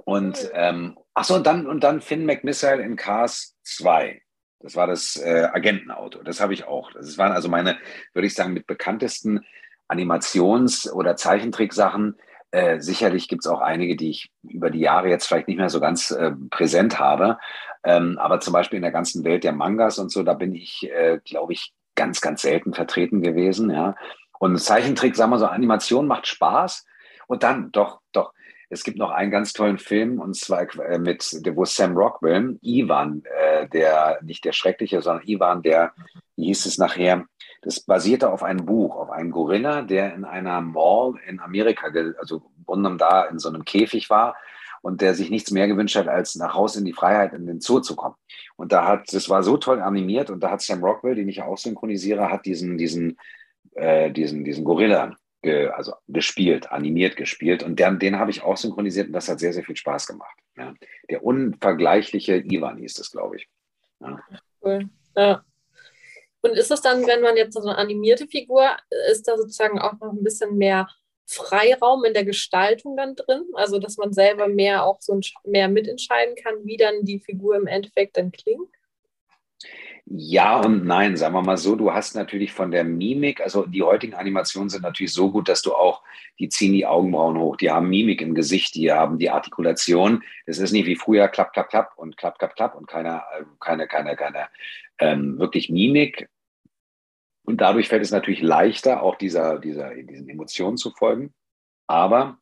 Und, 0.05 0.51
ähm, 0.55 0.97
ach 1.15 1.25
so, 1.25 1.35
und 1.35 1.47
dann, 1.47 1.67
und 1.67 1.85
dann 1.85 2.01
Finn 2.01 2.27
McMissile 2.27 2.83
in 2.83 2.97
Cars 2.97 3.57
2. 3.63 4.23
Das 4.61 4.75
war 4.75 4.87
das 4.87 5.17
äh, 5.17 5.49
Agentenauto. 5.53 6.23
Das 6.23 6.41
habe 6.41 6.55
ich 6.55 6.65
auch. 6.65 6.93
Das 6.93 7.19
waren 7.19 7.33
also 7.33 7.49
meine, 7.49 7.79
würde 8.13 8.27
ich 8.27 8.35
sagen, 8.35 8.53
mit 8.53 8.67
bekanntesten 8.67 9.45
Animations- 9.89 10.91
oder 10.91 11.17
Zeichentricksachen. 11.17 12.17
Äh, 12.51 12.81
sicherlich 12.81 13.29
gibt 13.29 13.45
es 13.45 13.51
auch 13.51 13.61
einige, 13.61 13.97
die 13.97 14.11
ich 14.11 14.31
über 14.43 14.71
die 14.71 14.81
Jahre 14.81 15.09
jetzt 15.09 15.27
vielleicht 15.27 15.49
nicht 15.49 15.59
mehr 15.59 15.71
so 15.71 15.81
ganz 15.81 16.11
äh, 16.11 16.33
präsent 16.51 16.99
habe. 16.99 17.39
Ähm, 17.85 18.19
aber 18.19 18.41
zum 18.41 18.53
Beispiel 18.53 18.79
in 18.79 18.83
der 18.83 18.93
ganzen 18.93 19.25
Welt 19.25 19.45
der 19.45 19.53
Mangas 19.53 19.99
und 19.99 20.11
so, 20.11 20.23
da 20.23 20.35
bin 20.35 20.55
ich, 20.55 20.91
äh, 20.91 21.21
glaube 21.25 21.53
ich, 21.53 21.73
ganz, 21.95 22.21
ganz 22.21 22.43
selten 22.43 22.75
vertreten 22.75 23.23
gewesen. 23.23 23.71
Ja. 23.71 23.95
Und 24.39 24.59
Zeichentrick, 24.59 25.17
sagen 25.17 25.31
wir 25.31 25.39
so, 25.39 25.47
Animation 25.47 26.07
macht 26.07 26.27
Spaß. 26.27 26.85
Und 27.27 27.43
dann, 27.43 27.73
doch, 27.73 28.01
doch, 28.13 28.33
es 28.69 28.83
gibt 28.83 28.99
noch 28.99 29.11
einen 29.11 29.31
ganz 29.31 29.53
tollen 29.53 29.79
Film, 29.79 30.21
und 30.21 30.37
zwar 30.37 30.63
äh, 30.81 30.99
mit, 30.99 31.23
wo 31.55 31.65
Sam 31.65 31.97
Rockwell, 31.97 32.59
Ivan, 32.63 33.23
äh, 33.25 33.69
der, 33.69 34.19
nicht 34.23 34.45
der 34.45 34.53
Schreckliche, 34.53 35.01
sondern 35.03 35.27
Ivan, 35.27 35.63
der, 35.63 35.93
wie 36.37 36.47
hieß 36.47 36.67
es 36.67 36.79
nachher, 36.79 37.27
das 37.67 37.81
basierte 37.81 38.31
auf 38.31 38.45
einem 38.45 38.65
Buch, 38.65 38.95
auf 38.95 39.11
einem 39.11 39.33
Gorilla, 39.33 39.83
der 39.83 40.15
in 40.15 40.25
einer 40.25 40.61
Mall 40.61 41.15
in 41.27 41.41
Amerika, 41.41 41.89
also 42.21 42.43
rundum 42.69 42.97
da 42.97 43.25
in 43.25 43.41
so 43.41 43.49
einem 43.49 43.65
Käfig 43.65 44.09
war 44.09 44.37
und 44.83 45.01
der 45.01 45.15
sich 45.15 45.31
nichts 45.31 45.51
mehr 45.51 45.67
gewünscht 45.67 45.97
hat, 45.97 46.07
als 46.07 46.37
nach 46.37 46.55
Hause 46.55 46.79
in 46.79 46.85
die 46.85 46.93
Freiheit 46.93 47.33
in 47.33 47.45
den 47.45 47.61
Zoo 47.61 47.81
zu 47.81 47.97
kommen. 47.97 48.15
Und 48.55 48.71
da 48.71 48.87
hat, 48.87 49.13
das 49.13 49.29
war 49.29 49.43
so 49.43 49.57
toll 49.57 49.81
animiert 49.81 50.31
und 50.31 50.45
da 50.45 50.53
hat 50.53 50.63
Sam 50.63 50.85
Rockwell, 50.85 51.17
den 51.17 51.29
ich 51.29 51.43
auch 51.43 51.59
synchronisiere, 51.59 52.31
hat 52.31 52.47
diesen, 52.47 52.79
diesen, 52.79 53.19
äh, 53.75 54.13
diesen, 54.13 54.45
diesen 54.45 54.65
Gorilla 54.65 55.17
ge, 55.43 55.67
also 55.71 55.95
gespielt, 56.07 56.71
animiert 56.71 57.17
gespielt 57.17 57.65
und 57.65 57.81
den, 57.81 57.99
den 57.99 58.21
habe 58.21 58.31
ich 58.31 58.45
auch 58.45 58.57
synchronisiert 58.57 59.09
und 59.09 59.13
das 59.13 59.29
hat 59.29 59.41
sehr, 59.41 59.53
sehr 59.53 59.65
viel 59.65 59.77
Spaß 59.77 60.07
gemacht. 60.07 60.39
Ja. 60.57 60.73
Der 61.11 61.25
unvergleichliche 61.25 62.37
Ivan 62.37 62.79
hieß 62.79 62.95
das, 62.95 63.11
glaube 63.11 63.39
ich. 63.39 63.49
Ja. 63.99 64.21
Cool. 64.63 64.89
Ja. 65.17 65.43
Und 66.47 66.57
ist 66.57 66.71
es 66.71 66.81
dann, 66.81 67.07
wenn 67.07 67.23
man 67.23 67.37
jetzt 67.37 67.55
so 67.55 67.61
eine 67.61 67.77
animierte 67.77 68.27
Figur, 68.29 68.69
ist 69.11 69.27
da 69.27 69.37
sozusagen 69.37 69.81
auch 69.81 69.95
noch 70.01 70.13
ein 70.13 70.23
bisschen 70.23 70.57
mehr 70.57 70.89
Freiraum 71.27 72.05
in 72.05 72.15
der 72.15 72.25
Gestaltung 72.25 72.97
dann 72.97 73.17
drin? 73.17 73.43
Also, 73.55 73.79
dass 73.79 73.97
man 73.97 74.13
selber 74.13 74.47
mehr 74.47 74.85
auch 74.85 75.01
so 75.01 75.19
mehr 75.45 75.69
mitentscheiden 75.69 76.37
kann, 76.37 76.55
wie 76.65 76.77
dann 76.77 77.05
die 77.05 77.19
Figur 77.19 77.57
im 77.57 77.67
Endeffekt 77.67 78.17
dann 78.17 78.31
klingt? 78.31 78.69
Ja 80.09 80.61
und 80.61 80.85
nein, 80.85 81.17
sagen 81.17 81.35
wir 81.35 81.43
mal 81.43 81.57
so, 81.57 81.75
du 81.75 81.93
hast 81.93 82.15
natürlich 82.15 82.53
von 82.53 82.71
der 82.71 82.85
Mimik, 82.85 83.41
also 83.41 83.67
die 83.67 83.83
heutigen 83.83 84.15
Animationen 84.15 84.69
sind 84.69 84.83
natürlich 84.83 85.13
so 85.13 85.33
gut, 85.33 85.49
dass 85.49 85.63
du 85.63 85.75
auch, 85.75 86.05
die 86.39 86.49
ziehen 86.49 86.73
die 86.73 86.87
Augenbrauen 86.87 87.37
hoch, 87.37 87.57
die 87.57 87.73
haben 87.73 87.89
Mimik 87.89 88.23
im 88.23 88.33
Gesicht, 88.33 88.77
die 88.77 88.93
haben 88.93 89.19
die 89.19 89.31
Artikulation. 89.31 90.23
Es 90.45 90.61
ist 90.61 90.71
nicht 90.71 90.87
wie 90.87 90.95
früher 90.95 91.27
klapp, 91.27 91.53
klapp, 91.53 91.71
klapp 91.71 91.91
und 91.97 92.17
klapp, 92.17 92.39
klapp, 92.39 92.55
klapp 92.55 92.77
und 92.77 92.87
keine, 92.87 93.25
keine, 93.59 93.89
keine, 93.89 94.15
keine 94.15 94.47
ähm, 95.01 95.41
wirklich 95.41 95.71
Mimik. 95.71 96.29
Und 97.47 97.61
dadurch 97.61 97.89
fällt 97.89 98.03
es 98.03 98.11
natürlich 98.11 98.43
leichter, 98.43 99.03
auch 99.03 99.15
dieser, 99.15 99.61
dieser, 99.61 99.95
diesen 99.95 100.29
Emotionen 100.29 100.77
zu 100.77 100.91
folgen. 100.91 101.33
Aber 101.87 102.39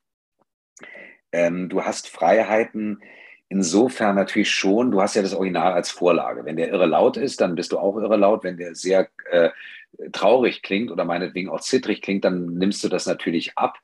ähm, 1.30 1.68
du 1.68 1.82
hast 1.82 2.08
Freiheiten, 2.08 3.02
insofern 3.50 4.16
natürlich 4.16 4.50
schon, 4.50 4.90
du 4.90 5.02
hast 5.02 5.14
ja 5.14 5.20
das 5.20 5.34
Original 5.34 5.74
als 5.74 5.90
Vorlage. 5.90 6.46
Wenn 6.46 6.56
der 6.56 6.70
irre 6.70 6.86
laut 6.86 7.18
ist, 7.18 7.42
dann 7.42 7.54
bist 7.54 7.72
du 7.72 7.78
auch 7.78 7.98
irre 7.98 8.16
laut. 8.16 8.44
Wenn 8.44 8.56
der 8.56 8.74
sehr 8.74 9.08
äh, 9.30 9.50
traurig 10.12 10.62
klingt 10.62 10.90
oder 10.90 11.04
meinetwegen 11.04 11.50
auch 11.50 11.60
zittrig 11.60 12.00
klingt, 12.00 12.24
dann 12.24 12.54
nimmst 12.54 12.82
du 12.82 12.88
das 12.88 13.04
natürlich 13.04 13.58
ab. 13.58 13.78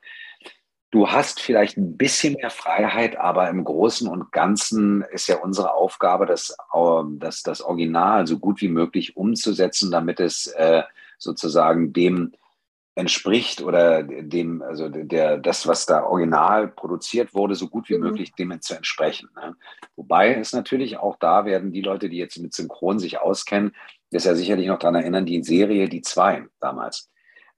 Du 0.90 1.10
hast 1.10 1.38
vielleicht 1.38 1.76
ein 1.76 1.98
bisschen 1.98 2.34
mehr 2.34 2.50
Freiheit, 2.50 3.16
aber 3.16 3.48
im 3.50 3.62
Großen 3.62 4.08
und 4.08 4.32
Ganzen 4.32 5.02
ist 5.12 5.28
ja 5.28 5.36
unsere 5.36 5.74
Aufgabe, 5.74 6.24
das, 6.24 6.56
ähm, 6.74 7.18
das, 7.20 7.42
das 7.42 7.60
Original 7.60 8.26
so 8.26 8.38
gut 8.38 8.62
wie 8.62 8.68
möglich 8.68 9.18
umzusetzen, 9.18 9.90
damit 9.90 10.18
es 10.18 10.46
äh, 10.46 10.82
sozusagen 11.20 11.92
dem 11.92 12.32
entspricht 12.96 13.62
oder 13.62 14.02
dem, 14.02 14.62
also 14.62 14.88
der, 14.88 15.38
das, 15.38 15.66
was 15.66 15.86
da 15.86 16.04
original 16.04 16.68
produziert 16.68 17.34
wurde, 17.34 17.54
so 17.54 17.68
gut 17.68 17.88
wie 17.88 17.96
mhm. 17.96 18.04
möglich 18.04 18.32
dem 18.32 18.60
zu 18.60 18.74
entsprechen. 18.74 19.28
Ne? 19.36 19.54
Wobei 19.96 20.34
es 20.34 20.52
natürlich 20.52 20.98
auch 20.98 21.16
da 21.18 21.44
werden 21.44 21.72
die 21.72 21.82
Leute, 21.82 22.08
die 22.08 22.18
jetzt 22.18 22.38
mit 22.38 22.52
Synchron 22.52 22.98
sich 22.98 23.18
auskennen, 23.18 23.72
das 24.10 24.24
ja 24.24 24.34
sicherlich 24.34 24.66
noch 24.66 24.78
daran 24.78 24.96
erinnern, 24.96 25.24
die 25.24 25.42
Serie 25.44 25.88
Die 25.88 26.02
Zwei 26.02 26.46
damals. 26.60 27.08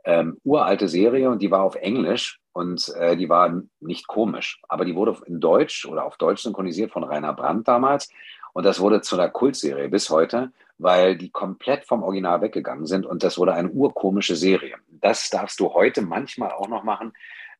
Ähm, 0.05 0.39
uralte 0.45 0.89
Serie 0.89 1.31
und 1.31 1.41
die 1.41 1.51
war 1.51 1.63
auf 1.63 1.77
Englisch 1.77 2.41
und 2.53 2.93
äh, 2.97 3.17
die 3.17 3.29
war 3.29 3.63
nicht 3.81 4.09
komisch, 4.09 4.61
aber 4.69 4.85
die 4.85 4.97
wurde 4.97 5.17
in 5.27 5.41
Deutsch 5.41 5.87
oder 5.87 6.05
auf 6.05 6.17
Deutsch 6.17 6.43
synchronisiert 6.43 6.91
von 6.91 7.05
Rainer 7.05 7.33
Brandt 7.33 7.69
damals 7.69 8.11
und 8.53 8.65
das 8.67 8.81
wurde 8.81 9.01
zu 9.01 9.17
einer 9.17 9.29
Kultserie 9.29 9.89
bis 9.89 10.11
heute 10.11 10.53
weil 10.83 11.17
die 11.17 11.31
komplett 11.31 11.87
vom 11.87 12.03
Original 12.03 12.41
weggegangen 12.41 12.87
sind 12.87 13.07
und 13.07 13.23
das 13.23 13.39
wurde 13.39 13.55
eine 13.55 13.71
urkomische 13.71 14.37
Serie. 14.37 14.77
Das 14.89 15.31
darfst 15.31 15.61
du 15.61 15.73
heute 15.75 16.03
manchmal 16.03 16.53
auch 16.53 16.69
noch 16.69 16.85
machen. 16.85 17.13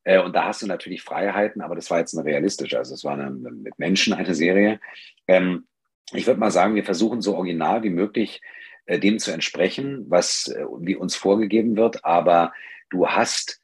Äh, 0.03 0.19
und 0.21 0.35
da 0.35 0.45
hast 0.45 0.61
du 0.61 0.67
natürlich 0.67 1.01
Freiheiten, 1.01 1.61
aber 1.61 1.75
das 1.75 1.89
war 1.89 1.99
jetzt 1.99 2.17
eine 2.17 2.25
realistische, 2.25 2.77
also 2.77 2.93
es 2.93 3.03
war 3.03 3.13
eine, 3.13 3.29
mit 3.29 3.79
Menschen 3.79 4.13
eine 4.13 4.35
Serie. 4.35 4.79
Ähm, 5.27 5.65
ich 6.11 6.27
würde 6.27 6.39
mal 6.39 6.51
sagen, 6.51 6.75
wir 6.75 6.83
versuchen 6.83 7.21
so 7.21 7.35
original 7.35 7.83
wie 7.83 7.89
möglich 7.89 8.41
äh, 8.85 8.99
dem 8.99 9.19
zu 9.19 9.31
entsprechen, 9.31 10.05
was 10.09 10.47
äh, 10.47 10.65
wie 10.79 10.95
uns 10.95 11.15
vorgegeben 11.15 11.77
wird, 11.77 12.03
aber 12.03 12.53
du 12.89 13.07
hast 13.07 13.61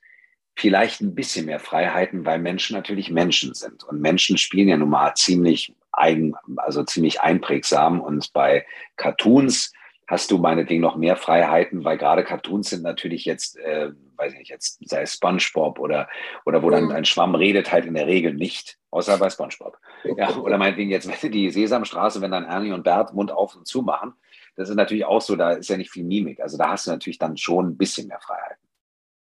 vielleicht 0.56 1.02
ein 1.02 1.15
bisschen 1.15 1.45
mehr 1.45 1.60
Freiheiten, 1.60 2.26
weil 2.26 2.39
Menschen 2.39 2.76
natürlich 2.76 3.10
Menschen 3.10 3.54
sind. 3.54 3.84
Und 3.84 4.02
Menschen 4.02 4.38
spielen 4.38 4.67
ja 4.67 4.78
nun 4.78 4.89
mal 4.89 5.13
ziemlich 5.15 5.74
eigen, 6.00 6.36
also 6.58 6.84
ziemlich 6.84 7.22
einprägsam. 7.22 8.02
Und 8.02 8.34
bei 8.34 8.66
Cartoons 8.96 9.74
hast 10.08 10.32
du 10.32 10.40
meinetwegen 10.40 10.82
noch 10.82 10.96
mehr 10.96 11.16
Freiheiten, 11.16 11.84
weil 11.84 11.98
gerade 11.98 12.24
Cartoons 12.24 12.70
sind 12.70 12.82
natürlich 12.82 13.26
jetzt, 13.26 13.58
äh, 13.60 13.92
weiß 14.16 14.34
ich 14.34 14.40
nicht, 14.40 14.50
jetzt 14.50 14.80
sei 14.90 15.04
es 15.04 15.14
SpongeBob 15.14 15.78
oder, 15.80 16.10
oder 16.46 16.64
wo 16.64 16.72
dann 16.72 16.86
mhm. 16.86 16.92
ein 16.92 17.06
Schwamm 17.06 17.36
redet, 17.36 17.72
halt 17.72 17.86
in 17.86 17.94
der 17.94 18.08
Regel 18.08 18.34
nicht, 18.34 18.80
außer 18.90 19.18
bei 19.20 19.30
SpongeBob. 19.30 19.78
Ja, 20.18 20.36
oder 20.38 20.58
meinetwegen 20.58 20.90
jetzt 20.90 21.10
die 21.24 21.52
Sesamstraße, 21.52 22.22
wenn 22.22 22.32
dann 22.32 22.46
Ernie 22.46 22.72
und 22.72 22.84
Bert 22.84 23.14
Mund 23.14 23.32
auf 23.32 23.56
und 23.56 23.68
zu 23.68 23.84
machen, 23.84 24.14
das 24.56 24.70
ist 24.70 24.76
natürlich 24.76 25.06
auch 25.06 25.22
so, 25.22 25.36
da 25.36 25.52
ist 25.52 25.70
ja 25.70 25.78
nicht 25.78 25.92
viel 25.92 26.04
Mimik. 26.04 26.42
Also 26.42 26.58
da 26.58 26.70
hast 26.70 26.88
du 26.88 26.92
natürlich 26.92 27.20
dann 27.20 27.38
schon 27.38 27.70
ein 27.70 27.78
bisschen 27.78 28.08
mehr 28.08 28.20
Freiheiten. 28.20 28.68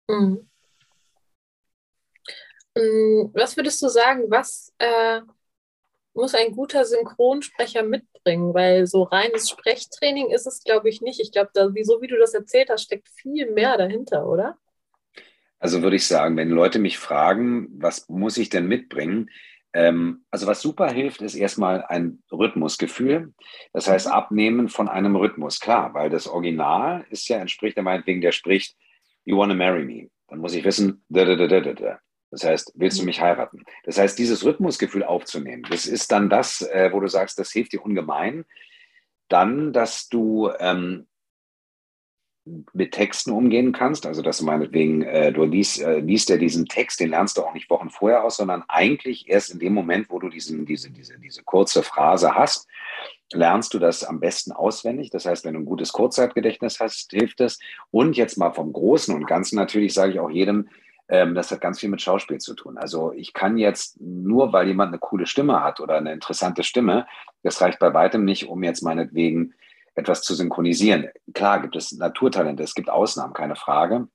Mhm. 0.08 0.50
Mm, 2.74 3.30
was 3.34 3.56
würdest 3.56 3.82
du 3.82 3.88
sagen, 3.88 4.24
was 4.28 4.72
äh, 4.78 5.20
muss 6.14 6.34
ein 6.34 6.52
guter 6.52 6.84
Synchronsprecher 6.84 7.82
mitbringen? 7.82 8.54
Weil 8.54 8.86
so 8.86 9.02
reines 9.02 9.48
Sprechtraining 9.50 10.30
ist 10.30 10.46
es, 10.46 10.62
glaube 10.62 10.88
ich, 10.88 11.00
nicht. 11.00 11.20
Ich 11.20 11.32
glaube, 11.32 11.50
so 11.54 12.02
wie 12.02 12.08
du 12.08 12.18
das 12.18 12.34
erzählt 12.34 12.70
hast, 12.70 12.84
steckt 12.84 13.08
viel 13.08 13.50
mehr 13.50 13.76
dahinter, 13.76 14.26
oder? 14.26 14.56
Also 15.58 15.82
würde 15.82 15.96
ich 15.96 16.06
sagen, 16.06 16.36
wenn 16.36 16.50
Leute 16.50 16.78
mich 16.78 16.98
fragen, 16.98 17.68
was 17.72 18.08
muss 18.08 18.38
ich 18.38 18.48
denn 18.48 18.66
mitbringen? 18.66 19.30
Ähm, 19.72 20.24
also 20.30 20.46
was 20.46 20.62
super 20.62 20.90
hilft, 20.90 21.20
ist 21.20 21.34
erstmal 21.34 21.84
ein 21.84 22.22
Rhythmusgefühl. 22.32 23.32
Das 23.72 23.86
heißt, 23.86 24.06
mhm. 24.06 24.12
Abnehmen 24.12 24.68
von 24.68 24.88
einem 24.88 25.16
Rhythmus. 25.16 25.60
Klar, 25.60 25.94
weil 25.94 26.10
das 26.10 26.26
Original 26.26 27.04
ist 27.10 27.28
ja, 27.28 27.38
entspricht 27.38 27.76
der 27.76 27.84
meinetwegen, 27.84 28.20
der 28.20 28.32
spricht, 28.32 28.76
you 29.24 29.36
wanna 29.36 29.54
marry 29.54 29.84
me. 29.84 30.10
Dann 30.28 30.38
muss 30.38 30.54
ich 30.54 30.64
wissen, 30.64 31.04
da, 31.08 31.24
da, 31.24 31.36
da, 31.36 31.60
da, 31.60 31.72
da. 31.72 32.00
Das 32.30 32.44
heißt, 32.44 32.72
willst 32.76 32.98
du 32.98 33.02
mhm. 33.02 33.06
mich 33.06 33.20
heiraten? 33.20 33.64
Das 33.84 33.98
heißt, 33.98 34.18
dieses 34.18 34.44
Rhythmusgefühl 34.44 35.04
aufzunehmen, 35.04 35.64
das 35.68 35.86
ist 35.86 36.12
dann 36.12 36.30
das, 36.30 36.62
äh, 36.62 36.90
wo 36.92 37.00
du 37.00 37.08
sagst, 37.08 37.38
das 37.38 37.50
hilft 37.50 37.72
dir 37.72 37.84
ungemein. 37.84 38.44
Dann, 39.28 39.72
dass 39.72 40.08
du 40.08 40.50
ähm, 40.58 41.06
mit 42.72 42.92
Texten 42.92 43.32
umgehen 43.32 43.72
kannst, 43.72 44.06
also 44.06 44.22
dass 44.22 44.38
du 44.38 44.44
meinetwegen, 44.44 45.02
äh, 45.02 45.32
du 45.32 45.44
liest, 45.44 45.80
äh, 45.80 46.00
liest 46.00 46.30
ja 46.30 46.36
diesen 46.36 46.66
Text, 46.66 47.00
den 47.00 47.10
lernst 47.10 47.36
du 47.36 47.42
auch 47.42 47.54
nicht 47.54 47.70
Wochen 47.70 47.90
vorher 47.90 48.24
aus, 48.24 48.36
sondern 48.36 48.64
eigentlich 48.68 49.28
erst 49.28 49.50
in 49.50 49.58
dem 49.58 49.74
Moment, 49.74 50.10
wo 50.10 50.18
du 50.18 50.28
diesen, 50.28 50.66
diese, 50.66 50.90
diese, 50.90 51.18
diese 51.18 51.42
kurze 51.42 51.82
Phrase 51.82 52.34
hast, 52.34 52.66
lernst 53.32 53.74
du 53.74 53.78
das 53.78 54.02
am 54.04 54.20
besten 54.20 54.52
auswendig. 54.52 55.10
Das 55.10 55.26
heißt, 55.26 55.44
wenn 55.44 55.54
du 55.54 55.60
ein 55.60 55.66
gutes 55.66 55.92
Kurzzeitgedächtnis 55.92 56.80
hast, 56.80 57.10
hilft 57.12 57.40
es. 57.40 57.58
Und 57.90 58.16
jetzt 58.16 58.38
mal 58.38 58.52
vom 58.52 58.72
Großen 58.72 59.14
und 59.14 59.26
Ganzen 59.26 59.56
natürlich 59.56 59.94
sage 59.94 60.12
ich 60.12 60.20
auch 60.20 60.30
jedem, 60.30 60.68
ähm, 61.10 61.34
das 61.34 61.50
hat 61.50 61.60
ganz 61.60 61.80
viel 61.80 61.88
mit 61.88 62.00
Schauspiel 62.00 62.38
zu 62.38 62.54
tun. 62.54 62.78
Also 62.78 63.12
ich 63.12 63.32
kann 63.32 63.58
jetzt 63.58 64.00
nur, 64.00 64.52
weil 64.52 64.68
jemand 64.68 64.88
eine 64.88 64.98
coole 64.98 65.26
Stimme 65.26 65.62
hat 65.62 65.80
oder 65.80 65.96
eine 65.96 66.12
interessante 66.12 66.62
Stimme, 66.62 67.06
das 67.42 67.60
reicht 67.60 67.80
bei 67.80 67.92
weitem 67.92 68.24
nicht, 68.24 68.48
um 68.48 68.62
jetzt 68.62 68.82
meinetwegen 68.82 69.52
etwas 69.96 70.22
zu 70.22 70.34
synchronisieren. 70.34 71.08
Klar 71.34 71.62
gibt 71.62 71.74
es 71.74 71.90
Naturtalente, 71.92 72.62
es 72.62 72.74
gibt 72.74 72.88
Ausnahmen, 72.88 73.34
keine 73.34 73.56
Frage. 73.56 74.06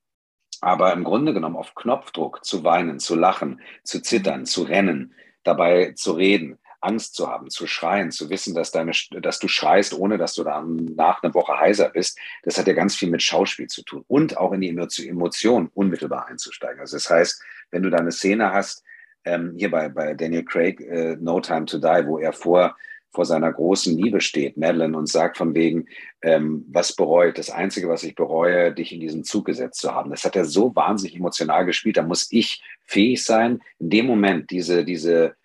Aber 0.61 0.93
im 0.93 1.03
Grunde 1.03 1.33
genommen 1.33 1.57
auf 1.57 1.75
Knopfdruck 1.75 2.45
zu 2.45 2.63
weinen, 2.63 2.99
zu 2.99 3.15
lachen, 3.15 3.59
zu 3.83 4.01
zittern, 4.01 4.45
zu 4.45 4.63
rennen, 4.63 5.13
dabei 5.43 5.91
zu 5.95 6.13
reden, 6.13 6.57
Angst 6.85 7.15
zu 7.15 7.27
haben, 7.27 7.49
zu 7.49 7.67
schreien, 7.67 8.11
zu 8.11 8.29
wissen, 8.29 8.53
dass, 8.53 8.71
deine, 8.71 8.91
dass 9.21 9.39
du 9.39 9.47
schreist, 9.47 9.93
ohne 9.93 10.17
dass 10.17 10.33
du 10.35 10.43
dann 10.43 10.85
nach 10.95 11.23
einer 11.23 11.33
Woche 11.33 11.59
heiser 11.59 11.89
bist, 11.89 12.19
das 12.43 12.57
hat 12.57 12.67
ja 12.67 12.73
ganz 12.73 12.95
viel 12.95 13.09
mit 13.09 13.21
Schauspiel 13.21 13.67
zu 13.67 13.83
tun 13.83 14.03
und 14.07 14.37
auch 14.37 14.51
in 14.53 14.61
die 14.61 14.69
Emotion 14.69 15.69
unmittelbar 15.73 16.27
einzusteigen. 16.27 16.79
Also 16.79 16.97
das 16.97 17.09
heißt, 17.09 17.41
wenn 17.71 17.83
du 17.83 17.89
da 17.89 17.97
eine 17.97 18.11
Szene 18.11 18.53
hast, 18.53 18.83
ähm, 19.25 19.55
hier 19.57 19.71
bei, 19.71 19.89
bei 19.89 20.13
Daniel 20.13 20.45
Craig, 20.45 20.79
äh, 20.81 21.17
No 21.19 21.39
Time 21.39 21.65
to 21.65 21.79
Die, 21.79 22.05
wo 22.05 22.19
er 22.19 22.31
vor, 22.31 22.75
vor 23.11 23.25
seiner 23.25 23.51
großen 23.51 23.97
Liebe 23.97 24.21
steht, 24.21 24.57
Madeline, 24.57 24.95
und 24.95 25.07
sagt 25.07 25.37
von 25.37 25.55
wegen, 25.55 25.87
ähm, 26.21 26.65
was 26.69 26.95
bereut, 26.95 27.37
das 27.37 27.49
Einzige, 27.49 27.89
was 27.89 28.03
ich 28.03 28.13
bereue, 28.13 28.73
dich 28.73 28.91
in 28.93 28.99
diesen 28.99 29.23
Zug 29.23 29.45
gesetzt 29.45 29.79
zu 29.79 29.93
haben. 29.93 30.11
Das 30.11 30.23
hat 30.23 30.35
er 30.35 30.45
so 30.45 30.75
wahnsinnig 30.75 31.15
emotional 31.15 31.65
gespielt, 31.65 31.97
da 31.97 32.03
muss 32.03 32.27
ich 32.29 32.61
fähig 32.83 33.23
sein, 33.23 33.61
in 33.79 33.89
dem 33.89 34.05
Moment 34.05 34.51
diese, 34.51 34.85
diese, 34.85 35.35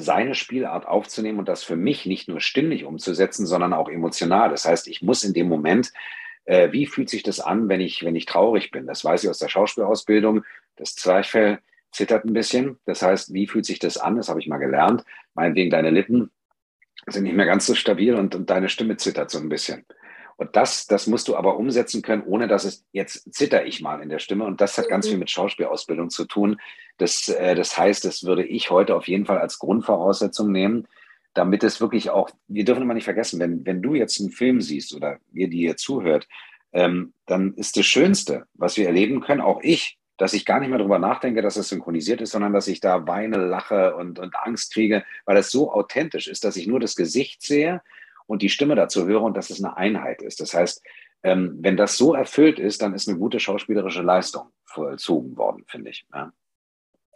seine 0.00 0.36
Spielart 0.36 0.86
aufzunehmen 0.86 1.40
und 1.40 1.48
das 1.48 1.64
für 1.64 1.74
mich 1.74 2.06
nicht 2.06 2.28
nur 2.28 2.40
stimmlich 2.40 2.84
umzusetzen, 2.84 3.46
sondern 3.46 3.72
auch 3.72 3.88
emotional. 3.88 4.48
Das 4.48 4.64
heißt, 4.64 4.86
ich 4.86 5.02
muss 5.02 5.24
in 5.24 5.34
dem 5.34 5.48
Moment, 5.48 5.92
äh, 6.44 6.70
wie 6.70 6.86
fühlt 6.86 7.10
sich 7.10 7.24
das 7.24 7.40
an, 7.40 7.68
wenn 7.68 7.80
ich, 7.80 8.04
wenn 8.04 8.14
ich 8.14 8.24
traurig 8.24 8.70
bin? 8.70 8.86
Das 8.86 9.04
weiß 9.04 9.24
ich 9.24 9.30
aus 9.30 9.38
der 9.38 9.48
Schauspielausbildung. 9.48 10.44
Das 10.76 10.94
Zwerchfell 10.94 11.58
zittert 11.90 12.24
ein 12.24 12.32
bisschen. 12.32 12.78
Das 12.86 13.02
heißt, 13.02 13.34
wie 13.34 13.48
fühlt 13.48 13.66
sich 13.66 13.80
das 13.80 13.96
an? 13.96 14.16
Das 14.16 14.28
habe 14.28 14.38
ich 14.38 14.46
mal 14.46 14.58
gelernt. 14.58 15.04
Meinetwegen 15.34 15.70
deine 15.70 15.90
Lippen 15.90 16.30
sind 17.06 17.24
nicht 17.24 17.34
mehr 17.34 17.46
ganz 17.46 17.66
so 17.66 17.74
stabil 17.74 18.14
und, 18.14 18.36
und 18.36 18.48
deine 18.50 18.68
Stimme 18.68 18.98
zittert 18.98 19.32
so 19.32 19.38
ein 19.38 19.48
bisschen. 19.48 19.84
Und 20.38 20.54
das, 20.54 20.86
das 20.86 21.08
musst 21.08 21.26
du 21.26 21.36
aber 21.36 21.56
umsetzen 21.56 22.00
können, 22.00 22.22
ohne 22.22 22.46
dass 22.46 22.64
es 22.64 22.86
jetzt 22.92 23.34
zitter 23.34 23.66
ich 23.66 23.82
mal 23.82 24.00
in 24.00 24.08
der 24.08 24.20
Stimme. 24.20 24.44
Und 24.44 24.60
das 24.60 24.78
hat 24.78 24.88
ganz 24.88 25.04
mhm. 25.06 25.10
viel 25.10 25.18
mit 25.18 25.30
Schauspielausbildung 25.30 26.10
zu 26.10 26.26
tun. 26.26 26.60
Das, 26.96 27.28
äh, 27.28 27.56
das 27.56 27.76
heißt, 27.76 28.04
das 28.04 28.22
würde 28.22 28.44
ich 28.44 28.70
heute 28.70 28.94
auf 28.94 29.08
jeden 29.08 29.26
Fall 29.26 29.38
als 29.38 29.58
Grundvoraussetzung 29.58 30.52
nehmen, 30.52 30.86
damit 31.34 31.64
es 31.64 31.80
wirklich 31.80 32.10
auch, 32.10 32.30
wir 32.46 32.64
dürfen 32.64 32.84
immer 32.84 32.94
nicht 32.94 33.04
vergessen, 33.04 33.40
wenn, 33.40 33.66
wenn 33.66 33.82
du 33.82 33.94
jetzt 33.94 34.20
einen 34.20 34.30
Film 34.30 34.60
siehst 34.60 34.94
oder 34.94 35.18
ihr, 35.32 35.48
die 35.48 35.62
ihr 35.62 35.76
zuhört, 35.76 36.28
ähm, 36.72 37.14
dann 37.26 37.54
ist 37.54 37.76
das 37.76 37.86
Schönste, 37.86 38.46
was 38.54 38.76
wir 38.76 38.86
erleben 38.86 39.20
können, 39.20 39.40
auch 39.40 39.60
ich, 39.62 39.98
dass 40.18 40.34
ich 40.34 40.44
gar 40.44 40.60
nicht 40.60 40.68
mehr 40.68 40.78
darüber 40.78 41.00
nachdenke, 41.00 41.42
dass 41.42 41.56
es 41.56 41.68
synchronisiert 41.68 42.20
ist, 42.20 42.30
sondern 42.30 42.52
dass 42.52 42.68
ich 42.68 42.78
da 42.78 43.08
weine, 43.08 43.38
lache 43.38 43.96
und, 43.96 44.20
und 44.20 44.36
Angst 44.36 44.72
kriege, 44.72 45.04
weil 45.24 45.36
es 45.36 45.50
so 45.50 45.72
authentisch 45.72 46.28
ist, 46.28 46.44
dass 46.44 46.56
ich 46.56 46.68
nur 46.68 46.78
das 46.78 46.94
Gesicht 46.94 47.42
sehe 47.42 47.80
und 48.28 48.42
die 48.42 48.50
Stimme 48.50 48.76
dazu 48.76 49.06
höre 49.06 49.22
und 49.22 49.36
dass 49.36 49.50
es 49.50 49.62
eine 49.62 49.76
Einheit 49.76 50.22
ist. 50.22 50.40
Das 50.40 50.54
heißt, 50.54 50.82
ähm, 51.24 51.58
wenn 51.60 51.76
das 51.76 51.96
so 51.96 52.14
erfüllt 52.14 52.60
ist, 52.60 52.82
dann 52.82 52.94
ist 52.94 53.08
eine 53.08 53.18
gute 53.18 53.40
schauspielerische 53.40 54.02
Leistung 54.02 54.50
vollzogen 54.64 55.36
worden, 55.36 55.64
finde 55.66 55.90
ich. 55.90 56.06
Ja. 56.14 56.32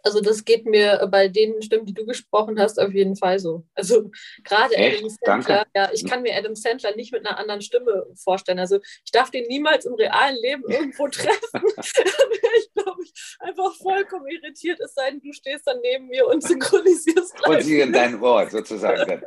Also 0.05 0.19
das 0.19 0.43
geht 0.43 0.65
mir 0.65 1.07
bei 1.09 1.29
den 1.29 1.61
Stimmen, 1.61 1.85
die 1.85 1.93
du 1.93 2.05
gesprochen 2.05 2.59
hast, 2.59 2.77
auf 2.77 2.91
jeden 2.93 3.15
Fall 3.15 3.39
so. 3.39 3.65
Also 3.73 4.11
gerade 4.43 4.75
Adam 4.77 5.09
Sandler, 5.09 5.65
ja, 5.73 5.89
ich 5.93 6.05
kann 6.05 6.23
mir 6.23 6.35
Adam 6.35 6.55
Sandler 6.55 6.93
nicht 6.97 7.13
mit 7.13 7.25
einer 7.25 7.37
anderen 7.39 7.61
Stimme 7.61 8.05
vorstellen. 8.15 8.59
Also 8.59 8.79
ich 9.05 9.11
darf 9.11 9.31
den 9.31 9.47
niemals 9.47 9.85
im 9.85 9.93
realen 9.93 10.35
Leben 10.41 10.63
irgendwo 10.67 11.07
treffen. 11.07 11.39
ich 12.57 12.73
glaube, 12.73 13.01
ich 13.01 13.37
einfach 13.39 13.73
vollkommen 13.75 14.27
irritiert, 14.27 14.81
es 14.81 14.93
sei 14.93 15.09
denn, 15.09 15.21
du 15.21 15.31
stehst 15.31 15.65
dann 15.65 15.79
neben 15.81 16.07
mir 16.07 16.27
und 16.27 16.43
synchronisierst. 16.47 17.47
Und 17.47 17.63
sie 17.63 17.79
in 17.79 17.93
dein 17.93 18.19
Wort 18.19 18.51
sozusagen. 18.51 19.23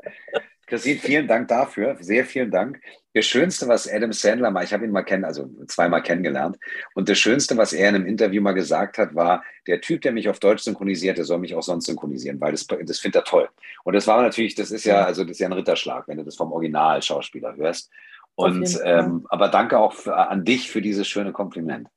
Christine, 0.67 0.99
vielen 0.99 1.29
Dank 1.29 1.49
dafür. 1.49 1.97
Sehr 2.01 2.25
vielen 2.25 2.51
Dank. 2.51 2.81
Das 3.15 3.25
Schönste, 3.25 3.69
was 3.69 3.89
Adam 3.91 4.13
Sandler 4.13 4.51
mal, 4.51 4.65
ich 4.65 4.73
habe 4.73 4.85
ihn 4.85 4.91
mal 4.91 5.05
kennen, 5.05 5.25
also 5.25 5.49
zweimal 5.69 6.03
kennengelernt. 6.03 6.59
Und 6.95 7.09
das 7.09 7.19
Schönste, 7.19 7.57
was 7.57 7.73
er 7.73 7.89
in 7.89 7.95
einem 7.95 8.07
Interview 8.07 8.43
mal 8.43 8.53
gesagt 8.53 8.99
hat, 8.99 9.15
war, 9.15 9.45
der 9.67 9.81
Typ, 9.81 10.03
der 10.03 10.13
mich 10.13 10.29
auf 10.29 10.41
Deutsch 10.41 10.65
synchronisiert, 10.65 11.19
der 11.19 11.25
soll 11.25 11.39
mich 11.39 11.55
auch 11.55 11.63
sonst 11.63 11.87
synchronisieren, 11.87 12.41
weil 12.41 12.53
das, 12.53 12.67
das 12.67 12.99
findet 12.99 13.23
er 13.23 13.25
toll. 13.25 13.49
Und 13.85 13.95
das 13.95 14.07
war 14.07 14.21
natürlich, 14.21 14.55
das 14.57 14.71
ist 14.71 14.85
ja, 14.85 15.05
also 15.05 15.23
das 15.23 15.33
ist 15.33 15.39
ja 15.39 15.47
ein 15.47 15.53
Ritterschlag, 15.53 16.09
wenn 16.09 16.19
du 16.19 16.25
das 16.25 16.37
vom 16.37 16.53
Original-Schauspieler 16.53 17.57
hörst. 17.57 17.91
Und 18.35 18.79
ähm, 18.85 19.25
aber 19.31 19.49
danke 19.49 19.79
auch 19.79 19.95
für, 19.95 20.15
an 20.15 20.45
dich 20.45 20.71
für 20.71 20.83
dieses 20.83 21.09
schöne 21.09 21.33
Kompliment. 21.33 21.89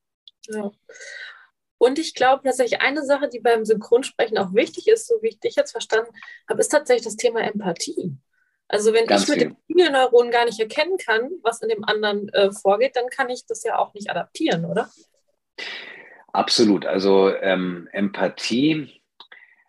Ja. 0.47 0.72
Und 1.80 1.97
ich 1.97 2.13
glaube 2.13 2.43
tatsächlich, 2.43 2.82
eine 2.82 3.03
Sache, 3.03 3.30
die 3.30 3.39
beim 3.39 3.65
Synchronsprechen 3.65 4.38
auch 4.38 4.53
wichtig 4.53 4.88
ist, 4.88 5.07
so 5.07 5.15
wie 5.22 5.30
ich 5.30 5.39
dich 5.39 5.55
jetzt 5.55 5.72
verstanden 5.72 6.11
habe, 6.47 6.59
ist 6.59 6.70
tatsächlich 6.70 7.05
das 7.05 7.15
Thema 7.15 7.41
Empathie. 7.41 8.17
Also 8.70 8.93
wenn 8.93 9.07
Ganz 9.07 9.24
ich 9.24 9.30
mit 9.30 9.39
viel. 9.39 9.47
den 9.49 9.57
Spiegelneuronen 9.63 10.32
gar 10.32 10.45
nicht 10.45 10.59
erkennen 10.59 10.97
kann, 10.97 11.32
was 11.41 11.61
in 11.61 11.70
dem 11.70 11.84
anderen 11.84 12.30
äh, 12.30 12.51
vorgeht, 12.51 12.95
dann 12.95 13.09
kann 13.09 13.30
ich 13.30 13.45
das 13.47 13.63
ja 13.63 13.78
auch 13.78 13.93
nicht 13.95 14.09
adaptieren, 14.09 14.63
oder? 14.63 14.89
Absolut. 16.32 16.86
Also 16.86 17.34
ähm, 17.36 17.89
Empathie, 17.91 19.01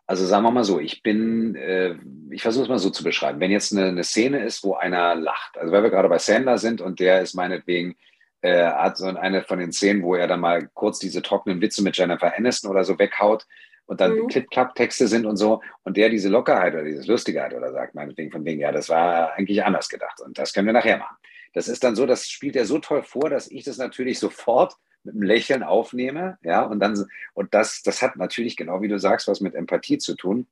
also 0.06 0.26
sagen 0.26 0.44
wir 0.44 0.50
mal 0.50 0.64
so, 0.64 0.78
ich 0.78 1.02
bin, 1.02 1.54
äh, 1.54 1.94
ich 2.30 2.42
versuche 2.42 2.64
es 2.64 2.68
mal 2.68 2.78
so 2.78 2.90
zu 2.90 3.02
beschreiben. 3.02 3.40
Wenn 3.40 3.50
jetzt 3.50 3.72
eine, 3.72 3.86
eine, 3.86 4.04
Szene 4.04 4.44
ist, 4.44 4.62
wo 4.64 4.74
einer 4.74 5.14
lacht, 5.14 5.56
also 5.56 5.72
weil 5.72 5.82
wir 5.82 5.90
gerade 5.90 6.08
bei 6.10 6.18
Sandler 6.18 6.58
sind 6.58 6.82
und 6.82 7.00
der 7.00 7.22
ist 7.22 7.34
meinetwegen, 7.34 7.96
äh, 8.42 8.66
hat 8.66 8.98
so 8.98 9.06
eine 9.06 9.42
von 9.44 9.58
den 9.58 9.72
Szenen, 9.72 10.02
wo 10.02 10.14
er 10.14 10.26
dann 10.26 10.40
mal 10.40 10.68
kurz 10.74 10.98
diese 10.98 11.22
trockenen 11.22 11.62
Witze 11.62 11.82
mit 11.82 11.96
Jennifer 11.96 12.36
Aniston 12.36 12.70
oder 12.70 12.84
so 12.84 12.98
weghaut, 12.98 13.46
und 13.90 14.00
dann 14.00 14.14
mhm. 14.14 14.28
Clip-Clap-Texte 14.28 15.08
sind 15.08 15.26
und 15.26 15.36
so 15.36 15.62
und 15.82 15.96
der 15.96 16.10
diese 16.10 16.28
Lockerheit 16.28 16.74
oder 16.74 16.84
dieses 16.84 17.08
Lustigkeit 17.08 17.52
oder 17.52 17.72
sagt 17.72 17.96
meinetwegen 17.96 18.30
von 18.30 18.44
wegen, 18.44 18.60
ja, 18.60 18.70
das 18.70 18.88
war 18.88 19.32
eigentlich 19.32 19.64
anders 19.64 19.88
gedacht 19.88 20.20
und 20.20 20.38
das 20.38 20.52
können 20.52 20.66
wir 20.66 20.72
nachher 20.72 20.98
machen. 20.98 21.16
Das 21.54 21.66
ist 21.66 21.82
dann 21.82 21.96
so, 21.96 22.06
das 22.06 22.28
spielt 22.28 22.54
er 22.54 22.66
so 22.66 22.78
toll 22.78 23.02
vor, 23.02 23.28
dass 23.28 23.50
ich 23.50 23.64
das 23.64 23.78
natürlich 23.78 24.20
sofort 24.20 24.74
mit 25.02 25.14
einem 25.14 25.24
Lächeln 25.24 25.64
aufnehme, 25.64 26.38
ja, 26.42 26.62
und 26.62 26.78
dann, 26.78 27.04
und 27.34 27.52
das, 27.52 27.82
das 27.82 28.00
hat 28.00 28.14
natürlich 28.14 28.56
genau 28.56 28.80
wie 28.80 28.86
du 28.86 28.96
sagst, 29.00 29.26
was 29.26 29.40
mit 29.40 29.56
Empathie 29.56 29.98
zu 29.98 30.14
tun. 30.14 30.46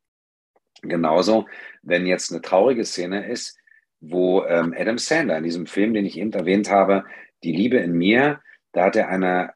Genauso, 0.83 1.47
wenn 1.83 2.07
jetzt 2.07 2.33
eine 2.33 2.43
traurige 2.43 2.85
Szene 2.85 3.31
ist, 3.31 3.57
wo 4.01 4.45
ähm, 4.47 4.75
Adam 4.77 4.99
Sandler 4.99 5.39
in 5.39 5.45
diesem 5.45 5.67
Film, 5.67 5.95
den 5.95 6.07
ich 6.07 6.19
eben 6.19 6.33
erwähnt 6.33 6.71
habe, 6.71 7.05
Die 7.45 7.53
Liebe 7.53 7.77
in 7.77 7.93
mir, 7.93 8.41
da 8.73 8.87
hat 8.87 8.97
er 8.97 9.09
eine 9.09 9.53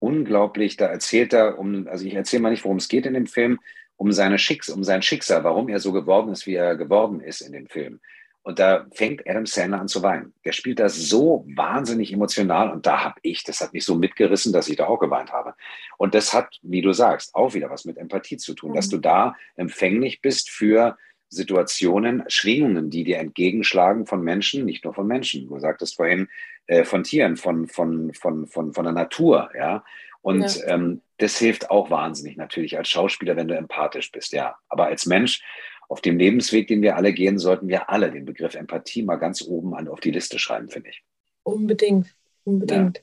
unglaublich, 0.00 0.76
da 0.76 0.86
erzählt 0.86 1.32
er 1.32 1.58
um, 1.58 1.86
also 1.86 2.04
ich 2.04 2.14
erzähle 2.14 2.42
mal 2.42 2.50
nicht, 2.50 2.64
worum 2.64 2.78
es 2.78 2.88
geht 2.88 3.06
in 3.06 3.14
dem 3.14 3.26
Film, 3.26 3.60
um 3.96 4.10
seine 4.12 4.38
Schicks, 4.38 4.68
um 4.68 4.82
sein 4.82 5.02
Schicksal, 5.02 5.44
warum 5.44 5.68
er 5.68 5.78
so 5.78 5.92
geworden 5.92 6.32
ist, 6.32 6.46
wie 6.46 6.54
er 6.54 6.74
geworden 6.74 7.20
ist 7.20 7.42
in 7.42 7.52
dem 7.52 7.68
Film. 7.68 8.00
Und 8.42 8.58
da 8.58 8.86
fängt 8.92 9.28
Adam 9.28 9.44
Sandler 9.44 9.80
an 9.80 9.88
zu 9.88 10.02
weinen. 10.02 10.32
Der 10.46 10.52
spielt 10.52 10.80
das 10.80 10.96
so 10.96 11.44
wahnsinnig 11.54 12.10
emotional 12.10 12.72
und 12.72 12.86
da 12.86 13.04
habe 13.04 13.20
ich, 13.22 13.44
das 13.44 13.60
hat 13.60 13.74
mich 13.74 13.84
so 13.84 13.94
mitgerissen, 13.94 14.52
dass 14.54 14.68
ich 14.68 14.76
da 14.76 14.86
auch 14.86 14.98
geweint 14.98 15.30
habe. 15.30 15.54
Und 15.98 16.14
das 16.14 16.32
hat, 16.32 16.58
wie 16.62 16.80
du 16.80 16.92
sagst, 16.94 17.34
auch 17.34 17.52
wieder 17.52 17.68
was 17.68 17.84
mit 17.84 17.98
Empathie 17.98 18.38
zu 18.38 18.54
tun, 18.54 18.70
mhm. 18.70 18.76
dass 18.76 18.88
du 18.88 18.96
da 18.96 19.36
empfänglich 19.56 20.22
bist 20.22 20.48
für 20.48 20.96
Situationen, 21.30 22.24
Schwingungen, 22.26 22.90
die 22.90 23.04
dir 23.04 23.18
entgegenschlagen 23.18 24.06
von 24.06 24.22
Menschen, 24.22 24.64
nicht 24.64 24.84
nur 24.84 24.94
von 24.94 25.06
Menschen. 25.06 25.48
Du 25.48 25.58
sagtest 25.58 25.96
vorhin, 25.96 26.28
äh, 26.66 26.84
von 26.84 27.04
Tieren, 27.04 27.36
von, 27.36 27.68
von, 27.68 28.12
von, 28.12 28.46
von, 28.46 28.72
von 28.72 28.84
der 28.84 28.92
Natur, 28.92 29.50
ja. 29.56 29.84
Und 30.22 30.56
ja. 30.56 30.74
Ähm, 30.74 31.00
das 31.18 31.38
hilft 31.38 31.70
auch 31.70 31.90
wahnsinnig 31.90 32.36
natürlich 32.36 32.76
als 32.76 32.88
Schauspieler, 32.88 33.36
wenn 33.36 33.48
du 33.48 33.56
empathisch 33.56 34.10
bist, 34.10 34.32
ja. 34.32 34.56
Aber 34.68 34.86
als 34.86 35.06
Mensch 35.06 35.42
auf 35.88 36.00
dem 36.00 36.18
Lebensweg, 36.18 36.68
den 36.68 36.82
wir 36.82 36.96
alle 36.96 37.12
gehen, 37.12 37.38
sollten 37.38 37.68
wir 37.68 37.90
alle 37.90 38.10
den 38.10 38.24
Begriff 38.24 38.54
Empathie 38.54 39.02
mal 39.02 39.16
ganz 39.16 39.42
oben 39.42 39.74
an 39.74 39.88
auf 39.88 40.00
die 40.00 40.12
Liste 40.12 40.38
schreiben, 40.38 40.68
finde 40.68 40.90
ich. 40.90 41.02
Unbedingt, 41.42 42.14
unbedingt. 42.44 43.02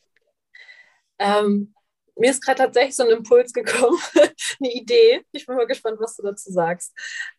Ja. 1.19 1.39
Ähm, 1.41 1.73
mir 2.15 2.31
ist 2.31 2.43
gerade 2.43 2.59
tatsächlich 2.59 2.95
so 2.95 3.03
ein 3.03 3.09
Impuls 3.09 3.53
gekommen, 3.53 3.99
eine 4.59 4.73
Idee. 4.73 5.25
Ich 5.31 5.45
bin 5.45 5.55
mal 5.55 5.67
gespannt, 5.67 5.99
was 5.99 6.15
du 6.17 6.23
dazu 6.23 6.51
sagst. 6.51 6.93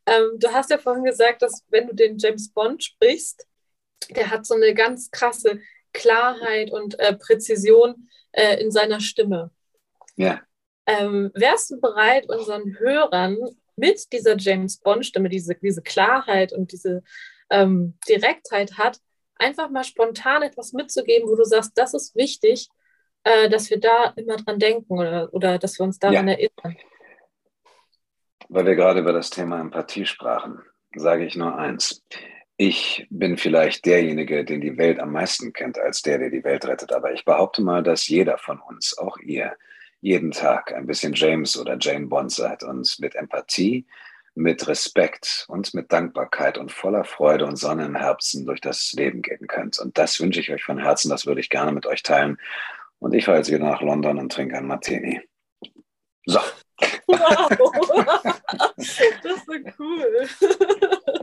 Ähm, 0.06 0.38
du 0.38 0.52
hast 0.52 0.70
ja 0.70 0.78
vorhin 0.78 1.04
gesagt, 1.04 1.42
dass 1.42 1.64
wenn 1.68 1.86
du 1.88 1.94
den 1.94 2.18
James 2.18 2.52
Bond 2.52 2.84
sprichst, 2.84 3.46
der 4.10 4.30
hat 4.30 4.46
so 4.46 4.54
eine 4.54 4.74
ganz 4.74 5.10
krasse 5.10 5.60
Klarheit 5.92 6.70
und 6.70 6.98
äh, 6.98 7.16
Präzision 7.16 8.08
äh, 8.32 8.60
in 8.60 8.70
seiner 8.70 9.00
Stimme. 9.00 9.50
Ja. 10.16 10.40
Ähm, 10.86 11.30
wärst 11.34 11.70
du 11.70 11.80
bereit, 11.80 12.28
unseren 12.28 12.78
Hörern 12.78 13.36
mit 13.76 14.12
dieser 14.12 14.36
James 14.36 14.78
Bond-Stimme, 14.78 15.28
diese, 15.28 15.54
diese 15.54 15.82
Klarheit 15.82 16.52
und 16.52 16.72
diese 16.72 17.02
ähm, 17.50 17.94
Direktheit 18.08 18.78
hat, 18.78 18.98
einfach 19.36 19.70
mal 19.70 19.84
spontan 19.84 20.42
etwas 20.42 20.72
mitzugeben, 20.72 21.28
wo 21.28 21.36
du 21.36 21.44
sagst, 21.44 21.72
das 21.76 21.94
ist 21.94 22.16
wichtig, 22.16 22.68
äh, 23.24 23.48
dass 23.48 23.70
wir 23.70 23.78
da 23.78 24.12
immer 24.16 24.36
dran 24.36 24.58
denken 24.58 24.98
oder, 24.98 25.32
oder 25.32 25.58
dass 25.58 25.78
wir 25.78 25.84
uns 25.84 25.98
daran 25.98 26.28
ja. 26.28 26.34
erinnern? 26.34 26.76
Weil 28.48 28.66
wir 28.66 28.74
gerade 28.76 29.00
über 29.00 29.12
das 29.12 29.30
Thema 29.30 29.60
Empathie 29.60 30.06
sprachen, 30.06 30.60
sage 30.94 31.24
ich 31.26 31.36
nur 31.36 31.56
eins. 31.56 32.04
Ich 32.56 33.06
bin 33.10 33.36
vielleicht 33.36 33.84
derjenige, 33.84 34.44
den 34.44 34.60
die 34.60 34.78
Welt 34.78 34.98
am 34.98 35.12
meisten 35.12 35.52
kennt, 35.52 35.78
als 35.78 36.02
der, 36.02 36.18
der 36.18 36.30
die 36.30 36.42
Welt 36.42 36.66
rettet. 36.66 36.92
Aber 36.92 37.12
ich 37.12 37.24
behaupte 37.24 37.62
mal, 37.62 37.82
dass 37.82 38.08
jeder 38.08 38.38
von 38.38 38.58
uns, 38.60 38.96
auch 38.98 39.18
ihr, 39.18 39.56
jeden 40.00 40.30
Tag 40.30 40.72
ein 40.72 40.86
bisschen 40.86 41.12
James 41.12 41.58
oder 41.58 41.76
Jane 41.78 42.06
Bond 42.06 42.32
seid 42.32 42.62
und 42.62 42.96
mit 42.98 43.14
Empathie, 43.14 43.86
mit 44.34 44.66
Respekt 44.68 45.44
und 45.48 45.74
mit 45.74 45.92
Dankbarkeit 45.92 46.58
und 46.58 46.72
voller 46.72 47.04
Freude 47.04 47.44
und 47.44 47.56
Sonne 47.56 47.86
im 47.86 47.96
Herzen 47.96 48.46
durch 48.46 48.60
das 48.60 48.92
Leben 48.92 49.20
gehen 49.22 49.46
könnt. 49.48 49.78
Und 49.78 49.98
das 49.98 50.20
wünsche 50.20 50.40
ich 50.40 50.50
euch 50.52 50.62
von 50.62 50.78
Herzen, 50.78 51.10
das 51.10 51.26
würde 51.26 51.40
ich 51.40 51.50
gerne 51.50 51.72
mit 51.72 51.86
euch 51.86 52.02
teilen. 52.02 52.38
Und 53.00 53.14
ich 53.14 53.24
fahre 53.24 53.38
jetzt 53.38 53.50
wieder 53.50 53.64
nach 53.64 53.82
London 53.82 54.18
und 54.18 54.32
trinke 54.32 54.56
einen 54.56 54.68
Martini. 54.68 55.20
So. 56.24 56.40
Wow, 57.08 57.48
das 58.76 58.86
ist 58.86 59.46
so 59.46 59.52
cool. 59.78 60.28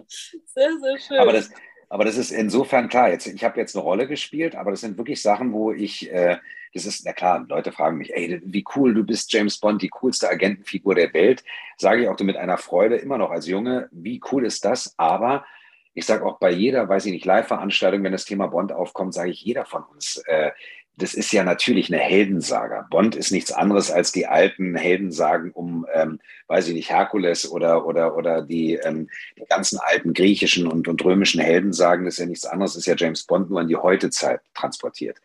Sehr, 0.08 0.72
sehr 0.80 0.98
schön. 1.00 1.20
Aber 1.20 1.34
das, 1.34 1.52
aber 1.90 2.06
das 2.06 2.18
ist 2.18 2.32
insofern 2.32 2.90
klar. 2.90 3.10
Jetzt, 3.10 3.28
ich 3.28 3.44
habe 3.44 3.60
jetzt 3.60 3.76
eine 3.76 3.84
Rolle 3.84 4.08
gespielt, 4.08 4.56
aber 4.56 4.72
das 4.72 4.82
sind 4.82 4.98
wirklich 4.98 5.22
Sachen, 5.22 5.54
wo 5.54 5.72
ich, 5.72 6.12
äh, 6.12 6.38
das 6.74 6.86
ist, 6.86 7.06
na 7.06 7.14
klar, 7.14 7.46
Leute 7.48 7.72
fragen 7.72 7.98
mich, 7.98 8.14
ey, 8.14 8.42
wie 8.44 8.66
cool, 8.76 8.94
du 8.94 9.04
bist 9.04 9.32
James 9.32 9.60
Bond, 9.60 9.82
die 9.82 9.90
coolste 9.90 10.30
Agentenfigur 10.30 10.96
der 10.96 11.14
Welt. 11.14 11.44
Sage 11.78 12.04
ich 12.04 12.10
auch 12.10 12.20
mit 12.20 12.38
einer 12.38 12.58
Freude 12.58 12.96
immer 12.96 13.18
noch 13.18 13.32
als 13.32 13.48
Junge, 13.48 13.88
wie 13.92 14.22
cool 14.32 14.46
ist 14.46 14.66
das? 14.66 14.94
Aber 14.98 15.46
ich 15.94 16.06
sage 16.06 16.26
auch 16.26 16.40
bei 16.40 16.52
jeder, 16.52 16.90
weiß 16.90 17.06
ich 17.06 17.14
nicht, 17.14 17.26
Live-Veranstaltung, 17.26 18.04
wenn 18.04 18.12
das 18.12 18.26
Thema 18.26 18.48
Bond 18.48 18.74
aufkommt, 18.74 19.14
sage 19.14 19.30
ich, 19.30 19.42
jeder 19.42 19.66
von 19.66 19.84
uns 19.84 20.18
äh, 20.26 20.52
das 20.98 21.14
ist 21.14 21.32
ja 21.34 21.44
natürlich 21.44 21.92
eine 21.92 22.02
Heldensaga. 22.02 22.88
Bond 22.90 23.16
ist 23.16 23.32
nichts 23.32 23.52
anderes 23.52 23.92
als 23.92 24.12
die 24.12 24.28
alten 24.28 24.76
Heldensagen 24.76 25.52
um, 25.52 25.86
ähm, 25.94 26.20
weiß 26.48 26.70
ich 26.70 26.74
nicht, 26.74 26.90
Herkules 26.90 27.50
oder, 27.50 27.86
oder, 27.86 28.16
oder 28.16 28.42
die, 28.42 28.76
ähm, 28.76 29.10
die 29.38 29.46
ganzen 29.46 29.80
alten 29.80 30.14
griechischen 30.14 30.68
und, 30.68 30.88
und 30.88 31.04
römischen 31.04 31.42
Heldensagen. 31.42 32.06
Das 32.06 32.16
ist 32.16 32.20
ja 32.20 32.26
nichts 32.26 32.46
anderes, 32.46 32.76
ist 32.76 32.86
ja 32.86 32.96
James 32.96 33.24
Bond 33.24 33.50
nur 33.50 33.62
in 33.62 33.68
die 33.68 33.76
Heutezeit 33.76 34.40
transportiert. 34.54 35.18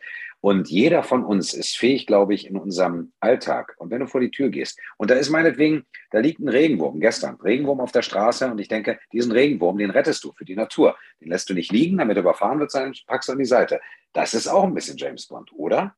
Und 0.42 0.70
jeder 0.70 1.02
von 1.02 1.24
uns 1.24 1.52
ist 1.52 1.76
fähig, 1.76 2.06
glaube 2.06 2.34
ich, 2.34 2.46
in 2.46 2.56
unserem 2.56 3.12
Alltag. 3.20 3.74
Und 3.78 3.90
wenn 3.90 4.00
du 4.00 4.06
vor 4.06 4.20
die 4.20 4.30
Tür 4.30 4.48
gehst, 4.48 4.78
und 4.96 5.10
da 5.10 5.14
ist 5.14 5.28
meinetwegen, 5.28 5.86
da 6.10 6.18
liegt 6.18 6.40
ein 6.40 6.48
Regenwurm, 6.48 6.98
gestern, 6.98 7.36
Regenwurm 7.36 7.80
auf 7.80 7.92
der 7.92 8.02
Straße, 8.02 8.50
und 8.50 8.58
ich 8.58 8.68
denke, 8.68 8.98
diesen 9.12 9.32
Regenwurm, 9.32 9.76
den 9.76 9.90
rettest 9.90 10.24
du 10.24 10.32
für 10.32 10.46
die 10.46 10.56
Natur. 10.56 10.96
Den 11.20 11.28
lässt 11.28 11.50
du 11.50 11.54
nicht 11.54 11.72
liegen, 11.72 11.98
damit 11.98 12.16
er 12.16 12.22
überfahren 12.22 12.58
wird, 12.58 12.70
sondern 12.70 12.94
packst 13.06 13.28
du 13.28 13.32
an 13.32 13.38
die 13.38 13.44
Seite. 13.44 13.80
Das 14.12 14.32
ist 14.32 14.48
auch 14.48 14.64
ein 14.64 14.74
bisschen 14.74 14.96
James 14.96 15.26
Bond, 15.26 15.52
oder? 15.52 15.94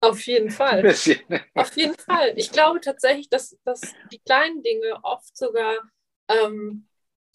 Auf 0.00 0.20
jeden 0.26 0.50
Fall. 0.50 0.86
Auf 1.54 1.76
jeden 1.76 1.96
Fall. 1.96 2.32
Ich 2.36 2.52
glaube 2.52 2.80
tatsächlich, 2.80 3.28
dass, 3.28 3.58
dass 3.64 3.80
die 4.12 4.20
kleinen 4.20 4.62
Dinge 4.62 4.98
oft 5.02 5.36
sogar, 5.36 5.74
ähm, 6.28 6.86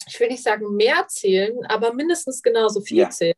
ich 0.06 0.18
will 0.18 0.28
nicht 0.28 0.42
sagen 0.42 0.74
mehr 0.76 1.06
zählen, 1.08 1.58
aber 1.66 1.92
mindestens 1.92 2.42
genauso 2.42 2.80
viel 2.80 2.98
ja. 2.98 3.10
zählen. 3.10 3.34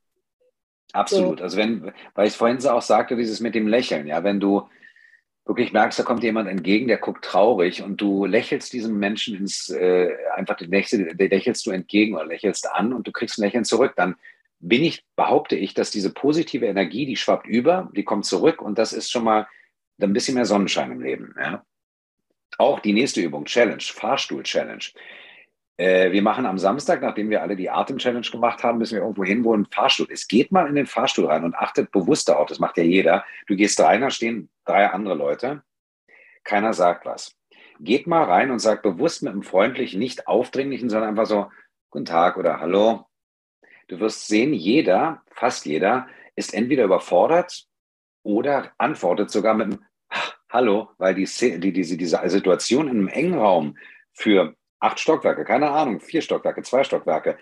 Absolut. 0.93 1.39
So. 1.39 1.45
Also 1.45 1.57
wenn, 1.59 1.93
weil 2.14 2.28
ich 2.28 2.34
vorhin 2.34 2.64
auch 2.66 2.82
sagte, 2.82 3.16
dieses 3.16 3.41
mit 3.41 3.55
dem 3.55 3.68
Lächeln, 3.68 4.07
ja, 4.07 4.24
wenn 4.24 4.41
du 4.41 4.68
wirklich 5.45 5.72
merkst, 5.72 5.99
da 5.99 6.03
kommt 6.03 6.24
jemand 6.24 6.49
entgegen, 6.49 6.89
der 6.89 6.99
guckt 6.99 7.24
traurig 7.24 7.82
und 7.82 8.01
du 8.01 8.26
lächelst 8.26 8.72
diesem 8.72 8.99
Menschen 8.99 9.37
ins, 9.37 9.68
äh, 9.68 10.11
einfach 10.34 10.59
lächelst, 10.61 11.18
lächelst 11.18 11.66
du 11.66 11.70
entgegen 11.70 12.14
oder 12.14 12.26
lächelst 12.26 12.68
an 12.70 12.93
und 12.93 13.07
du 13.07 13.12
kriegst 13.12 13.39
ein 13.39 13.43
Lächeln 13.43 13.64
zurück, 13.64 13.93
dann 13.97 14.16
bin 14.59 14.82
ich, 14.82 15.05
behaupte 15.14 15.55
ich, 15.55 15.74
dass 15.74 15.91
diese 15.91 16.12
positive 16.12 16.66
Energie, 16.66 17.07
die 17.07 17.16
schwappt 17.16 17.47
über, 17.47 17.91
die 17.95 18.05
kommt 18.05 18.24
zurück 18.24 18.61
und 18.61 18.78
das 18.78 18.93
ist 18.93 19.11
schon 19.11 19.24
mal 19.24 19.47
ein 20.01 20.12
bisschen 20.12 20.34
mehr 20.34 20.47
Sonnenschein 20.47 20.91
im 20.91 21.01
Leben. 21.01 21.34
Ja? 21.39 21.64
Auch 22.59 22.80
die 22.80 22.93
nächste 22.93 23.20
Übung, 23.20 23.45
Challenge, 23.45 23.82
Fahrstuhl-Challenge. 23.82 24.84
Äh, 25.77 26.12
wir 26.12 26.22
machen 26.22 26.47
am 26.47 26.59
Samstag, 26.59 27.03
nachdem 27.03 27.31
wir 27.31 27.43
alle 27.43 27.57
die 27.57 27.70
Atem-Challenge 27.70 28.27
gemacht 28.31 28.62
haben, 28.62 28.79
müssen 28.79 28.95
wir 28.95 29.03
irgendwo 29.03 29.24
hin, 29.24 29.45
wo 29.45 29.55
ein 29.55 29.66
Fahrstuhl 29.66 30.11
ist. 30.11 30.29
Geht 30.29 30.53
mal 30.53 30.66
in 30.68 30.74
den 30.74 30.87
Fahrstuhl 30.87 31.27
rein 31.27 31.45
und 31.45 31.55
achtet 31.55 31.91
bewusst 31.91 32.29
darauf, 32.29 32.49
das 32.49 32.59
macht 32.59 32.79
ja 32.79 32.85
jeder. 32.85 33.24
Du 33.47 33.57
gehst 33.57 33.81
rein, 33.81 34.01
da 34.01 34.11
stehen 34.11 34.49
drei 34.64 34.87
andere 34.87 35.14
Leute, 35.14 35.62
keiner 36.45 36.72
sagt 36.72 37.05
was. 37.05 37.37
Geht 37.79 38.07
mal 38.07 38.24
rein 38.24 38.51
und 38.51 38.59
sagt 38.59 38.83
bewusst 38.83 39.22
mit 39.22 39.33
einem 39.33 39.43
freundlichen, 39.43 39.99
nicht 39.99 40.27
aufdringlichen, 40.27 40.89
sondern 40.89 41.11
einfach 41.11 41.27
so, 41.27 41.51
guten 41.91 42.07
Tag 42.07 42.39
oder 42.39 42.61
hallo. 42.61 43.07
Du 43.89 44.01
wirst 44.01 44.29
sehen, 44.29 44.55
jeder, 44.55 45.22
fast 45.31 45.66
jeder, 45.66 46.09
ist 46.35 46.55
entweder 46.55 46.85
überfordert 46.85 47.66
oder 48.22 48.72
antwortet 48.79 49.31
sogar 49.31 49.55
mit 49.55 49.66
einem 49.66 49.85
Hallo, 50.49 50.91
weil 50.99 51.14
die, 51.14 51.27
die, 51.59 51.72
diese, 51.72 51.97
diese 51.97 52.20
Situation 52.31 52.89
in 52.89 52.99
einem 52.99 53.09
engen 53.09 53.35
Raum 53.35 53.77
für 54.12 54.55
acht 54.81 55.01
Stockwerke, 55.01 55.45
keine 55.45 55.70
Ahnung, 55.70 56.01
vier 56.01 56.22
Stockwerke, 56.22 56.62
zwei 56.62 56.85
Stockwerke, 56.85 57.39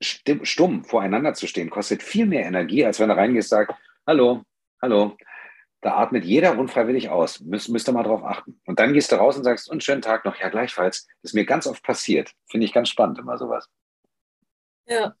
stumm 0.00 0.84
voreinander 0.84 1.34
zu 1.34 1.46
stehen, 1.46 1.70
kostet 1.70 2.02
viel 2.02 2.26
mehr 2.26 2.44
Energie, 2.44 2.84
als 2.84 3.00
wenn 3.00 3.08
du 3.08 3.16
reingehst 3.16 3.52
und 3.52 3.58
sagst, 3.58 3.76
hallo, 4.06 4.42
hallo. 4.82 5.16
Da 5.82 5.96
atmet 5.98 6.24
jeder 6.24 6.58
unfreiwillig 6.58 7.10
aus. 7.10 7.40
Müsst, 7.40 7.68
müsst 7.68 7.88
ihr 7.88 7.92
mal 7.92 8.02
drauf 8.02 8.24
achten. 8.24 8.60
Und 8.66 8.80
dann 8.80 8.92
gehst 8.92 9.12
du 9.12 9.16
raus 9.16 9.36
und 9.36 9.44
sagst, 9.44 9.70
und 9.70 9.84
schönen 9.84 10.02
Tag 10.02 10.24
noch. 10.24 10.36
Ja, 10.36 10.48
gleichfalls. 10.48 11.06
Das 11.22 11.30
ist 11.30 11.34
mir 11.34 11.44
ganz 11.44 11.66
oft 11.66 11.82
passiert. 11.82 12.32
Finde 12.50 12.66
ich 12.66 12.72
ganz 12.72 12.88
spannend, 12.88 13.18
immer 13.18 13.38
sowas. 13.38 13.68
Ja, 14.86 15.14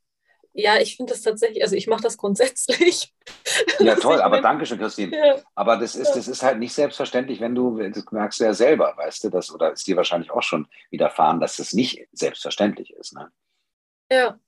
ja, 0.58 0.78
ich 0.78 0.96
finde 0.96 1.12
das 1.12 1.20
tatsächlich, 1.20 1.62
also 1.62 1.76
ich 1.76 1.86
mache 1.86 2.02
das 2.02 2.16
grundsätzlich. 2.16 3.12
Ja, 3.78 3.94
toll, 3.94 4.20
aber 4.20 4.40
danke 4.40 4.64
schön, 4.66 4.78
Christine. 4.78 5.16
Ja. 5.16 5.36
Aber 5.54 5.76
das 5.76 5.94
ist, 5.94 6.12
das 6.12 6.28
ist 6.28 6.42
halt 6.42 6.58
nicht 6.58 6.72
selbstverständlich, 6.72 7.40
wenn 7.40 7.54
du, 7.54 7.78
das 7.78 8.04
merkst 8.10 8.40
du 8.40 8.44
ja 8.44 8.54
selber, 8.54 8.94
weißt 8.96 9.24
du, 9.24 9.30
das, 9.30 9.52
oder 9.52 9.72
ist 9.72 9.86
dir 9.86 9.96
wahrscheinlich 9.96 10.30
auch 10.30 10.42
schon 10.42 10.66
widerfahren, 10.90 11.40
dass 11.40 11.56
das 11.56 11.72
nicht 11.72 12.06
selbstverständlich 12.12 12.92
ist. 12.94 13.14
Ne? 13.14 13.30
Ja. 14.10 14.38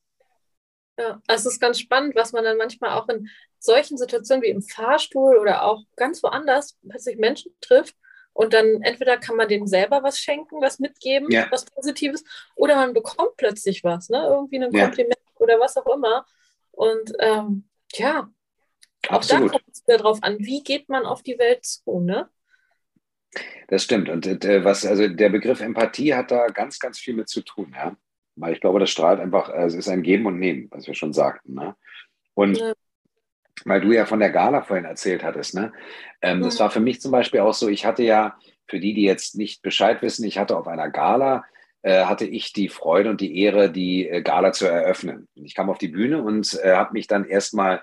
Ja, 0.99 1.21
also 1.27 1.49
es 1.49 1.55
ist 1.55 1.61
ganz 1.61 1.79
spannend, 1.79 2.17
was 2.17 2.33
man 2.33 2.45
dann 2.45 2.57
manchmal 2.57 2.99
auch 2.99 3.09
in 3.09 3.29
solchen 3.59 3.99
Situationen 3.99 4.43
wie 4.43 4.49
im 4.49 4.63
Fahrstuhl 4.63 5.37
oder 5.37 5.63
auch 5.63 5.83
ganz 5.97 6.23
woanders 6.23 6.77
plötzlich 6.89 7.19
Menschen 7.19 7.55
trifft 7.61 7.95
und 8.33 8.55
dann 8.55 8.83
entweder 8.83 9.17
kann 9.17 9.37
man 9.37 9.49
denen 9.49 9.67
selber 9.67 10.03
was 10.03 10.19
schenken, 10.19 10.61
was 10.61 10.79
mitgeben, 10.79 11.31
ja. 11.31 11.47
was 11.51 11.65
Positives, 11.65 12.25
oder 12.57 12.77
man 12.77 12.95
bekommt 12.95 13.37
plötzlich 13.37 13.85
was, 13.85 14.09
ne? 14.09 14.27
irgendwie 14.29 14.63
ein 14.63 14.73
Kompliment 14.73 15.18
oder 15.41 15.59
was 15.61 15.77
auch 15.77 15.87
immer. 15.95 16.25
Und 16.71 17.13
ähm, 17.19 17.69
ja, 17.95 18.29
auch 19.09 19.17
Absolut. 19.17 19.49
da 19.49 19.59
kommt 19.59 19.69
es 19.73 19.87
wieder 19.87 19.99
drauf 19.99 20.19
an, 20.23 20.39
wie 20.39 20.63
geht 20.63 20.89
man 20.89 21.07
auf 21.07 21.23
die 21.23 21.39
Welt 21.39 21.65
zu, 21.65 22.01
ne? 22.01 22.29
Das 23.69 23.85
stimmt. 23.85 24.09
Und 24.09 24.27
äh, 24.27 24.65
was, 24.65 24.87
also 24.87 25.07
der 25.07 25.29
Begriff 25.29 25.61
Empathie 25.61 26.15
hat 26.15 26.31
da 26.31 26.47
ganz, 26.49 26.79
ganz 26.79 26.99
viel 26.99 27.15
mit 27.15 27.29
zu 27.29 27.43
tun, 27.43 27.75
ja. 27.77 27.97
Weil 28.37 28.55
ich 28.55 28.61
glaube, 28.61 28.79
das 28.79 28.91
strahlt 28.91 29.21
einfach, 29.21 29.49
also 29.49 29.77
es 29.79 29.87
ist 29.87 29.93
ein 29.93 30.03
Geben 30.03 30.27
und 30.27 30.39
Nehmen, 30.39 30.69
was 30.71 30.87
wir 30.87 30.95
schon 30.95 31.13
sagten. 31.13 31.55
Ne? 31.55 31.77
Und 32.35 32.59
ja. 32.59 32.73
weil 33.65 33.81
du 33.81 33.93
ja 33.93 34.07
von 34.07 34.21
der 34.21 34.31
Gala 34.31 34.63
vorhin 34.63 34.85
erzählt 34.85 35.25
hattest, 35.25 35.55
ne? 35.55 35.73
Ähm, 36.23 36.39
ja. 36.39 36.45
Das 36.45 36.61
war 36.61 36.71
für 36.71 36.81
mich 36.81 37.01
zum 37.01 37.11
Beispiel 37.11 37.41
auch 37.41 37.55
so, 37.55 37.69
ich 37.69 37.85
hatte 37.85 38.03
ja, 38.03 38.39
für 38.67 38.79
die, 38.79 38.95
die 38.95 39.03
jetzt 39.03 39.37
nicht 39.37 39.63
Bescheid 39.63 40.03
wissen, 40.03 40.25
ich 40.25 40.39
hatte 40.39 40.57
auf 40.57 40.69
einer 40.69 40.91
Gala 40.91 41.39
äh, 41.39 41.58
hatte 42.05 42.27
ich 42.27 42.53
die 42.53 42.69
Freude 42.69 43.11
und 43.11 43.21
die 43.21 43.41
Ehre, 43.41 43.71
die 43.71 44.09
äh, 44.09 44.23
Gala 44.23 44.53
zu 44.53 44.67
eröffnen. 44.67 45.29
Ich 45.35 45.55
kam 45.55 45.71
auf 45.71 45.79
die 45.79 45.89
Bühne 45.89 46.23
und 46.23 46.59
äh, 46.63 46.75
habe 46.75 46.93
mich 46.93 47.07
dann 47.07 47.25
erstmal 47.25 47.83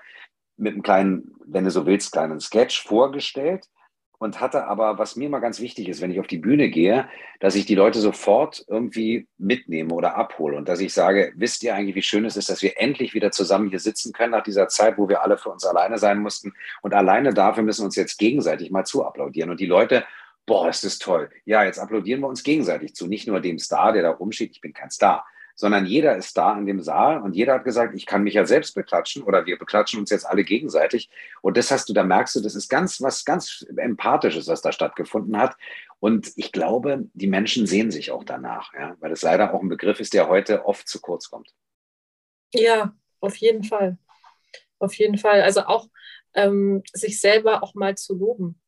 mit 0.56 0.74
einem 0.74 0.82
kleinen, 0.82 1.34
wenn 1.44 1.64
du 1.64 1.70
so 1.70 1.86
willst, 1.86 2.12
kleinen 2.12 2.40
Sketch 2.40 2.82
vorgestellt 2.82 3.66
und 4.18 4.40
hatte 4.40 4.66
aber, 4.66 4.98
was 4.98 5.16
mir 5.16 5.28
mal 5.28 5.40
ganz 5.40 5.60
wichtig 5.60 5.88
ist, 5.88 6.00
wenn 6.00 6.10
ich 6.10 6.20
auf 6.20 6.26
die 6.26 6.38
Bühne 6.38 6.70
gehe, 6.70 7.08
dass 7.40 7.54
ich 7.54 7.66
die 7.66 7.74
Leute 7.74 8.00
sofort 8.00 8.64
irgendwie 8.68 9.28
mitnehme 9.36 9.92
oder 9.92 10.16
abhole 10.16 10.56
und 10.56 10.68
dass 10.68 10.80
ich 10.80 10.94
sage, 10.94 11.32
wisst 11.36 11.62
ihr 11.62 11.74
eigentlich, 11.74 11.96
wie 11.96 12.02
schön 12.02 12.24
es 12.24 12.36
ist, 12.36 12.48
dass 12.48 12.62
wir 12.62 12.80
endlich 12.80 13.12
wieder 13.14 13.30
zusammen 13.30 13.68
hier 13.68 13.80
sitzen 13.80 14.12
können 14.12 14.32
nach 14.32 14.42
dieser 14.42 14.68
Zeit, 14.68 14.96
wo 14.96 15.08
wir 15.08 15.22
alle 15.22 15.36
für 15.36 15.50
uns 15.50 15.64
alleine 15.64 15.98
sein 15.98 16.20
mussten 16.20 16.54
und 16.82 16.94
alleine 16.94 17.34
dafür 17.34 17.62
müssen 17.62 17.84
uns 17.84 17.96
jetzt 17.96 18.18
gegenseitig 18.18 18.70
mal 18.70 18.84
zu 18.84 19.04
applaudieren 19.04 19.50
und 19.50 19.60
die 19.60 19.66
Leute 19.66 20.04
boah, 20.46 20.68
ist 20.68 20.84
das 20.84 20.98
toll. 20.98 21.28
Ja, 21.44 21.64
jetzt 21.64 21.78
applaudieren 21.78 22.20
wir 22.20 22.28
uns 22.28 22.44
gegenseitig 22.44 22.94
zu. 22.94 23.06
Nicht 23.06 23.26
nur 23.26 23.40
dem 23.40 23.58
Star, 23.58 23.92
der 23.92 24.02
da 24.02 24.10
rumsteht, 24.10 24.52
ich 24.52 24.60
bin 24.60 24.72
kein 24.72 24.90
Star, 24.90 25.26
sondern 25.56 25.86
jeder 25.86 26.16
ist 26.16 26.36
da 26.36 26.56
in 26.56 26.66
dem 26.66 26.80
Saal 26.80 27.20
und 27.22 27.34
jeder 27.34 27.54
hat 27.54 27.64
gesagt, 27.64 27.94
ich 27.94 28.06
kann 28.06 28.22
mich 28.22 28.34
ja 28.34 28.44
selbst 28.44 28.74
beklatschen 28.74 29.22
oder 29.22 29.46
wir 29.46 29.58
beklatschen 29.58 29.98
uns 29.98 30.10
jetzt 30.10 30.26
alle 30.26 30.44
gegenseitig. 30.44 31.10
Und 31.40 31.56
das 31.56 31.70
hast 31.70 31.88
du, 31.88 31.94
da 31.94 32.04
merkst 32.04 32.36
du, 32.36 32.40
das 32.40 32.54
ist 32.54 32.68
ganz 32.68 33.00
was 33.00 33.24
ganz 33.24 33.66
Empathisches, 33.76 34.46
was 34.48 34.60
da 34.60 34.70
stattgefunden 34.70 35.36
hat. 35.38 35.56
Und 35.98 36.30
ich 36.36 36.52
glaube, 36.52 37.08
die 37.14 37.26
Menschen 37.26 37.66
sehen 37.66 37.90
sich 37.90 38.10
auch 38.10 38.22
danach, 38.22 38.72
ja, 38.74 38.96
weil 39.00 39.12
es 39.12 39.22
leider 39.22 39.54
auch 39.54 39.62
ein 39.62 39.68
Begriff 39.68 39.98
ist, 39.98 40.12
der 40.12 40.28
heute 40.28 40.66
oft 40.66 40.86
zu 40.86 41.00
kurz 41.00 41.30
kommt. 41.30 41.50
Ja, 42.52 42.94
auf 43.20 43.36
jeden 43.36 43.64
Fall. 43.64 43.98
Auf 44.78 44.94
jeden 44.94 45.16
Fall. 45.16 45.40
Also 45.40 45.62
auch 45.62 45.88
ähm, 46.34 46.82
sich 46.92 47.18
selber 47.18 47.62
auch 47.62 47.74
mal 47.74 47.96
zu 47.96 48.14
loben 48.14 48.60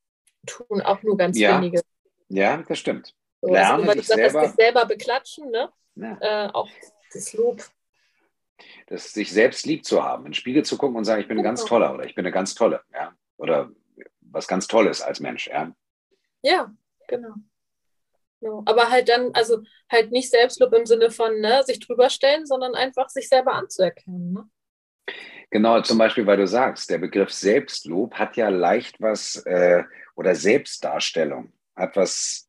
tun 0.47 0.80
auch 0.82 1.03
nur 1.03 1.16
ganz 1.16 1.39
ja. 1.39 1.59
wenige. 1.59 1.82
Ja, 2.28 2.62
das 2.68 2.78
stimmt. 2.78 3.14
So, 3.41 3.53
Lerne 3.53 3.89
also, 3.89 3.93
sich 4.01 4.07
selber, 4.07 4.43
das 4.43 4.55
selber 4.55 4.86
beklatschen, 4.86 5.51
ne? 5.51 5.70
Ja. 5.95 6.18
Äh, 6.20 6.51
auch 6.53 6.68
das 7.12 7.32
Lob. 7.32 7.62
Das 8.89 9.12
sich 9.12 9.32
selbst 9.32 9.66
lieb 9.66 9.84
zu 9.84 10.03
haben, 10.03 10.24
in 10.26 10.30
den 10.30 10.34
Spiegel 10.34 10.64
zu 10.64 10.76
gucken 10.76 10.97
und 10.97 11.05
sagen, 11.05 11.20
ich 11.20 11.28
bin 11.28 11.39
ein 11.39 11.45
ganz 11.45 11.61
genau. 11.61 11.68
toller 11.68 11.95
oder 11.95 12.05
ich 12.05 12.14
bin 12.14 12.24
eine 12.24 12.32
ganz 12.32 12.55
tolle, 12.55 12.82
ja. 12.93 13.14
Oder 13.36 13.70
was 14.20 14.49
ganz 14.49 14.66
Tolles 14.66 15.01
als 15.01 15.20
Mensch, 15.20 15.49
ja. 15.49 15.72
Ja, 16.43 16.72
genau. 17.07 17.34
Ja, 18.41 18.62
aber 18.66 18.91
halt 18.91 19.09
dann, 19.09 19.32
also 19.34 19.62
halt 19.91 20.12
nicht 20.12 20.30
Selbstlob 20.30 20.72
im 20.72 20.86
Sinne 20.86 21.11
von 21.11 21.41
ne, 21.41 21.62
sich 21.64 21.80
drüber 21.80 22.09
stellen, 22.09 22.47
sondern 22.47 22.74
einfach 22.74 23.09
sich 23.09 23.28
selber 23.28 23.55
anzuerkennen. 23.55 24.32
Ne? 24.32 24.49
Genau, 25.51 25.80
zum 25.80 25.99
Beispiel, 25.99 26.26
weil 26.26 26.36
du 26.36 26.47
sagst, 26.47 26.91
der 26.91 26.99
Begriff 26.99 27.32
Selbstlob 27.32 28.14
hat 28.14 28.36
ja 28.36 28.49
leicht 28.49 29.01
was, 29.01 29.36
äh, 29.47 29.82
oder 30.18 30.34
Selbstdarstellung 30.34 31.52
hat 31.76 31.94
was, 31.94 32.48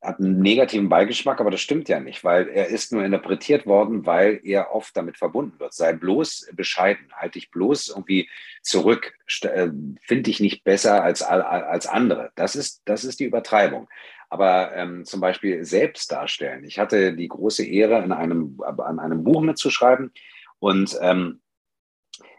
hat 0.00 0.18
einen 0.18 0.40
negativen 0.40 0.88
Beigeschmack, 0.88 1.38
aber 1.38 1.50
das 1.50 1.60
stimmt 1.60 1.90
ja 1.90 2.00
nicht, 2.00 2.24
weil 2.24 2.48
er 2.48 2.68
ist 2.68 2.90
nur 2.90 3.04
interpretiert 3.04 3.66
worden, 3.66 4.06
weil 4.06 4.40
er 4.44 4.74
oft 4.74 4.96
damit 4.96 5.18
verbunden 5.18 5.60
wird. 5.60 5.74
Sei 5.74 5.92
bloß 5.92 6.48
bescheiden, 6.54 7.12
halte 7.12 7.38
dich 7.38 7.50
bloß 7.50 7.88
irgendwie 7.88 8.30
zurück, 8.62 9.12
äh, 9.42 9.68
finde 10.00 10.22
dich 10.22 10.40
nicht 10.40 10.64
besser 10.64 11.04
als, 11.04 11.20
als 11.20 11.86
andere. 11.86 12.32
Das 12.34 12.56
ist, 12.56 12.80
das 12.86 13.04
ist 13.04 13.20
die 13.20 13.26
Übertreibung. 13.26 13.86
Aber 14.30 14.74
ähm, 14.74 15.04
zum 15.04 15.20
Beispiel 15.20 15.66
selbst 15.66 16.10
darstellen. 16.10 16.64
Ich 16.64 16.78
hatte 16.78 17.12
die 17.12 17.28
große 17.28 17.66
Ehre, 17.66 18.02
in 18.02 18.12
einem, 18.12 18.58
an 18.64 18.98
einem 18.98 19.22
Buch 19.22 19.42
mitzuschreiben 19.42 20.14
und 20.60 20.96
ähm, 21.02 21.42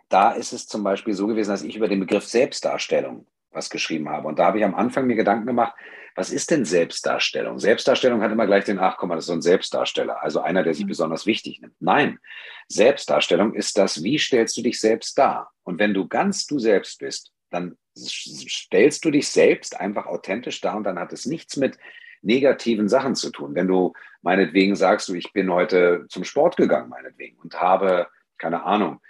da 0.09 0.31
ist 0.31 0.51
es 0.51 0.67
zum 0.67 0.83
Beispiel 0.83 1.13
so 1.13 1.27
gewesen, 1.27 1.51
dass 1.51 1.61
ich 1.61 1.75
über 1.75 1.87
den 1.87 1.99
Begriff 1.99 2.25
Selbstdarstellung 2.25 3.27
was 3.51 3.69
geschrieben 3.69 4.09
habe. 4.09 4.27
Und 4.27 4.39
da 4.39 4.45
habe 4.45 4.59
ich 4.59 4.65
am 4.65 4.75
Anfang 4.75 5.07
mir 5.07 5.15
Gedanken 5.15 5.45
gemacht, 5.45 5.73
was 6.15 6.31
ist 6.31 6.51
denn 6.51 6.65
Selbstdarstellung? 6.65 7.59
Selbstdarstellung 7.59 8.21
hat 8.21 8.31
immer 8.31 8.45
gleich 8.45 8.65
den, 8.65 8.79
ach 8.79 8.97
komm 8.97 9.09
mal, 9.09 9.15
das 9.15 9.23
ist 9.23 9.27
so 9.27 9.33
ein 9.33 9.41
Selbstdarsteller, 9.41 10.21
also 10.21 10.41
einer, 10.41 10.63
der 10.63 10.73
sich 10.73 10.83
mhm. 10.83 10.89
besonders 10.89 11.25
wichtig 11.25 11.61
nimmt. 11.61 11.75
Nein, 11.79 12.19
Selbstdarstellung 12.67 13.53
ist 13.53 13.77
das, 13.77 14.03
wie 14.03 14.17
stellst 14.17 14.57
du 14.57 14.61
dich 14.61 14.79
selbst 14.79 15.17
dar? 15.17 15.51
Und 15.63 15.79
wenn 15.79 15.93
du 15.93 16.07
ganz 16.07 16.47
du 16.47 16.59
selbst 16.59 16.99
bist, 16.99 17.31
dann 17.49 17.77
stellst 17.97 19.05
du 19.05 19.11
dich 19.11 19.27
selbst 19.27 19.79
einfach 19.79 20.05
authentisch 20.05 20.61
dar 20.61 20.75
und 20.77 20.83
dann 20.83 20.99
hat 20.99 21.13
es 21.13 21.25
nichts 21.25 21.57
mit 21.57 21.77
negativen 22.21 22.87
Sachen 22.87 23.15
zu 23.15 23.31
tun. 23.31 23.55
Wenn 23.55 23.67
du 23.67 23.93
meinetwegen 24.21 24.75
sagst, 24.75 25.09
du, 25.09 25.13
ich 25.13 25.33
bin 25.33 25.51
heute 25.51 26.05
zum 26.09 26.23
Sport 26.23 26.55
gegangen, 26.55 26.89
meinetwegen, 26.89 27.37
und 27.39 27.59
habe, 27.59 28.07
keine 28.37 28.63
Ahnung, 28.63 29.01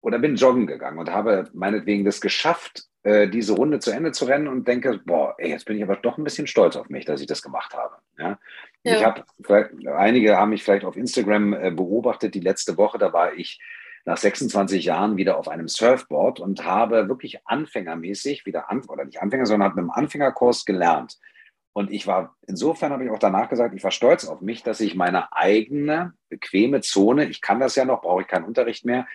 oder 0.00 0.18
bin 0.18 0.36
joggen 0.36 0.66
gegangen 0.66 0.98
und 0.98 1.10
habe 1.10 1.48
meinetwegen 1.52 2.04
das 2.04 2.20
geschafft, 2.20 2.87
äh, 3.02 3.28
diese 3.28 3.54
Runde 3.54 3.78
zu 3.78 3.90
Ende 3.90 4.12
zu 4.12 4.24
rennen 4.24 4.48
und 4.48 4.66
denke, 4.66 5.00
boah, 5.04 5.34
ey, 5.38 5.50
jetzt 5.50 5.64
bin 5.64 5.76
ich 5.76 5.82
aber 5.82 5.96
doch 5.96 6.18
ein 6.18 6.24
bisschen 6.24 6.46
stolz 6.46 6.76
auf 6.76 6.88
mich, 6.88 7.04
dass 7.04 7.20
ich 7.20 7.26
das 7.26 7.42
gemacht 7.42 7.74
habe. 7.74 7.96
Ja? 8.18 8.38
ja. 8.82 8.96
Ich 8.96 9.04
habe, 9.04 9.24
einige 9.96 10.36
haben 10.36 10.50
mich 10.50 10.64
vielleicht 10.64 10.84
auf 10.84 10.96
Instagram 10.96 11.52
äh, 11.52 11.70
beobachtet, 11.70 12.34
die 12.34 12.40
letzte 12.40 12.76
Woche, 12.76 12.98
da 12.98 13.12
war 13.12 13.34
ich 13.34 13.60
nach 14.04 14.16
26 14.16 14.84
Jahren 14.84 15.16
wieder 15.16 15.36
auf 15.36 15.48
einem 15.48 15.68
Surfboard 15.68 16.40
und 16.40 16.64
habe 16.64 17.08
wirklich 17.08 17.46
anfängermäßig 17.46 18.46
wieder, 18.46 18.70
an, 18.70 18.82
oder 18.88 19.04
nicht 19.04 19.20
Anfänger, 19.20 19.46
sondern 19.46 19.70
habe 19.70 19.76
mit 19.76 19.82
einem 19.82 20.04
Anfängerkurs 20.04 20.64
gelernt. 20.64 21.18
Und 21.74 21.92
ich 21.92 22.08
war, 22.08 22.34
insofern 22.48 22.90
habe 22.90 23.04
ich 23.04 23.10
auch 23.10 23.20
danach 23.20 23.48
gesagt, 23.48 23.74
ich 23.74 23.84
war 23.84 23.92
stolz 23.92 24.26
auf 24.26 24.40
mich, 24.40 24.64
dass 24.64 24.80
ich 24.80 24.96
meine 24.96 25.32
eigene 25.32 26.14
bequeme 26.28 26.80
Zone, 26.80 27.26
ich 27.26 27.40
kann 27.40 27.60
das 27.60 27.76
ja 27.76 27.84
noch, 27.84 28.00
brauche 28.00 28.22
ich 28.22 28.26
keinen 28.26 28.46
Unterricht 28.46 28.84
mehr, 28.84 29.06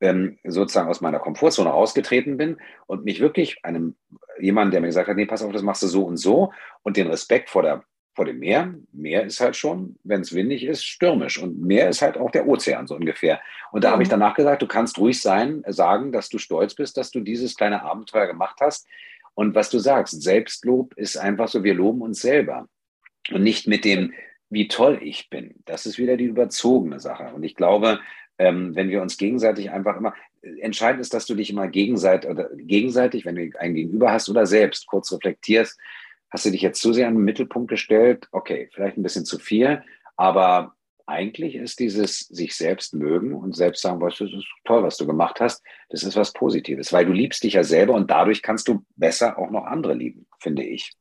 ähm, 0.00 0.38
sozusagen 0.44 0.88
aus 0.88 1.00
meiner 1.00 1.18
Komfortzone 1.18 1.70
rausgetreten 1.70 2.36
bin 2.36 2.58
und 2.86 3.04
mich 3.04 3.20
wirklich 3.20 3.64
einem 3.64 3.96
jemanden, 4.40 4.72
der 4.72 4.80
mir 4.80 4.86
gesagt 4.88 5.08
hat, 5.08 5.16
nee, 5.16 5.26
pass 5.26 5.42
auf, 5.42 5.52
das 5.52 5.62
machst 5.62 5.82
du 5.82 5.86
so 5.88 6.04
und 6.04 6.16
so 6.16 6.52
und 6.82 6.96
den 6.96 7.08
Respekt 7.08 7.50
vor 7.50 7.62
der 7.62 7.82
vor 8.18 8.24
dem 8.24 8.40
Meer. 8.40 8.74
Meer 8.90 9.24
ist 9.24 9.38
halt 9.38 9.54
schon, 9.54 9.94
wenn 10.02 10.22
es 10.22 10.34
windig 10.34 10.64
ist, 10.64 10.84
stürmisch. 10.84 11.40
Und 11.40 11.62
Meer 11.62 11.88
ist 11.88 12.02
halt 12.02 12.18
auch 12.18 12.32
der 12.32 12.48
Ozean 12.48 12.88
so 12.88 12.96
ungefähr. 12.96 13.40
Und 13.70 13.84
da 13.84 13.90
mhm. 13.90 13.92
habe 13.92 14.02
ich 14.02 14.08
danach 14.08 14.34
gesagt, 14.34 14.60
du 14.60 14.66
kannst 14.66 14.98
ruhig 14.98 15.22
sein, 15.22 15.62
sagen, 15.68 16.10
dass 16.10 16.28
du 16.28 16.38
stolz 16.38 16.74
bist, 16.74 16.96
dass 16.96 17.12
du 17.12 17.20
dieses 17.20 17.54
kleine 17.54 17.82
Abenteuer 17.82 18.26
gemacht 18.26 18.58
hast. 18.60 18.88
Und 19.34 19.54
was 19.54 19.70
du 19.70 19.78
sagst, 19.78 20.20
Selbstlob 20.20 20.94
ist 20.94 21.16
einfach 21.16 21.46
so, 21.46 21.62
wir 21.62 21.74
loben 21.74 22.02
uns 22.02 22.20
selber. 22.20 22.68
Und 23.30 23.44
nicht 23.44 23.68
mit 23.68 23.84
dem, 23.84 24.12
wie 24.50 24.66
toll 24.66 24.98
ich 25.00 25.30
bin. 25.30 25.54
Das 25.64 25.86
ist 25.86 25.98
wieder 25.98 26.16
die 26.16 26.24
überzogene 26.24 26.98
Sache. 26.98 27.32
Und 27.32 27.44
ich 27.44 27.54
glaube, 27.54 28.00
ähm, 28.38 28.74
wenn 28.74 28.88
wir 28.88 29.02
uns 29.02 29.18
gegenseitig 29.18 29.70
einfach 29.70 29.96
immer, 29.96 30.14
entscheidend 30.60 31.00
ist, 31.00 31.12
dass 31.12 31.26
du 31.26 31.34
dich 31.34 31.50
immer 31.50 31.68
gegenseitig, 31.68 32.30
oder 32.30 32.48
gegenseitig, 32.54 33.24
wenn 33.24 33.36
du 33.36 33.50
einen 33.58 33.74
Gegenüber 33.74 34.12
hast 34.12 34.28
oder 34.28 34.46
selbst 34.46 34.86
kurz 34.86 35.12
reflektierst, 35.12 35.78
Hast 36.30 36.44
du 36.44 36.50
dich 36.50 36.60
jetzt 36.60 36.80
zu 36.80 36.92
sehr 36.92 37.08
in 37.08 37.14
den 37.14 37.24
Mittelpunkt 37.24 37.70
gestellt? 37.70 38.28
Okay, 38.32 38.68
vielleicht 38.72 38.98
ein 38.98 39.02
bisschen 39.02 39.24
zu 39.24 39.38
viel, 39.38 39.82
aber 40.16 40.74
eigentlich 41.06 41.54
ist 41.54 41.80
dieses 41.80 42.20
sich 42.20 42.54
selbst 42.54 42.92
mögen 42.94 43.34
und 43.34 43.56
selbst 43.56 43.80
sagen, 43.80 44.00
was 44.02 44.18
das 44.18 44.30
ist 44.30 44.46
toll, 44.64 44.82
was 44.82 44.98
du 44.98 45.06
gemacht 45.06 45.40
hast, 45.40 45.62
das 45.88 46.02
ist 46.02 46.16
was 46.16 46.34
Positives, 46.34 46.92
weil 46.92 47.06
du 47.06 47.12
liebst 47.12 47.42
dich 47.44 47.54
ja 47.54 47.64
selber 47.64 47.94
und 47.94 48.10
dadurch 48.10 48.42
kannst 48.42 48.68
du 48.68 48.84
besser 48.96 49.38
auch 49.38 49.50
noch 49.50 49.64
andere 49.64 49.94
lieben, 49.94 50.26
finde 50.38 50.64
ich. 50.64 50.92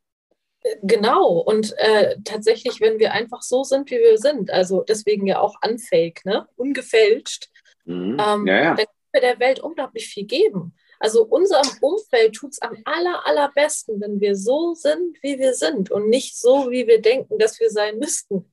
Genau, 0.81 1.39
und 1.39 1.73
äh, 1.77 2.17
tatsächlich, 2.23 2.81
wenn 2.81 2.99
wir 2.99 3.13
einfach 3.13 3.41
so 3.41 3.63
sind, 3.63 3.89
wie 3.91 3.99
wir 3.99 4.17
sind, 4.17 4.51
also 4.51 4.81
deswegen 4.81 5.27
ja 5.27 5.39
auch 5.39 5.55
unfake, 5.67 6.25
ne? 6.25 6.47
ungefälscht, 6.55 7.49
mhm. 7.85 8.17
ähm, 8.19 8.47
ja, 8.47 8.55
ja. 8.55 8.75
dann 8.75 8.85
können 8.85 9.13
wir 9.13 9.21
der 9.21 9.39
Welt 9.39 9.59
unglaublich 9.59 10.07
viel 10.07 10.25
geben. 10.25 10.73
Also 10.99 11.25
unserem 11.25 11.67
Umfeld 11.81 12.35
tut 12.35 12.53
es 12.53 12.61
am 12.61 12.77
aller, 12.85 13.25
allerbesten, 13.25 14.01
wenn 14.01 14.19
wir 14.19 14.35
so 14.35 14.73
sind, 14.73 15.17
wie 15.21 15.37
wir 15.37 15.53
sind 15.53 15.91
und 15.91 16.09
nicht 16.09 16.37
so, 16.37 16.71
wie 16.71 16.87
wir 16.87 17.01
denken, 17.01 17.37
dass 17.37 17.59
wir 17.59 17.69
sein 17.69 17.99
müssten. 17.99 18.45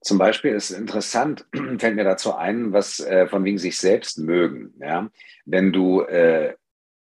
Zum 0.00 0.18
Beispiel 0.18 0.52
ist 0.52 0.70
interessant, 0.70 1.46
fällt 1.78 1.96
mir 1.96 2.04
dazu 2.04 2.34
ein, 2.34 2.72
was 2.72 3.00
äh, 3.00 3.26
von 3.26 3.44
wegen 3.44 3.58
sich 3.58 3.78
selbst 3.78 4.18
mögen. 4.18 4.74
Ja? 4.80 5.10
Wenn 5.44 5.72
du, 5.72 6.02
äh, 6.02 6.54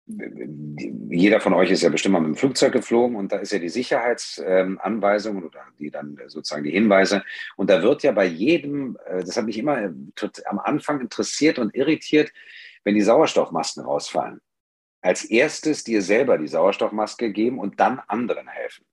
jeder 0.05 1.39
von 1.39 1.53
euch 1.53 1.71
ist 1.71 1.81
ja 1.81 1.89
bestimmt 1.89 2.13
mal 2.13 2.19
mit 2.19 2.29
dem 2.29 2.35
Flugzeug 2.35 2.73
geflogen 2.73 3.15
und 3.15 3.31
da 3.31 3.37
ist 3.37 3.53
ja 3.53 3.59
die 3.59 3.69
Sicherheitsanweisung 3.69 5.37
ähm, 5.37 5.45
oder 5.45 5.61
die 5.79 5.91
dann 5.91 6.17
sozusagen 6.27 6.63
die 6.63 6.71
Hinweise. 6.71 7.23
Und 7.55 7.69
da 7.69 7.81
wird 7.81 8.03
ja 8.03 8.11
bei 8.11 8.25
jedem, 8.25 8.97
äh, 9.05 9.23
das 9.23 9.37
hat 9.37 9.45
mich 9.45 9.57
immer 9.57 9.81
äh, 9.81 9.91
am 10.45 10.59
Anfang 10.59 10.99
interessiert 10.99 11.57
und 11.57 11.73
irritiert, 11.73 12.33
wenn 12.83 12.95
die 12.95 13.01
Sauerstoffmasken 13.01 13.83
rausfallen, 13.83 14.41
als 15.01 15.23
erstes 15.23 15.85
dir 15.85 16.01
selber 16.01 16.37
die 16.37 16.47
Sauerstoffmaske 16.47 17.31
geben 17.31 17.59
und 17.59 17.79
dann 17.79 18.01
anderen 18.07 18.47
helfen. 18.49 18.85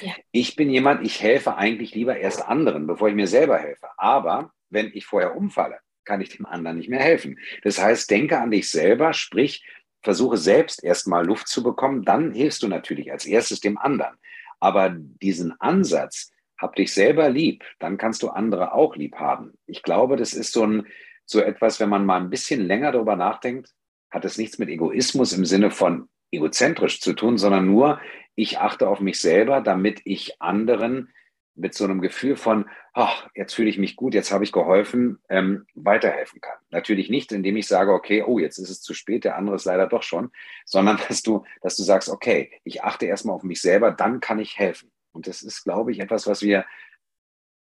Ja. 0.00 0.14
Ich 0.30 0.56
bin 0.56 0.70
jemand, 0.70 1.04
ich 1.04 1.20
helfe 1.20 1.56
eigentlich 1.56 1.94
lieber 1.94 2.16
erst 2.16 2.46
anderen, 2.46 2.86
bevor 2.86 3.08
ich 3.08 3.14
mir 3.14 3.26
selber 3.26 3.58
helfe. 3.58 3.88
Aber 3.98 4.52
wenn 4.70 4.90
ich 4.94 5.04
vorher 5.04 5.36
umfalle, 5.36 5.80
kann 6.06 6.22
ich 6.22 6.34
dem 6.34 6.46
anderen 6.46 6.78
nicht 6.78 6.88
mehr 6.88 7.00
helfen. 7.00 7.38
Das 7.62 7.82
heißt, 7.82 8.10
denke 8.10 8.38
an 8.38 8.50
dich 8.50 8.70
selber, 8.70 9.12
sprich, 9.12 9.64
versuche 10.06 10.36
selbst 10.36 10.84
erstmal 10.84 11.26
Luft 11.26 11.48
zu 11.48 11.64
bekommen, 11.64 12.04
dann 12.04 12.30
hilfst 12.30 12.62
du 12.62 12.68
natürlich 12.68 13.10
als 13.10 13.26
erstes 13.26 13.58
dem 13.58 13.76
anderen. 13.76 14.14
Aber 14.60 14.88
diesen 14.88 15.60
Ansatz, 15.60 16.30
hab 16.56 16.76
dich 16.76 16.94
selber 16.94 17.28
lieb, 17.28 17.64
dann 17.80 17.98
kannst 17.98 18.22
du 18.22 18.28
andere 18.28 18.72
auch 18.72 18.94
lieb 18.94 19.16
haben. 19.16 19.54
Ich 19.66 19.82
glaube, 19.82 20.16
das 20.16 20.32
ist 20.32 20.52
so 20.52 20.64
ein, 20.64 20.86
so 21.24 21.40
etwas, 21.40 21.80
wenn 21.80 21.88
man 21.88 22.06
mal 22.06 22.20
ein 22.20 22.30
bisschen 22.30 22.64
länger 22.68 22.92
darüber 22.92 23.16
nachdenkt, 23.16 23.74
hat 24.08 24.24
es 24.24 24.38
nichts 24.38 24.60
mit 24.60 24.68
Egoismus 24.68 25.32
im 25.32 25.44
Sinne 25.44 25.72
von 25.72 26.08
egozentrisch 26.30 27.00
zu 27.00 27.12
tun, 27.12 27.36
sondern 27.36 27.66
nur, 27.66 28.00
ich 28.36 28.60
achte 28.60 28.88
auf 28.88 29.00
mich 29.00 29.20
selber, 29.20 29.60
damit 29.60 30.02
ich 30.04 30.40
anderen 30.40 31.08
mit 31.56 31.74
so 31.74 31.84
einem 31.84 32.00
Gefühl 32.00 32.36
von, 32.36 32.68
ach, 32.92 33.28
jetzt 33.34 33.54
fühle 33.54 33.70
ich 33.70 33.78
mich 33.78 33.96
gut, 33.96 34.14
jetzt 34.14 34.30
habe 34.30 34.44
ich 34.44 34.52
geholfen, 34.52 35.18
ähm, 35.28 35.66
weiterhelfen 35.74 36.40
kann. 36.40 36.58
Natürlich 36.70 37.08
nicht, 37.10 37.32
indem 37.32 37.56
ich 37.56 37.66
sage, 37.66 37.92
okay, 37.92 38.22
oh, 38.22 38.38
jetzt 38.38 38.58
ist 38.58 38.70
es 38.70 38.82
zu 38.82 38.94
spät, 38.94 39.24
der 39.24 39.36
andere 39.36 39.56
ist 39.56 39.64
leider 39.64 39.86
doch 39.86 40.02
schon, 40.02 40.30
sondern 40.64 40.98
dass 41.08 41.22
du, 41.22 41.44
dass 41.62 41.76
du 41.76 41.82
sagst, 41.82 42.08
okay, 42.08 42.52
ich 42.64 42.84
achte 42.84 43.06
erstmal 43.06 43.34
auf 43.34 43.42
mich 43.42 43.60
selber, 43.60 43.90
dann 43.90 44.20
kann 44.20 44.38
ich 44.38 44.58
helfen. 44.58 44.92
Und 45.12 45.26
das 45.26 45.42
ist, 45.42 45.64
glaube 45.64 45.92
ich, 45.92 46.00
etwas, 46.00 46.26
was 46.26 46.42
wir 46.42 46.66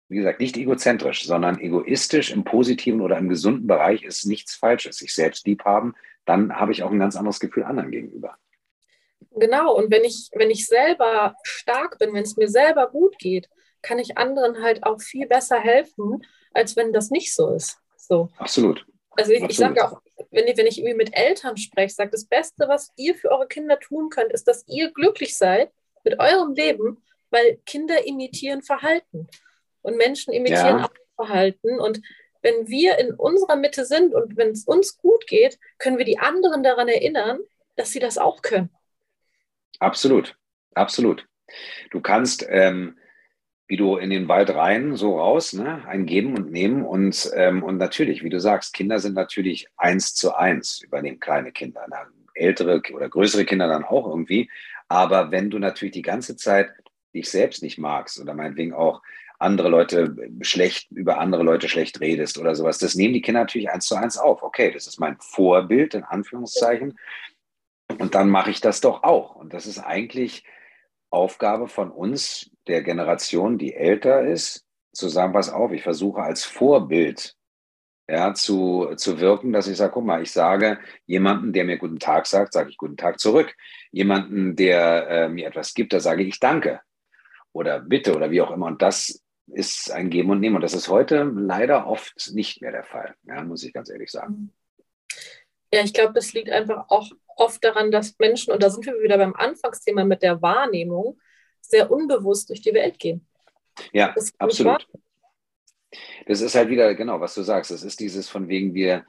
wie 0.08 0.18
gesagt, 0.18 0.40
nicht 0.40 0.56
egozentrisch, 0.58 1.26
sondern 1.26 1.60
egoistisch 1.60 2.32
im 2.32 2.44
positiven 2.44 3.02
oder 3.02 3.18
im 3.18 3.30
gesunden 3.30 3.66
Bereich 3.66 4.04
ist 4.04 4.26
nichts 4.26 4.56
Falsches. 4.56 4.98
Sich 4.98 5.14
selbst 5.14 5.48
lieb 5.48 5.66
haben, 5.66 5.96
dann 6.26 6.56
habe 6.56 6.72
ich 6.72 6.84
auch 6.84 6.92
ein 6.92 7.00
ganz 7.00 7.16
anderes 7.16 7.40
Gefühl 7.40 7.64
anderen 7.64 7.92
gegenüber. 7.92 8.38
Genau, 9.32 9.74
und 9.74 9.92
wenn 9.92 10.04
ich, 10.04 10.30
wenn 10.34 10.52
ich 10.52 10.68
selber 10.68 11.36
stark 11.44 11.98
bin, 11.98 12.14
wenn 12.14 12.24
es 12.24 12.38
mir 12.38 12.48
selber 12.48 12.88
gut 12.90 13.18
geht, 13.18 13.50
kann 13.86 14.00
ich 14.00 14.18
anderen 14.18 14.64
halt 14.64 14.84
auch 14.84 15.00
viel 15.00 15.28
besser 15.28 15.60
helfen, 15.60 16.26
als 16.54 16.76
wenn 16.76 16.92
das 16.92 17.12
nicht 17.12 17.34
so 17.34 17.52
ist. 17.52 17.78
So. 17.98 18.30
Absolut. 18.38 18.86
Also 19.12 19.32
ich, 19.32 19.44
ich 19.44 19.58
sage 19.58 19.86
auch, 19.86 20.02
wenn, 20.32 20.48
ich, 20.48 20.58
wenn 20.58 20.68
ich 20.68 20.80
irgendwie 20.80 20.98
mit 20.98 21.16
Eltern 21.16 21.56
spreche, 21.56 21.94
sage, 21.94 22.10
das 22.10 22.26
Beste, 22.26 22.68
was 22.68 22.92
ihr 22.98 23.16
für 23.16 23.32
eure 23.32 23.48
Kinder 23.48 23.80
tun 23.80 24.10
könnt, 24.10 24.34
ist, 24.34 24.48
dass 24.48 24.68
ihr 24.68 24.92
glücklich 24.92 25.38
seid 25.38 25.72
mit 26.04 26.20
eurem 26.20 26.54
Leben, 26.54 27.04
weil 27.30 27.58
Kinder 27.66 28.06
imitieren 28.06 28.62
Verhalten 28.62 29.28
und 29.82 29.98
Menschen 29.98 30.34
imitieren 30.34 30.80
ja. 30.80 30.86
auch 30.86 31.26
Verhalten. 31.26 31.80
Und 31.80 32.02
wenn 32.42 32.68
wir 32.68 32.98
in 32.98 33.14
unserer 33.14 33.56
Mitte 33.56 33.86
sind 33.86 34.14
und 34.14 34.36
wenn 34.36 34.50
es 34.50 34.66
uns 34.66 34.98
gut 34.98 35.28
geht, 35.28 35.60
können 35.78 35.98
wir 35.98 36.06
die 36.06 36.20
anderen 36.20 36.64
daran 36.64 36.88
erinnern, 36.88 37.40
dass 37.76 37.92
sie 37.92 38.00
das 38.00 38.18
auch 38.18 38.42
können. 38.42 38.70
Absolut, 39.80 40.36
absolut. 40.74 41.26
Du 41.92 42.02
kannst, 42.02 42.46
ähm, 42.50 42.98
wie 43.68 43.78
du 43.78 43.98
in 43.98 44.10
den 44.10 44.28
Wald 44.28 44.52
rein, 44.52 44.96
so 44.96 45.18
raus, 45.18 45.54
ne, 45.54 45.86
ein 45.88 46.06
Geben 46.06 46.36
und 46.36 46.52
Nehmen. 46.52 46.84
Und, 46.86 47.32
ähm, 47.36 47.64
und 47.64 47.78
natürlich, 47.78 48.24
wie 48.24 48.30
du 48.30 48.40
sagst, 48.40 48.74
Kinder 48.74 49.00
sind 49.00 49.16
natürlich 49.16 49.68
eins 49.78 50.14
zu 50.14 50.36
eins, 50.36 50.82
übernehmen 50.82 51.20
kleine 51.20 51.52
Kinder. 51.52 51.86
Na, 51.90 52.06
ältere 52.36 52.82
oder 52.94 53.10
größere 53.10 53.46
Kinder 53.46 53.68
dann 53.68 53.84
auch 53.84 54.08
irgendwie. 54.08 54.50
Aber 54.88 55.32
wenn 55.32 55.50
du 55.50 55.58
natürlich 55.58 55.94
die 55.94 56.02
ganze 56.02 56.36
Zeit 56.36 56.70
dich 57.14 57.30
selbst 57.30 57.64
nicht 57.64 57.78
magst 57.78 58.20
oder 58.20 58.34
meinetwegen 58.34 58.74
auch 58.74 59.02
andere 59.40 59.70
Leute 59.70 60.16
schlecht, 60.42 60.92
über 60.92 61.18
andere 61.18 61.44
Leute 61.44 61.68
schlecht 61.68 62.00
redest 62.00 62.38
oder 62.38 62.56
sowas. 62.56 62.78
Das 62.78 62.96
nehmen 62.96 63.14
die 63.14 63.22
Kinder 63.22 63.42
natürlich 63.42 63.70
eins 63.70 63.86
zu 63.86 63.96
eins 63.96 64.18
auf. 64.18 64.44
Okay, 64.44 64.72
das 64.72 64.88
ist 64.88 65.00
mein 65.00 65.18
Vorbild, 65.20 65.94
in 65.94 66.04
Anführungszeichen. 66.04 66.98
Und 68.00 68.16
dann 68.16 68.30
mache 68.30 68.52
ich 68.52 68.62
das 68.62 68.82
doch 68.82 69.04
auch. 69.04 69.36
Und 69.36 69.54
das 69.54 69.66
ist 69.66 69.80
eigentlich 69.80 70.44
Aufgabe 71.10 71.68
von 71.68 71.92
uns, 71.92 72.52
der 72.68 72.82
Generation, 72.82 73.58
die 73.58 73.74
älter 73.74 74.22
ist, 74.22 74.66
zu 74.94 75.10
sagen, 75.10 75.34
pass 75.34 75.50
auf, 75.50 75.72
ich 75.72 75.84
versuche 75.84 76.22
als 76.22 76.44
Vorbild 76.46 77.36
ja, 78.08 78.34
zu, 78.34 78.94
zu 78.98 79.20
wirken, 79.20 79.52
dass 79.52 79.68
ich 79.68 79.78
sage, 79.78 79.94
guck 79.94 80.06
mal, 80.06 80.22
ich 80.22 80.32
sage 80.32 80.80
jemanden, 81.06 81.54
der 81.54 81.66
mir 81.66 81.78
guten 81.78 82.00
Tag 82.00 82.28
sagt, 82.28 82.54
sage 82.54 82.70
ich 82.70 82.78
guten 82.78 82.98
Tag 82.98 83.20
zurück. 83.20 83.56
Jemanden, 83.92 84.56
der 84.56 85.08
äh, 85.10 85.30
mir 85.30 85.48
etwas 85.48 85.74
gibt, 85.74 85.92
da 85.92 86.00
sage 86.00 86.24
ich 86.24 86.40
Danke 86.40 86.82
oder 87.52 87.80
Bitte 87.80 88.16
oder 88.16 88.30
wie 88.32 88.42
auch 88.42 88.52
immer. 88.52 88.68
Und 88.68 88.82
das 88.82 89.24
ist 89.48 89.92
ein 89.92 90.10
Geben 90.10 90.30
und 90.30 90.40
Nehmen. 90.40 90.56
Und 90.56 90.62
das 90.62 90.74
ist 90.74 90.88
heute 90.88 91.24
leider 91.24 91.88
oft 91.88 92.32
nicht 92.34 92.62
mehr 92.62 92.72
der 92.72 92.84
Fall, 92.84 93.16
ja, 93.24 93.44
muss 93.44 93.64
ich 93.64 93.74
ganz 93.74 93.90
ehrlich 93.90 94.12
sagen. 94.12 94.54
Ja, 95.74 95.82
ich 95.82 95.94
glaube, 95.94 96.14
das 96.14 96.34
liegt 96.34 96.50
einfach 96.50 96.86
auch 96.90 97.10
oft 97.36 97.64
daran, 97.64 97.92
dass 97.92 98.18
Menschen, 98.20 98.54
und 98.54 98.62
da 98.62 98.70
sind 98.70 98.86
wir 98.86 99.02
wieder 99.02 99.18
beim 99.18 99.36
Anfangsthema 99.36 100.06
mit 100.06 100.22
der 100.22 100.42
Wahrnehmung, 100.42 101.20
sehr 101.70 101.92
unbewusst 101.92 102.50
durch 102.50 102.62
die 102.62 102.74
Welt 102.74 103.00
gehen. 103.00 103.26
Ja, 103.92 104.14
absolut. 104.38 104.88
Das 106.28 106.42
ist 106.42 106.56
halt 106.56 106.70
wieder, 106.70 106.94
genau, 106.96 107.20
was 107.22 107.36
du 107.36 107.44
sagst. 107.44 107.72
Das 107.72 107.84
ist 107.84 108.00
dieses 108.00 108.30
von 108.30 108.48
wegen, 108.48 108.74
wir, 108.74 109.06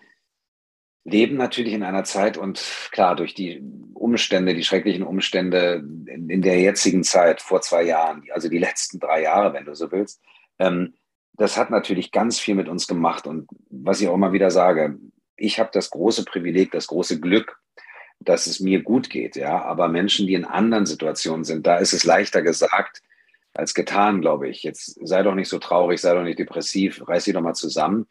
leben 1.07 1.37
natürlich 1.37 1.73
in 1.73 1.85
einer 1.85 2.03
Zeit 2.03 2.37
und 2.37 2.61
klar, 2.91 3.15
durch 3.15 3.33
die 3.33 3.63
Umstände, 3.95 4.55
die 4.55 4.65
schrecklichen 4.65 5.05
Umstände 5.05 5.85
in, 6.09 6.29
in 6.29 6.43
der 6.43 6.61
jetzigen 6.61 7.05
Zeit 7.05 7.41
vor 7.41 7.61
zwei 7.61 7.85
Jahren, 7.85 8.25
also 8.33 8.49
die 8.49 8.59
letzten 8.59 8.99
drei 8.99 9.23
Jahre, 9.23 9.53
wenn 9.53 9.65
du 9.65 9.75
so 9.75 9.93
willst, 9.93 10.21
ähm, 10.59 10.95
das 11.35 11.57
hat 11.57 11.71
natürlich 11.71 12.11
ganz 12.11 12.41
viel 12.41 12.57
mit 12.57 12.69
uns 12.69 12.89
gemacht. 12.89 13.27
Und 13.27 13.49
was 13.71 14.01
ich 14.01 14.09
auch 14.09 14.15
immer 14.15 14.33
wieder 14.33 14.51
sage, 14.51 14.99
ich 15.37 15.61
habe 15.61 15.71
das 15.73 15.91
große 15.91 16.25
Privileg, 16.25 16.73
das 16.73 16.89
große 16.89 17.21
Glück, 17.21 17.61
dass 18.21 18.47
es 18.47 18.61
mir 18.61 18.83
gut 18.83 19.11
geht. 19.11 19.37
Ja, 19.37 19.63
aber 19.63 19.89
Menschen, 19.89 20.27
die 20.27 20.35
in 20.35 20.45
anderen 20.45 20.87
Situationen 20.87 21.45
sind, 21.45 21.67
da 21.67 21.77
ist 21.77 21.93
es 21.93 22.05
leichter 22.05 22.43
gesagt 22.43 23.03
als 23.55 23.75
getan, 23.75 24.21
glaube 24.21 24.49
ich. 24.49 24.63
Jetzt 24.63 24.99
sei 25.07 25.23
doch 25.23 25.35
nicht 25.35 25.49
so 25.49 25.59
traurig, 25.59 26.01
sei 26.01 26.15
doch 26.15 26.23
nicht 26.23 26.39
depressiv, 26.39 27.07
reiß 27.07 27.25
dich 27.25 27.35
doch 27.35 27.41
mal 27.41 27.55
zusammen. 27.55 28.07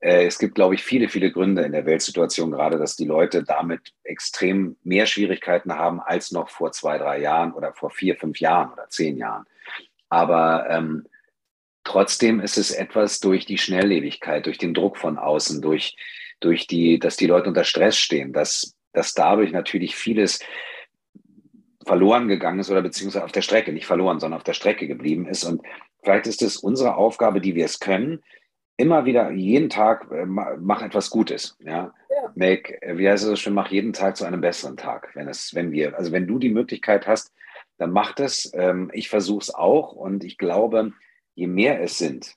Äh, 0.00 0.26
es 0.26 0.38
gibt, 0.38 0.54
glaube 0.54 0.74
ich, 0.74 0.82
viele, 0.82 1.08
viele 1.08 1.30
Gründe 1.30 1.62
in 1.62 1.72
der 1.72 1.86
Weltsituation 1.86 2.50
gerade, 2.50 2.78
dass 2.78 2.96
die 2.96 3.06
Leute 3.06 3.44
damit 3.44 3.92
extrem 4.02 4.76
mehr 4.82 5.06
Schwierigkeiten 5.06 5.74
haben 5.74 6.00
als 6.00 6.32
noch 6.32 6.50
vor 6.50 6.72
zwei, 6.72 6.98
drei 6.98 7.20
Jahren 7.20 7.52
oder 7.52 7.72
vor 7.72 7.90
vier, 7.90 8.16
fünf 8.16 8.40
Jahren 8.40 8.72
oder 8.72 8.88
zehn 8.88 9.16
Jahren. 9.16 9.44
Aber 10.08 10.66
ähm, 10.68 11.06
trotzdem 11.84 12.40
ist 12.40 12.58
es 12.58 12.70
etwas 12.72 13.20
durch 13.20 13.46
die 13.46 13.58
Schnelllebigkeit, 13.58 14.44
durch 14.44 14.58
den 14.58 14.74
Druck 14.74 14.98
von 14.98 15.18
außen, 15.18 15.62
durch, 15.62 15.96
durch 16.40 16.66
die, 16.66 16.98
dass 16.98 17.16
die 17.16 17.26
Leute 17.26 17.48
unter 17.48 17.64
Stress 17.64 17.96
stehen, 17.96 18.32
dass, 18.32 18.74
dass 18.92 19.14
dadurch 19.14 19.52
natürlich 19.52 19.96
vieles 19.96 20.40
verloren 21.84 22.28
gegangen 22.28 22.60
ist 22.60 22.70
oder 22.70 22.82
beziehungsweise 22.82 23.24
auf 23.24 23.32
der 23.32 23.42
Strecke, 23.42 23.72
nicht 23.72 23.86
verloren, 23.86 24.20
sondern 24.20 24.38
auf 24.38 24.44
der 24.44 24.52
Strecke 24.52 24.86
geblieben 24.86 25.26
ist. 25.26 25.44
Und 25.44 25.62
vielleicht 26.02 26.26
ist 26.26 26.42
es 26.42 26.56
unsere 26.56 26.96
Aufgabe, 26.96 27.40
die 27.40 27.54
wir 27.54 27.64
es 27.64 27.80
können, 27.80 28.22
immer 28.76 29.04
wieder 29.04 29.30
jeden 29.30 29.68
Tag 29.68 30.10
äh, 30.10 30.26
mach 30.26 30.82
etwas 30.82 31.10
Gutes. 31.10 31.56
Ja? 31.60 31.94
ja. 32.08 32.32
Make, 32.34 32.78
wie 32.96 33.08
heißt 33.08 33.22
es 33.22 33.28
so 33.28 33.36
schön, 33.36 33.54
mach 33.54 33.70
jeden 33.70 33.92
Tag 33.92 34.16
zu 34.16 34.24
einem 34.24 34.40
besseren 34.40 34.76
Tag. 34.76 35.10
Wenn 35.14 35.28
es, 35.28 35.54
wenn 35.54 35.72
wir, 35.72 35.96
also 35.96 36.12
wenn 36.12 36.26
du 36.26 36.38
die 36.38 36.50
Möglichkeit 36.50 37.06
hast, 37.06 37.32
dann 37.78 37.90
mach 37.90 38.12
das. 38.12 38.50
Ähm, 38.54 38.90
ich 38.92 39.08
versuche 39.08 39.42
es 39.42 39.54
auch 39.54 39.92
und 39.92 40.24
ich 40.24 40.38
glaube, 40.38 40.92
je 41.34 41.46
mehr 41.46 41.80
es 41.82 41.98
sind, 41.98 42.34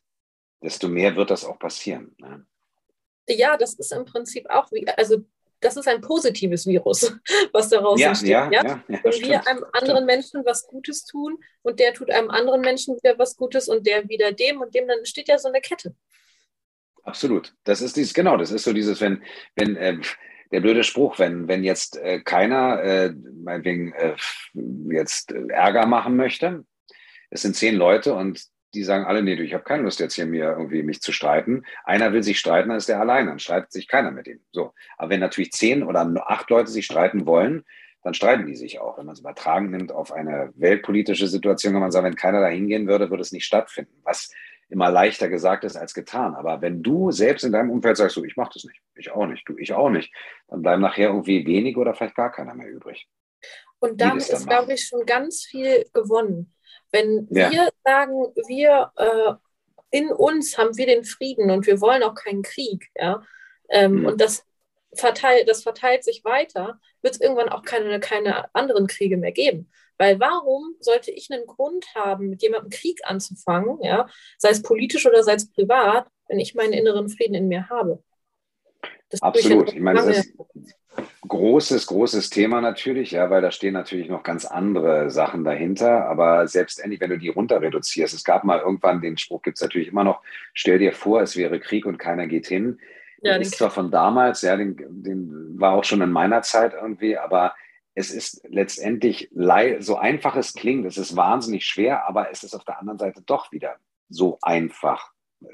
desto 0.62 0.88
mehr 0.88 1.16
wird 1.16 1.32
das 1.32 1.46
auch 1.46 1.60
passieren. 1.60 2.16
Ne? 2.18 2.46
Ja, 3.28 3.58
das 3.58 3.74
ist 3.74 3.92
im 3.92 4.06
Prinzip 4.06 4.50
auch 4.50 4.72
wie, 4.72 4.88
also 4.88 5.26
das 5.66 5.78
ist 5.78 5.88
ein 5.88 6.02
positives 6.02 6.68
Virus, 6.68 7.12
was 7.54 7.70
daraus 7.70 8.00
ja, 8.00 8.10
entsteht. 8.10 8.30
Ja, 8.30 8.52
ja? 8.52 8.64
ja, 8.64 8.84
ja 8.88 9.00
Wenn 9.04 9.12
stimmt, 9.12 9.30
wir 9.30 9.48
einem 9.48 9.66
anderen 9.74 9.98
stimmt. 9.98 10.06
Menschen 10.06 10.46
was 10.46 10.68
Gutes 10.68 11.06
tun 11.06 11.38
und 11.64 11.80
der 11.80 11.94
tut 11.94 12.12
einem 12.12 12.30
anderen 12.30 12.62
Menschen 12.62 12.96
wieder 12.96 13.18
was 13.18 13.36
Gutes 13.36 13.68
und 13.68 13.86
der 13.88 14.08
wieder 14.08 14.32
dem 14.32 14.62
und 14.62 14.74
dem, 14.76 14.88
dann 14.88 15.00
entsteht 15.00 15.28
ja 15.28 15.38
so 15.38 15.50
eine 15.50 15.62
Kette. 15.62 15.96
Absolut. 17.04 17.54
Das 17.64 17.82
ist 17.82 17.98
dieses, 17.98 18.14
genau, 18.14 18.38
das 18.38 18.52
ist 18.52 18.64
so 18.64 18.74
dieses, 18.74 19.02
wenn, 19.02 19.24
wenn, 19.56 19.76
äh, 19.76 19.98
der 20.52 20.62
blöde 20.62 20.84
Spruch, 20.84 21.20
wenn, 21.20 21.48
wenn 21.48 21.64
jetzt 21.64 21.98
äh, 21.98 22.20
keiner, 22.22 22.82
äh, 22.82 23.14
meinetwegen, 23.44 23.94
äh, 23.94 24.16
jetzt 24.90 25.32
Ärger 25.32 25.86
machen 25.86 26.16
möchte, 26.16 26.64
es 27.30 27.42
sind 27.42 27.56
zehn 27.56 27.76
Leute 27.76 28.14
und 28.14 28.46
die 28.76 28.84
sagen 28.84 29.06
alle, 29.06 29.24
nee, 29.24 29.36
du, 29.36 29.44
ich 29.44 29.54
habe 29.54 29.64
keine 29.64 29.84
Lust 29.84 30.00
jetzt 30.00 30.16
hier 30.16 30.26
mir 30.26 30.52
irgendwie 30.52 30.84
mich 30.84 31.02
zu 31.02 31.12
streiten. 31.12 31.64
Einer 31.84 32.14
will 32.14 32.24
sich 32.24 32.40
streiten, 32.40 32.70
dann 32.70 32.78
ist 32.78 32.90
der 32.90 33.00
allein, 33.00 33.28
dann 33.28 33.40
streitet 33.40 33.72
sich 33.72 33.88
keiner 33.88 34.12
mit 34.12 34.28
ihm. 34.28 34.42
So. 34.52 34.74
Aber 34.98 35.10
wenn 35.10 35.20
natürlich 35.20 35.52
zehn 35.52 35.84
oder 35.84 36.08
acht 36.28 36.50
Leute 36.50 36.70
sich 36.70 36.86
streiten 36.86 37.26
wollen, 37.26 37.64
dann 38.04 38.14
streiten 38.14 38.46
die 38.46 38.56
sich 38.56 38.80
auch. 38.80 38.98
Wenn 38.98 39.08
man 39.08 39.14
es 39.14 39.20
übertragen 39.22 39.72
nimmt 39.72 39.92
auf 39.92 40.12
eine 40.12 40.54
weltpolitische 40.56 41.28
Situation, 41.28 41.74
kann 41.74 41.82
man 41.82 41.92
sagen, 41.92 42.06
wenn 42.06 42.16
keiner 42.16 42.42
da 42.42 42.48
hingehen 42.48 42.88
würde, 42.88 43.10
würde 43.10 43.22
es 43.22 43.32
nicht 43.32 43.46
stattfinden. 43.46 44.00
Was 44.04 44.32
immer 44.70 44.92
leichter 44.92 45.30
gesagt 45.30 45.64
ist 45.64 45.76
als 45.76 45.94
getan. 45.94 46.36
Aber 46.36 46.62
wenn 46.62 46.84
du 46.84 47.12
selbst 47.12 47.44
in 47.44 47.52
deinem 47.52 47.70
Umfeld 47.70 47.98
sagst, 47.98 48.16
so, 48.16 48.24
ich 48.24 48.36
mache 48.36 48.52
das 48.54 48.64
nicht, 48.64 48.82
ich 48.96 49.12
auch 49.12 49.26
nicht, 49.26 49.48
du, 49.48 49.58
ich 49.58 49.74
auch 49.74 49.90
nicht, 49.90 50.14
dann 50.48 50.62
bleiben 50.62 50.82
nachher 50.82 51.10
irgendwie 51.10 51.46
wenig 51.46 51.78
oder 51.78 51.94
vielleicht 51.94 52.16
gar 52.16 52.32
keiner 52.32 52.56
mehr 52.56 52.70
übrig. 52.70 53.08
Und 53.80 54.02
damit 54.02 54.28
ist, 54.28 54.48
glaube 54.48 54.74
ich, 54.74 54.86
schon 54.86 55.06
ganz 55.06 55.44
viel 55.44 55.86
gewonnen. 55.94 56.55
Wenn 56.96 57.28
ja. 57.30 57.52
wir 57.52 57.70
sagen, 57.84 58.14
wir 58.48 58.92
äh, 58.96 59.98
in 59.98 60.12
uns 60.12 60.58
haben 60.58 60.78
wir 60.78 60.86
den 60.86 61.04
Frieden 61.04 61.52
und 61.52 61.68
wir 61.68 61.82
wollen 61.82 62.04
auch 62.04 62.16
keinen 62.16 62.42
Krieg, 62.42 62.90
ja, 62.96 63.22
ähm, 63.70 64.00
mhm. 64.00 64.06
und 64.06 64.22
das 64.22 64.46
verteilt, 64.94 65.50
das 65.50 65.64
verteilt 65.64 66.06
sich 66.06 66.24
weiter, 66.24 66.80
wird 67.02 67.16
es 67.16 67.22
irgendwann 67.22 67.50
auch 67.50 67.64
keine, 67.64 68.00
keine 68.00 68.54
anderen 68.56 68.88
Kriege 68.88 69.18
mehr 69.18 69.34
geben. 69.34 69.70
Weil 69.98 70.20
warum 70.22 70.76
sollte 70.80 71.12
ich 71.12 71.32
einen 71.32 71.46
Grund 71.46 71.86
haben, 71.96 72.30
mit 72.30 72.42
jemandem 72.42 72.70
Krieg 72.70 73.02
anzufangen, 73.04 73.82
ja, 73.82 74.08
sei 74.38 74.50
es 74.50 74.62
politisch 74.62 75.06
oder 75.06 75.22
sei 75.24 75.34
es 75.34 75.52
privat, 75.52 76.08
wenn 76.30 76.40
ich 76.40 76.56
meinen 76.56 76.74
inneren 76.74 77.10
Frieden 77.10 77.36
in 77.36 77.48
mir 77.50 77.70
habe? 77.70 78.02
Das 79.10 79.22
Absolut. 79.22 79.74
Ich 79.74 79.80
meine, 79.82 80.00
das 80.00 80.18
ist 80.18 80.34
großes, 81.28 81.88
großes 81.88 82.30
Thema 82.30 82.62
natürlich, 82.62 83.12
ja, 83.12 83.30
weil 83.30 83.42
da 83.42 83.52
stehen 83.52 83.74
natürlich 83.74 84.10
noch 84.10 84.24
ganz 84.24 84.46
andere 84.46 85.10
Sachen 85.10 85.44
dahinter. 85.44 86.08
Aber 86.08 86.48
selbstendlich, 86.48 87.02
wenn 87.02 87.10
du 87.10 87.18
die 87.18 87.30
runter 87.30 87.62
reduzierst, 87.62 88.14
es 88.14 88.24
gab 88.24 88.44
mal 88.44 88.60
irgendwann, 88.60 89.02
den 89.02 89.18
Spruch 89.18 89.42
gibt 89.42 89.58
es 89.58 89.62
natürlich 89.62 89.90
immer 89.90 90.04
noch, 90.04 90.22
stell 90.54 90.80
dir 90.80 90.94
vor, 90.94 91.22
es 91.22 91.36
wäre 91.36 91.60
Krieg 91.60 91.86
und 91.86 91.98
keiner 91.98 92.28
geht 92.28 92.48
hin. 92.48 92.80
Ja, 93.22 93.36
ist 93.38 93.58
zwar 93.58 93.72
von 93.72 93.90
damals, 93.90 94.42
ja, 94.42 94.56
den, 94.56 94.76
den 94.78 95.60
war 95.60 95.74
auch 95.74 95.84
schon 95.84 96.02
in 96.02 96.12
meiner 96.12 96.42
Zeit 96.44 96.74
irgendwie, 96.74 97.18
aber 97.18 97.56
es 97.96 98.12
ist 98.12 98.46
letztendlich 98.50 99.30
so 99.80 99.96
einfach 99.96 100.36
es 100.36 100.54
klingt, 100.54 100.86
es 100.86 100.98
ist 100.98 101.16
wahnsinnig 101.16 101.66
schwer, 101.66 102.08
aber 102.08 102.30
es 102.30 102.44
ist 102.44 102.54
auf 102.54 102.66
der 102.66 102.80
anderen 102.80 103.00
Seite 103.00 103.22
doch 103.26 103.52
wieder 103.52 103.78
so 104.10 104.38
einfach. 104.42 105.12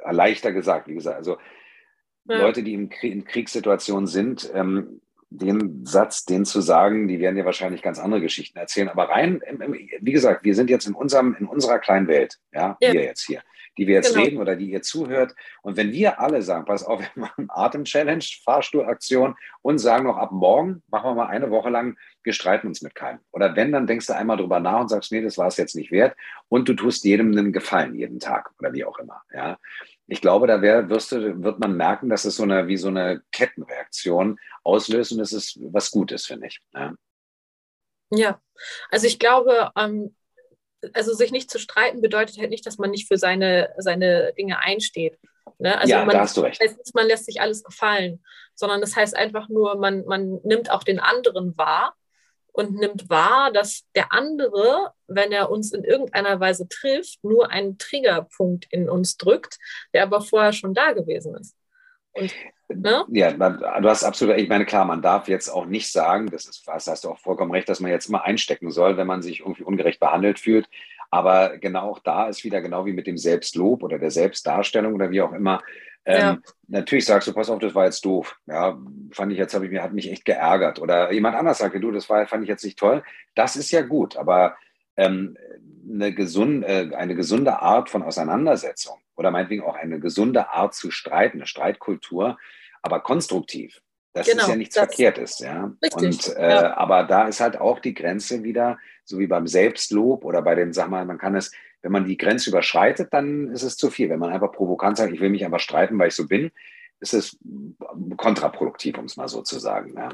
Leichter 0.09 0.51
gesagt, 0.51 0.87
wie 0.87 0.95
gesagt. 0.95 1.17
Also 1.17 1.37
ja. 2.25 2.37
Leute, 2.37 2.63
die 2.63 2.73
in 2.73 2.89
Kriegssituationen 2.89 4.07
sind, 4.07 4.49
ähm, 4.53 5.01
den 5.31 5.85
Satz, 5.85 6.25
den 6.25 6.45
zu 6.45 6.61
sagen, 6.61 7.07
die 7.07 7.19
werden 7.19 7.37
ja 7.37 7.45
wahrscheinlich 7.45 7.81
ganz 7.81 7.99
andere 7.99 8.21
Geschichten 8.21 8.59
erzählen. 8.59 8.89
Aber 8.89 9.09
rein, 9.09 9.41
wie 10.01 10.11
gesagt, 10.11 10.43
wir 10.43 10.53
sind 10.53 10.69
jetzt 10.69 10.87
in 10.87 10.93
unserem, 10.93 11.35
in 11.39 11.47
unserer 11.47 11.79
kleinen 11.79 12.07
Welt, 12.07 12.37
ja, 12.53 12.77
ja. 12.81 12.93
wir 12.93 13.03
jetzt 13.03 13.25
hier 13.25 13.41
die 13.77 13.87
wir 13.87 13.95
jetzt 13.95 14.13
genau. 14.13 14.25
reden 14.25 14.37
oder 14.37 14.55
die 14.55 14.71
ihr 14.71 14.81
zuhört. 14.81 15.33
Und 15.61 15.77
wenn 15.77 15.91
wir 15.91 16.19
alle 16.19 16.41
sagen, 16.41 16.65
pass 16.65 16.83
auf, 16.83 16.99
wir 17.15 17.21
machen 17.21 17.47
Atem-Challenge, 17.49 18.23
Fahrstuhlaktion 18.43 19.35
und 19.61 19.79
sagen 19.79 20.05
noch 20.05 20.17
ab 20.17 20.31
morgen, 20.31 20.83
machen 20.89 21.09
wir 21.09 21.15
mal 21.15 21.27
eine 21.27 21.49
Woche 21.49 21.69
lang, 21.69 21.97
wir 22.23 22.33
streiten 22.33 22.67
uns 22.67 22.81
mit 22.81 22.95
keinem. 22.95 23.19
Oder 23.31 23.55
wenn, 23.55 23.71
dann 23.71 23.87
denkst 23.87 24.07
du 24.07 24.15
einmal 24.15 24.37
drüber 24.37 24.59
nach 24.59 24.81
und 24.81 24.89
sagst, 24.89 25.11
nee, 25.11 25.21
das 25.21 25.37
war 25.37 25.47
es 25.47 25.57
jetzt 25.57 25.75
nicht 25.75 25.91
wert. 25.91 26.15
Und 26.49 26.67
du 26.69 26.73
tust 26.73 27.03
jedem 27.03 27.31
einen 27.31 27.53
Gefallen 27.53 27.95
jeden 27.95 28.19
Tag 28.19 28.51
oder 28.59 28.73
wie 28.73 28.85
auch 28.85 28.99
immer. 28.99 29.21
Ja. 29.33 29.57
Ich 30.07 30.21
glaube, 30.21 30.47
da 30.47 30.61
wär, 30.61 30.89
wirst 30.89 31.11
du, 31.11 31.43
wird 31.43 31.59
man 31.59 31.75
merken, 31.75 32.09
dass 32.09 32.25
es 32.25 32.35
so 32.35 32.43
eine, 32.43 32.67
wie 32.67 32.77
so 32.77 32.89
eine 32.89 33.21
Kettenreaktion 33.31 34.39
auslöst 34.63 35.13
und 35.13 35.19
das 35.19 35.31
ist 35.31 35.57
was 35.71 35.91
Gutes, 35.91 36.25
finde 36.25 36.47
ich. 36.47 36.59
Ja. 36.73 36.93
Ja, 38.13 38.41
also 38.89 39.07
ich 39.07 39.19
glaube, 39.19 39.71
ähm, 39.77 40.15
also 40.93 41.13
sich 41.13 41.31
nicht 41.31 41.49
zu 41.49 41.59
streiten 41.59 42.01
bedeutet 42.01 42.37
halt 42.39 42.49
nicht, 42.49 42.65
dass 42.65 42.77
man 42.77 42.91
nicht 42.91 43.07
für 43.07 43.17
seine, 43.17 43.73
seine 43.77 44.33
Dinge 44.33 44.59
einsteht. 44.59 45.17
Ne? 45.59 45.77
Also 45.79 45.91
ja, 45.93 46.05
man, 46.05 46.15
da 46.15 46.21
hast 46.21 46.35
du 46.35 46.41
recht. 46.41 46.59
Das 46.59 46.69
heißt 46.69 46.77
nicht, 46.79 46.95
man 46.95 47.07
lässt 47.07 47.25
sich 47.25 47.39
alles 47.39 47.63
gefallen, 47.63 48.23
sondern 48.55 48.81
das 48.81 48.95
heißt 48.95 49.15
einfach 49.15 49.47
nur, 49.47 49.77
man, 49.77 50.03
man 50.05 50.41
nimmt 50.43 50.71
auch 50.71 50.83
den 50.83 50.99
anderen 50.99 51.57
wahr 51.57 51.95
und 52.51 52.75
nimmt 52.75 53.09
wahr, 53.09 53.51
dass 53.51 53.85
der 53.95 54.11
andere, 54.11 54.91
wenn 55.07 55.31
er 55.31 55.49
uns 55.49 55.71
in 55.71 55.83
irgendeiner 55.83 56.39
Weise 56.39 56.67
trifft, 56.67 57.23
nur 57.23 57.49
einen 57.49 57.77
Triggerpunkt 57.77 58.67
in 58.69 58.89
uns 58.89 59.17
drückt, 59.17 59.57
der 59.93 60.03
aber 60.03 60.21
vorher 60.21 60.53
schon 60.53 60.73
da 60.73 60.91
gewesen 60.91 61.35
ist. 61.35 61.55
Und 62.13 62.33
Ne? 62.75 63.05
Ja, 63.09 63.31
du 63.31 63.89
hast 63.89 64.03
absolut, 64.03 64.37
ich 64.37 64.49
meine, 64.49 64.65
klar, 64.65 64.85
man 64.85 65.01
darf 65.01 65.27
jetzt 65.27 65.49
auch 65.49 65.65
nicht 65.65 65.91
sagen, 65.91 66.29
das 66.29 66.45
ist, 66.45 66.65
hast 66.67 67.03
du 67.03 67.09
auch 67.09 67.19
vollkommen 67.19 67.51
recht, 67.51 67.69
dass 67.69 67.79
man 67.79 67.91
jetzt 67.91 68.09
mal 68.09 68.19
einstecken 68.19 68.71
soll, 68.71 68.97
wenn 68.97 69.07
man 69.07 69.21
sich 69.21 69.41
irgendwie 69.41 69.63
ungerecht 69.63 69.99
behandelt 69.99 70.39
fühlt. 70.39 70.69
Aber 71.11 71.57
genau 71.57 71.91
auch 71.91 71.99
da 71.99 72.27
ist 72.27 72.43
wieder 72.43 72.61
genau 72.61 72.85
wie 72.85 72.93
mit 72.93 73.05
dem 73.05 73.17
Selbstlob 73.17 73.83
oder 73.83 73.99
der 73.99 74.11
Selbstdarstellung 74.11 74.93
oder 74.93 75.11
wie 75.11 75.21
auch 75.21 75.33
immer. 75.33 75.61
Ähm, 76.05 76.19
ja. 76.19 76.37
Natürlich 76.67 77.05
sagst 77.05 77.27
du, 77.27 77.33
pass 77.33 77.49
auf, 77.49 77.59
das 77.59 77.75
war 77.75 77.85
jetzt 77.85 78.03
doof. 78.05 78.37
Ja, 78.47 78.79
fand 79.11 79.31
ich 79.31 79.37
jetzt, 79.37 79.53
habe 79.53 79.65
ich 79.65 79.71
mir, 79.71 79.83
hat 79.83 79.93
mich 79.93 80.09
echt 80.09 80.25
geärgert. 80.25 80.79
Oder 80.79 81.11
jemand 81.11 81.35
anders 81.35 81.59
sagte, 81.59 81.79
du, 81.79 81.91
das 81.91 82.09
war, 82.09 82.25
fand 82.27 82.43
ich 82.43 82.49
jetzt 82.49 82.63
nicht 82.63 82.79
toll. 82.79 83.03
Das 83.35 83.55
ist 83.55 83.71
ja 83.71 83.81
gut, 83.81 84.17
aber 84.17 84.55
ähm, 84.97 85.37
eine, 85.87 86.13
gesunde, 86.13 86.67
äh, 86.67 86.95
eine 86.95 87.15
gesunde 87.15 87.61
Art 87.61 87.89
von 87.89 88.03
Auseinandersetzung 88.03 88.97
oder 89.15 89.31
meinetwegen 89.31 89.63
auch 89.63 89.75
eine 89.75 89.99
gesunde 89.99 90.49
Art 90.49 90.73
zu 90.73 90.91
streiten, 90.91 91.37
eine 91.37 91.47
Streitkultur, 91.47 92.37
aber 92.81 93.01
konstruktiv. 93.01 93.81
Das 94.13 94.27
genau, 94.27 94.43
ist 94.43 94.49
ja 94.49 94.55
nichts 94.55 94.75
Verkehrtes, 94.75 95.39
ja. 95.39 95.73
Richtig, 95.81 96.27
und, 96.27 96.35
äh, 96.35 96.49
ja. 96.49 96.77
Aber 96.77 97.03
da 97.03 97.27
ist 97.27 97.39
halt 97.39 97.59
auch 97.59 97.79
die 97.79 97.93
Grenze 97.93 98.43
wieder, 98.43 98.77
so 99.05 99.19
wie 99.19 99.27
beim 99.27 99.47
Selbstlob 99.47 100.25
oder 100.25 100.41
bei 100.41 100.55
dem, 100.55 100.73
sag 100.73 100.89
mal, 100.89 101.05
man 101.05 101.17
kann 101.17 101.35
es, 101.35 101.51
wenn 101.81 101.93
man 101.93 102.05
die 102.05 102.17
Grenze 102.17 102.49
überschreitet, 102.49 103.13
dann 103.13 103.51
ist 103.51 103.63
es 103.63 103.77
zu 103.77 103.89
viel. 103.89 104.09
Wenn 104.09 104.19
man 104.19 104.31
einfach 104.31 104.51
provokant 104.51 104.97
sagt, 104.97 105.13
ich 105.13 105.21
will 105.21 105.29
mich 105.29 105.45
einfach 105.45 105.59
streiten, 105.59 105.97
weil 105.97 106.09
ich 106.09 106.15
so 106.15 106.27
bin, 106.27 106.51
ist 106.99 107.13
es 107.13 107.37
kontraproduktiv, 108.17 108.97
um 108.97 109.05
es 109.05 109.17
mal 109.17 109.27
so 109.27 109.41
zu 109.41 109.59
sagen. 109.59 109.95
Ja. 109.95 110.09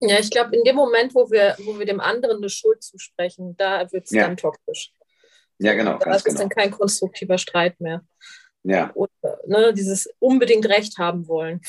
Ja, 0.00 0.18
ich 0.18 0.30
glaube, 0.30 0.56
in 0.56 0.64
dem 0.64 0.74
Moment, 0.74 1.14
wo 1.14 1.30
wir, 1.30 1.56
wo 1.60 1.78
wir 1.78 1.86
dem 1.86 2.00
anderen 2.00 2.38
eine 2.38 2.50
Schuld 2.50 2.82
zusprechen, 2.82 3.56
da 3.56 3.90
wird 3.92 4.06
es 4.06 4.10
ja. 4.10 4.26
dann 4.26 4.36
toxisch. 4.36 4.92
Ja, 5.58 5.74
genau. 5.74 5.98
Da 5.98 6.10
ist 6.10 6.18
es 6.18 6.24
genau. 6.24 6.40
dann 6.40 6.48
kein 6.48 6.70
konstruktiver 6.72 7.38
Streit 7.38 7.80
mehr. 7.80 8.04
Ja. 8.64 8.90
Oder 8.94 9.10
ne, 9.46 9.72
dieses 9.72 10.08
unbedingt 10.18 10.66
Recht 10.66 10.98
haben 10.98 11.28
wollen. 11.28 11.60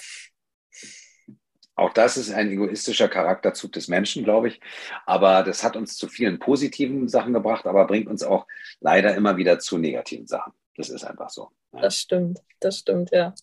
Auch 1.75 1.91
das 1.93 2.17
ist 2.17 2.31
ein 2.31 2.51
egoistischer 2.51 3.07
Charakterzug 3.07 3.71
des 3.71 3.87
Menschen, 3.87 4.23
glaube 4.23 4.47
ich. 4.49 4.61
Aber 5.05 5.43
das 5.43 5.63
hat 5.63 5.75
uns 5.75 5.97
zu 5.97 6.07
vielen 6.07 6.37
positiven 6.39 7.07
Sachen 7.07 7.33
gebracht, 7.33 7.65
aber 7.65 7.87
bringt 7.87 8.07
uns 8.07 8.23
auch 8.23 8.45
leider 8.79 9.15
immer 9.15 9.37
wieder 9.37 9.59
zu 9.59 9.77
negativen 9.77 10.27
Sachen. 10.27 10.53
Das 10.77 10.89
ist 10.89 11.03
einfach 11.03 11.29
so. 11.29 11.49
Ja. 11.73 11.81
Das 11.81 11.97
stimmt, 11.97 12.39
das 12.59 12.79
stimmt, 12.79 13.11
ja. 13.11 13.33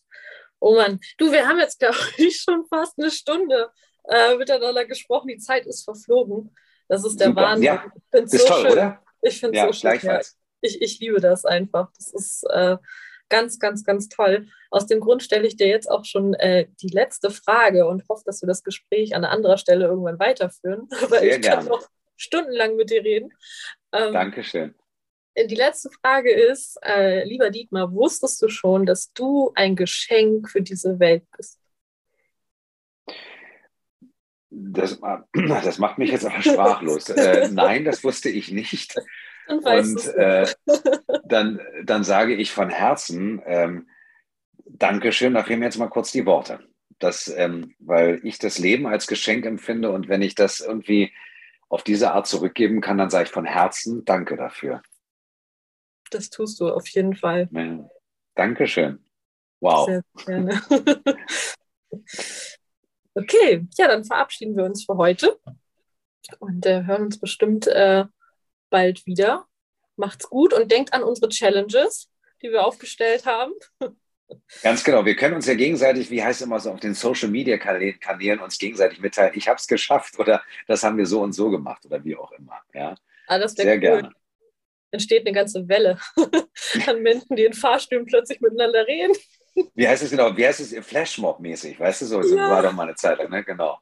Oh 0.60 0.76
Mann, 0.76 1.00
du, 1.18 1.32
wir 1.32 1.48
haben 1.48 1.58
jetzt, 1.58 1.80
glaube 1.80 1.96
ich, 2.18 2.40
schon 2.40 2.64
fast 2.66 2.98
eine 2.98 3.10
Stunde 3.10 3.70
äh, 4.08 4.36
miteinander 4.36 4.84
gesprochen. 4.84 5.28
Die 5.28 5.38
Zeit 5.38 5.66
ist 5.66 5.84
verflogen. 5.84 6.54
Das 6.88 7.04
ist 7.04 7.18
der 7.18 7.28
Super. 7.28 7.42
Wahnsinn. 7.42 7.64
Ja, 7.64 7.84
ist 8.12 8.30
so 8.32 8.46
toll, 8.46 8.62
schön. 8.62 8.72
oder? 8.72 9.02
Ich 9.22 9.40
finde 9.40 9.58
es 9.58 9.62
ja, 9.62 9.72
so 9.72 9.72
schön. 9.72 10.00
Ja. 10.02 10.20
Ich, 10.60 10.82
ich 10.82 11.00
liebe 11.00 11.20
das 11.20 11.44
einfach. 11.44 11.90
Das 11.96 12.12
ist 12.12 12.44
äh, 12.50 12.76
ganz, 13.30 13.58
ganz, 13.58 13.84
ganz 13.84 14.08
toll. 14.08 14.48
Aus 14.70 14.86
dem 14.86 15.00
Grund 15.00 15.22
stelle 15.22 15.46
ich 15.46 15.56
dir 15.56 15.68
jetzt 15.68 15.90
auch 15.90 16.04
schon 16.04 16.34
äh, 16.34 16.68
die 16.82 16.88
letzte 16.88 17.30
Frage 17.30 17.86
und 17.86 18.06
hoffe, 18.08 18.24
dass 18.26 18.42
wir 18.42 18.46
das 18.46 18.62
Gespräch 18.62 19.14
an 19.14 19.24
anderer 19.24 19.56
Stelle 19.56 19.86
irgendwann 19.86 20.18
weiterführen. 20.18 20.88
Weil 21.08 21.20
Sehr 21.20 21.36
ich 21.36 21.42
gerne. 21.42 21.56
kann 21.56 21.68
noch 21.68 21.88
stundenlang 22.16 22.76
mit 22.76 22.90
dir 22.90 23.02
reden. 23.02 23.32
Ähm, 23.92 24.12
Dankeschön. 24.12 24.74
Die 25.36 25.54
letzte 25.54 25.90
Frage 25.90 26.30
ist, 26.32 26.78
äh, 26.84 27.24
lieber 27.24 27.50
Dietmar, 27.50 27.92
wusstest 27.94 28.42
du 28.42 28.48
schon, 28.48 28.84
dass 28.84 29.12
du 29.12 29.52
ein 29.54 29.76
Geschenk 29.76 30.50
für 30.50 30.60
diese 30.60 30.98
Welt 30.98 31.24
bist? 31.36 31.58
Das, 34.50 35.00
das 35.32 35.78
macht 35.78 35.98
mich 35.98 36.10
jetzt 36.10 36.26
aber 36.26 36.42
sprachlos. 36.42 37.08
äh, 37.10 37.48
nein, 37.50 37.84
das 37.84 38.04
wusste 38.04 38.28
ich 38.28 38.50
nicht. 38.50 38.94
Und 39.50 40.06
äh, 40.14 40.46
dann, 41.24 41.60
dann 41.84 42.04
sage 42.04 42.34
ich 42.34 42.52
von 42.52 42.70
Herzen, 42.70 43.42
ähm, 43.44 43.88
Dankeschön, 44.64 45.34
da 45.34 45.42
fehlen 45.42 45.58
mir 45.58 45.66
jetzt 45.66 45.78
mal 45.78 45.88
kurz 45.88 46.12
die 46.12 46.26
Worte. 46.26 46.60
Das, 46.98 47.28
ähm, 47.28 47.74
weil 47.78 48.20
ich 48.24 48.38
das 48.38 48.58
Leben 48.58 48.86
als 48.86 49.06
Geschenk 49.06 49.46
empfinde 49.46 49.90
und 49.90 50.08
wenn 50.08 50.22
ich 50.22 50.34
das 50.34 50.60
irgendwie 50.60 51.12
auf 51.68 51.82
diese 51.82 52.12
Art 52.12 52.26
zurückgeben 52.26 52.80
kann, 52.80 52.98
dann 52.98 53.10
sage 53.10 53.24
ich 53.24 53.30
von 53.30 53.46
Herzen 53.46 54.04
Danke 54.04 54.36
dafür. 54.36 54.82
Das 56.10 56.30
tust 56.30 56.60
du 56.60 56.68
auf 56.68 56.86
jeden 56.88 57.16
Fall. 57.16 57.48
Ja. 57.52 57.88
Dankeschön. 58.34 59.04
Wow. 59.60 59.86
Sehr 59.86 60.02
gerne. 60.26 60.60
okay, 63.14 63.66
ja, 63.78 63.88
dann 63.88 64.04
verabschieden 64.04 64.56
wir 64.56 64.64
uns 64.64 64.84
für 64.84 64.96
heute 64.96 65.38
und 66.38 66.66
äh, 66.66 66.84
hören 66.84 67.04
uns 67.04 67.18
bestimmt 67.18 67.66
äh, 67.66 68.04
bald 68.70 69.06
wieder. 69.06 69.46
Macht's 69.96 70.28
gut 70.28 70.54
und 70.54 70.70
denkt 70.70 70.92
an 70.92 71.02
unsere 71.02 71.28
Challenges, 71.28 72.10
die 72.42 72.50
wir 72.50 72.64
aufgestellt 72.64 73.26
haben. 73.26 73.52
Ganz 74.62 74.84
genau. 74.84 75.04
Wir 75.04 75.16
können 75.16 75.34
uns 75.34 75.46
ja 75.46 75.54
gegenseitig, 75.54 76.10
wie 76.10 76.22
heißt 76.22 76.40
es 76.40 76.46
immer 76.46 76.60
so, 76.60 76.70
auf 76.70 76.80
den 76.80 76.94
Social 76.94 77.28
Media 77.28 77.58
Kanälen 77.58 78.40
uns 78.40 78.58
gegenseitig 78.58 79.00
mitteilen, 79.00 79.32
ich 79.34 79.48
habe 79.48 79.56
es 79.56 79.66
geschafft 79.66 80.18
oder 80.18 80.42
das 80.66 80.82
haben 80.82 80.96
wir 80.96 81.06
so 81.06 81.20
und 81.22 81.32
so 81.32 81.50
gemacht 81.50 81.84
oder 81.84 82.04
wie 82.04 82.16
auch 82.16 82.32
immer. 82.32 82.60
Ja. 82.72 82.94
Ah, 83.26 83.38
das 83.38 83.52
Sehr 83.52 83.74
cool. 83.74 83.80
gerne. 83.80 84.12
Entsteht 84.92 85.26
eine 85.26 85.34
ganze 85.34 85.68
Welle 85.68 85.98
an 86.86 87.02
Menschen, 87.02 87.36
die 87.36 87.44
in 87.44 87.52
Fahrstühlen 87.52 88.06
plötzlich 88.06 88.40
miteinander 88.40 88.86
reden. 88.86 89.14
Wie 89.74 89.86
heißt 89.86 90.02
es 90.02 90.10
genau? 90.10 90.36
Wie 90.36 90.46
heißt 90.46 90.60
es? 90.60 90.72
Flashmob-mäßig, 90.86 91.78
weißt 91.78 92.02
du 92.02 92.06
so? 92.06 92.22
Ja. 92.22 92.50
War 92.50 92.62
doch 92.62 92.72
mal 92.72 92.84
eine 92.84 92.94
Zeit 92.94 93.18
lang, 93.18 93.30
ne? 93.30 93.44
Genau. 93.44 93.78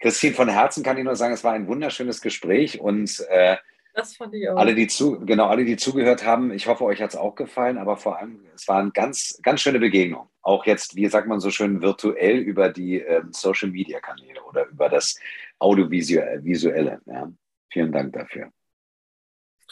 Christine, 0.00 0.34
von 0.34 0.48
Herzen 0.48 0.82
kann 0.82 0.96
ich 0.96 1.04
nur 1.04 1.16
sagen, 1.16 1.34
es 1.34 1.44
war 1.44 1.52
ein 1.52 1.66
wunderschönes 1.68 2.20
Gespräch 2.20 2.80
und 2.80 3.20
äh, 3.28 3.56
das 3.94 4.16
fand 4.16 4.34
ich 4.34 4.48
auch. 4.48 4.56
Alle, 4.56 4.74
die 4.74 4.86
zu, 4.86 5.20
genau, 5.20 5.46
alle, 5.46 5.64
die 5.64 5.76
zugehört 5.76 6.24
haben, 6.24 6.52
ich 6.52 6.66
hoffe, 6.66 6.84
euch 6.84 7.00
hat 7.02 7.10
es 7.10 7.16
auch 7.16 7.34
gefallen, 7.34 7.78
aber 7.78 7.96
vor 7.96 8.18
allem, 8.18 8.44
es 8.54 8.66
war 8.68 8.78
eine 8.78 8.90
ganz, 8.90 9.38
ganz 9.42 9.60
schöne 9.60 9.78
Begegnung. 9.78 10.28
Auch 10.40 10.66
jetzt, 10.66 10.96
wie 10.96 11.06
sagt 11.08 11.28
man 11.28 11.40
so 11.40 11.50
schön, 11.50 11.82
virtuell 11.82 12.38
über 12.38 12.68
die 12.68 12.98
ähm, 12.98 13.32
Social 13.32 13.70
Media 13.70 14.00
Kanäle 14.00 14.42
oder 14.44 14.66
über 14.66 14.88
das 14.88 15.16
Audiovisuelle. 15.58 17.00
Ja. 17.06 17.32
Vielen 17.70 17.92
Dank 17.92 18.12
dafür. 18.12 18.50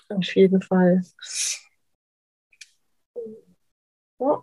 Auf 0.08 0.34
jeden 0.34 0.62
Fall. 0.62 1.02
Oh. 4.18 4.42